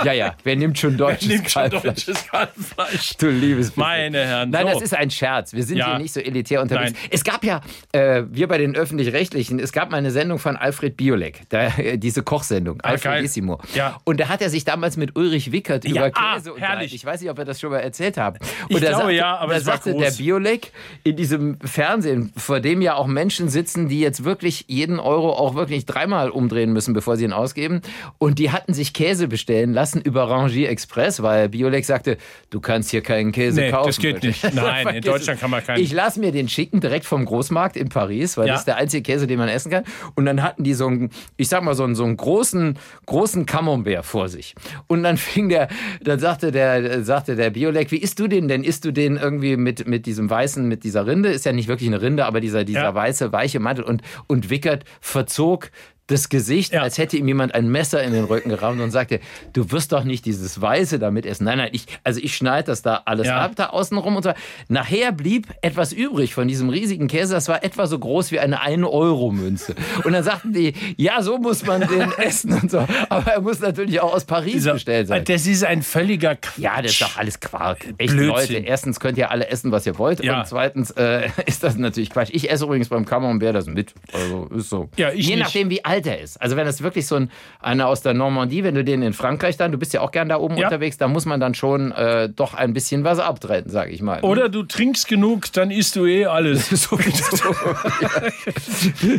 Ja, 0.05 0.13
ja, 0.13 0.35
wer 0.45 0.57
nimmt 0.57 0.79
schon 0.79 0.97
deutsches 0.97 1.43
Kalbfleisch? 1.53 1.86
Deutsches 1.87 2.27
Kalbfleisch. 2.29 3.17
Du 3.19 3.29
liebes 3.29 3.69
bisschen. 3.69 3.81
Meine 3.83 4.19
Herren. 4.25 4.51
Nein, 4.51 4.67
so. 4.69 4.73
das 4.75 4.83
ist 4.83 4.95
ein 4.95 5.11
Scherz. 5.11 5.53
Wir 5.53 5.63
sind 5.63 5.79
Ja. 5.79 5.91
hier 5.91 5.99
nicht 5.99 6.13
so 6.13 6.21
elitär 6.21 6.61
unterwegs. 6.63 6.93
Nein. 6.93 7.09
Es 7.11 7.25
gab 7.25 7.45
ja, 7.45 7.61
äh, 7.93 8.23
wir 8.31 8.49
bei 8.49 8.59
den 8.59 8.75
Öffentlich-Rechtlichen, 8.77 9.59
es 9.59 9.73
gab 9.73 9.91
mal 9.91 9.97
eine 9.99 10.11
Sendung 10.11 10.39
von 10.39 10.57
Alfred 10.57 10.97
Biolek, 10.97 11.43
da, 11.49 11.67
äh, 11.79 11.99
diese 11.99 12.23
Kochsendung, 12.23 12.81
Ah. 12.83 12.89
Alfredissimo. 12.91 13.61
Ja. 13.75 14.01
Und 14.05 14.21
da 14.21 14.29
hat 14.29 14.43
er 14.43 14.51
sich 14.51 14.65
damals 14.65 14.97
mit 14.97 15.17
Ulrich 15.17 15.53
Wickert 15.53 15.85
Ja, 15.85 15.91
über 16.09 16.11
ah, 16.15 16.35
Käse 16.37 16.53
unterhalten. 16.53 16.77
herrlich. 16.79 16.95
Ich 16.95 17.05
weiß 17.05 17.21
nicht, 17.21 17.31
ob 17.31 17.37
wir 17.39 17.45
das 17.45 17.61
schon 17.61 17.71
mal 17.71 17.79
erzählt 17.81 18.17
haben. 18.17 18.39
Ich 18.69 18.75
Und 18.77 18.83
da 18.83 18.89
glaube, 18.89 18.95
sagte, 19.05 19.13
ja, 19.15 19.37
aber 19.37 19.53
da 19.53 19.59
es 19.59 19.67
war 19.67 19.75
sagte 19.75 19.93
groß. 19.93 20.03
der 20.03 20.11
Biolek 20.13 20.73
in 21.05 21.17
diesem 21.17 21.59
Fernsehen, 21.61 22.33
vor 22.37 22.61
dem 22.61 22.81
ja 22.83 22.95
auch 22.95 23.07
Menschen 23.07 23.49
sitzen, 23.49 23.89
die 23.89 24.01
jetzt 24.01 24.25
wirklich 24.25 24.65
jeden 24.69 24.99
Euro 24.99 25.33
auch 25.33 25.55
wirklich 25.55 25.87
dreimal 25.87 26.31
umdrehen 26.31 26.73
müssen, 26.73 26.95
bevor 26.95 27.17
sie 27.17 27.25
ihn 27.25 27.33
ausgeben. 27.33 27.81
Und 28.19 28.39
die 28.39 28.51
hatten 28.51 28.75
sich 28.75 28.93
Käse 28.93 29.29
bestellen 29.29 29.73
lassen 29.73 30.01
über 30.01 30.29
Rangier 30.29 30.69
Express, 30.71 31.23
weil 31.23 31.49
Biolek 31.49 31.66
sagte, 31.87 32.17
du 32.51 32.61
kannst 32.61 32.91
hier 32.91 33.01
keinen 33.03 33.33
Käse 33.33 33.61
Nee, 33.61 33.71
kaufen. 33.71 33.87
das 33.89 33.99
geht 33.99 34.23
nicht. 34.23 34.43
Nein, 34.55 34.87
in 34.97 35.03
Deutschland 35.03 35.41
kann 35.41 35.51
man 35.51 35.65
keinen. 35.65 35.83
Ich 35.83 35.93
lasse 35.93 36.21
mir 36.21 36.33
den 36.33 36.49
schicken 36.49 36.81
direkt 36.81 37.05
vom 37.05 37.25
Großmarkt 37.25 37.77
in 37.77 37.89
Paris, 37.89 38.37
weil 38.37 38.47
Ja. 38.47 38.53
das 38.55 38.63
ist 38.63 38.67
der 38.67 38.77
einzige 38.77 39.03
Käse, 39.03 39.27
den 39.27 39.39
man 39.39 39.49
essen 39.49 39.71
kann. 39.71 39.85
Und 40.15 40.27
dann 40.27 40.43
hatten 40.43 40.65
die 40.65 40.75
so 40.75 40.87
einen, 40.87 41.11
ich 41.37 41.49
sag 41.49 41.63
mal, 41.63 41.75
so 41.75 41.85
einen, 41.85 41.95
so 41.95 42.05
einen 42.05 42.17
großen, 42.17 42.79
großen 43.07 43.47
Camembert 43.47 44.05
vor 44.05 44.29
sich. 44.29 44.55
Und 44.87 45.03
dann 45.03 45.17
fing 45.17 45.49
der, 45.49 45.69
dann 46.03 46.19
sagte 46.19 46.53
der, 46.53 47.03
sagte 47.05 47.37
der 47.37 47.51
Biolek, 47.51 47.91
wie 47.91 47.99
isst 47.99 48.19
du 48.19 48.29
den 48.29 48.49
denn? 48.49 48.65
Isst 48.65 48.85
du 48.85 48.93
den 48.93 49.17
irgendwie 49.17 49.57
mit, 49.57 49.87
mit 49.87 50.07
diesem 50.07 50.29
weißen, 50.31 50.67
mit 50.67 50.85
dieser 50.85 51.07
Rinde? 51.07 51.31
Ist 51.31 51.45
ja 51.47 51.53
nicht 51.53 51.69
wirklich 51.69 51.89
eine 51.89 52.01
Rinde, 52.03 52.25
aber 52.27 52.41
dieser, 52.41 52.65
dieser 52.65 52.83
Ja. 52.83 52.95
weiße, 52.95 53.33
weiche 53.33 53.61
Mantel. 53.61 53.85
Und, 53.85 54.03
und 54.27 54.51
Wickert 54.51 54.85
verzog 55.01 55.71
das 56.09 56.29
Gesicht, 56.29 56.73
Ja. 56.73 56.83
als 56.83 56.99
hätte 56.99 57.17
ihm 57.17 57.27
jemand 57.27 57.55
ein 57.55 57.69
Messer 57.69 58.03
in 58.03 58.13
den 58.13 58.25
Rücken 58.25 58.49
gerammt 58.51 58.81
und 58.81 58.91
sagte, 58.93 59.19
du 59.53 59.71
wirst 59.73 59.93
doch 59.93 60.05
nicht 60.05 60.25
dieses 60.25 60.61
Weiße 60.61 60.99
damit 60.99 61.27
essen. 61.27 61.45
Nein, 61.45 61.59
nein, 61.59 61.71
ich, 61.73 61.87
also 62.05 62.21
ich 62.23 62.37
schneide 62.37 62.67
das 62.69 62.83
da 62.83 63.03
alles 63.07 63.27
Ja. 63.27 63.39
ab, 63.41 63.53
da 63.57 63.67
außen 63.71 63.99
rum 63.99 64.17
und 64.17 64.23
so. 64.23 64.33
Nachher 64.69 65.11
blieb 65.13 65.49
etwas 65.63 65.93
übrig 65.93 66.33
von 66.35 66.47
diesem 66.47 66.69
riesigen 66.69 67.09
Käse, 67.09 67.35
das 67.35 67.49
war 67.49 67.65
etwa 67.65 67.87
so 67.87 67.99
groß 67.99 68.31
wie 68.31 68.39
eine 68.39 68.61
1-Euro-Münze. 68.63 69.75
Und 70.05 70.13
dann 70.13 70.23
sagten 70.23 70.53
die, 70.53 70.75
ja, 70.97 71.23
so 71.23 71.39
muss 71.39 71.65
man 71.67 71.81
den 71.81 72.13
essen 72.19 72.53
und 72.53 72.71
so. 72.71 72.87
Aber 73.09 73.33
er 73.33 73.41
muss 73.41 73.61
natürlich 73.61 74.01
auch 74.01 74.13
aus 74.15 74.25
Paris 74.25 74.53
Dieser- 74.55 74.75
bestellt 74.75 75.09
sein. 75.09 75.25
Das 75.25 75.47
ist 75.47 75.65
ein 75.65 75.83
völliger 75.83 76.37
Quatsch. 76.37 76.59
Ja, 76.59 76.81
das 76.83 76.93
ist 76.93 77.03
doch 77.03 77.17
alles 77.17 77.41
Quark. 77.41 77.79
Echt, 77.99 78.13
Blödsinn. 78.13 78.27
Leute, 78.29 78.55
erstens 78.59 79.01
könnt 79.01 79.19
ihr 79.19 79.31
alle 79.31 79.49
essen, 79.49 79.73
was 79.73 79.87
ihr 79.87 79.99
wollt. 79.99 80.23
Ja. 80.23 80.41
Und 80.41 80.47
zweitens 80.47 80.91
äh, 80.93 81.29
ist 81.47 81.63
das 81.63 81.77
natürlich 81.77 82.11
Quatsch. 82.11 82.31
Ich 82.33 82.51
esse 82.51 82.65
übrigens 82.65 82.89
beim 82.89 83.05
Camembert 83.05 83.55
das 83.55 83.67
mit. 83.67 83.95
Also 84.13 84.47
ist 84.55 84.71
so. 84.71 84.89
Ja, 84.97 85.11
ich 85.13 85.27
Je 85.27 85.35
nicht. 85.37 85.45
nachdem, 85.45 85.71
wie 85.71 85.85
alt 85.85 85.96
er 86.05 86.21
ist. 86.21 86.43
Also 86.43 86.57
wenn 86.57 86.67
das 86.67 86.83
wirklich 86.83 87.07
so 87.07 87.15
ein 87.15 87.31
einer 87.61 87.87
aus 87.87 88.03
der 88.03 88.13
Normandie, 88.13 88.65
wenn 88.65 88.75
du 88.75 88.83
den 88.85 89.03
in 89.03 89.13
Frankreich 89.13 89.57
dann, 89.57 89.71
du 89.73 89.79
bist 89.79 89.93
ja 89.95 90.01
auch 90.01 90.11
gern 90.11 90.29
da 90.29 90.39
oben 90.39 90.57
Ja. 90.57 90.67
unterwegs, 90.67 90.99
da 90.99 91.07
muss 91.09 91.25
man 91.27 91.39
dann 91.41 91.55
schon 91.55 91.93
äh, 91.93 92.29
doch 92.29 92.55
ein 92.55 92.73
bisschen 92.75 93.05
was 93.05 93.19
abtreten, 93.21 93.71
sage 93.71 93.93
ich 93.93 94.03
mal. 94.03 94.21
Oder 94.23 94.49
du 94.49 94.65
trinkst 94.65 95.07
genug, 95.09 95.53
dann 95.53 95.71
isst 95.71 95.95
du 95.97 96.07
eh 96.07 96.27
alles. 96.27 96.71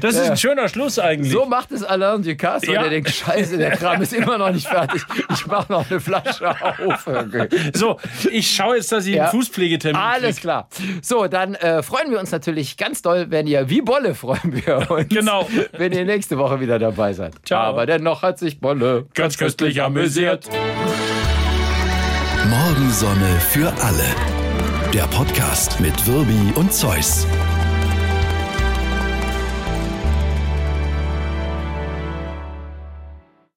Das 0.02 0.16
ist 0.16 0.30
ein 0.30 0.38
schöner 0.38 0.68
Schluss 0.70 1.00
eigentlich. 1.00 1.32
So 1.32 1.46
macht 1.46 1.72
es 1.72 1.84
Alain 1.84 2.22
Ducasse, 2.24 2.72
Ja. 2.72 2.80
und 2.80 2.86
er 2.86 2.90
denkt, 2.92 3.10
scheiße, 3.10 3.58
der 3.58 3.72
Kram 3.72 4.02
ist 4.02 4.14
immer 4.14 4.38
noch 4.38 4.52
nicht 4.52 4.68
fertig. 4.68 5.02
Ich 5.34 5.46
mache 5.48 5.72
noch 5.72 5.90
eine 5.90 6.00
Flasche 6.00 6.50
auf. 6.50 7.08
Okay. 7.08 7.48
So, 7.74 8.00
ich 8.32 8.50
schaue 8.54 8.76
jetzt, 8.76 8.92
dass 8.92 9.06
ich 9.06 9.16
Ja. 9.16 9.24
einen 9.24 9.32
Fußpflegetermin 9.32 10.00
Alles 10.02 10.36
krieg. 10.36 10.42
klar. 10.44 10.68
So, 11.02 11.28
dann 11.28 11.56
äh, 11.56 11.82
freuen 11.84 12.12
wir 12.12 12.20
uns 12.20 12.32
natürlich 12.32 12.78
ganz 12.78 13.02
doll, 13.02 13.28
wenn 13.30 13.48
ihr, 13.48 13.70
wie 13.70 13.82
Bolle 13.82 14.14
freuen 14.16 14.62
wir 14.66 14.90
uns, 14.92 15.10
Genau. 15.10 15.48
wenn 15.78 15.92
ihr 15.94 16.06
nächste 16.06 16.38
Woche 16.38 16.60
wieder 16.68 16.80
dabei 16.80 17.14
seid. 17.14 17.34
Ciao. 17.46 17.62
Aber 17.64 17.86
dennoch 17.86 18.22
hat 18.22 18.38
sich 18.38 18.60
Bolle 18.60 19.06
Ganz 19.14 19.38
köstlich 19.38 19.82
amüsiert. 19.82 20.50
Morgensonne 22.50 23.40
für 23.40 23.74
alle. 23.82 24.92
Der 24.94 25.08
Podcast 25.08 25.80
mit 25.80 26.08
Wirbi 26.08 26.54
und 26.56 26.74
Zeus. 26.74 27.26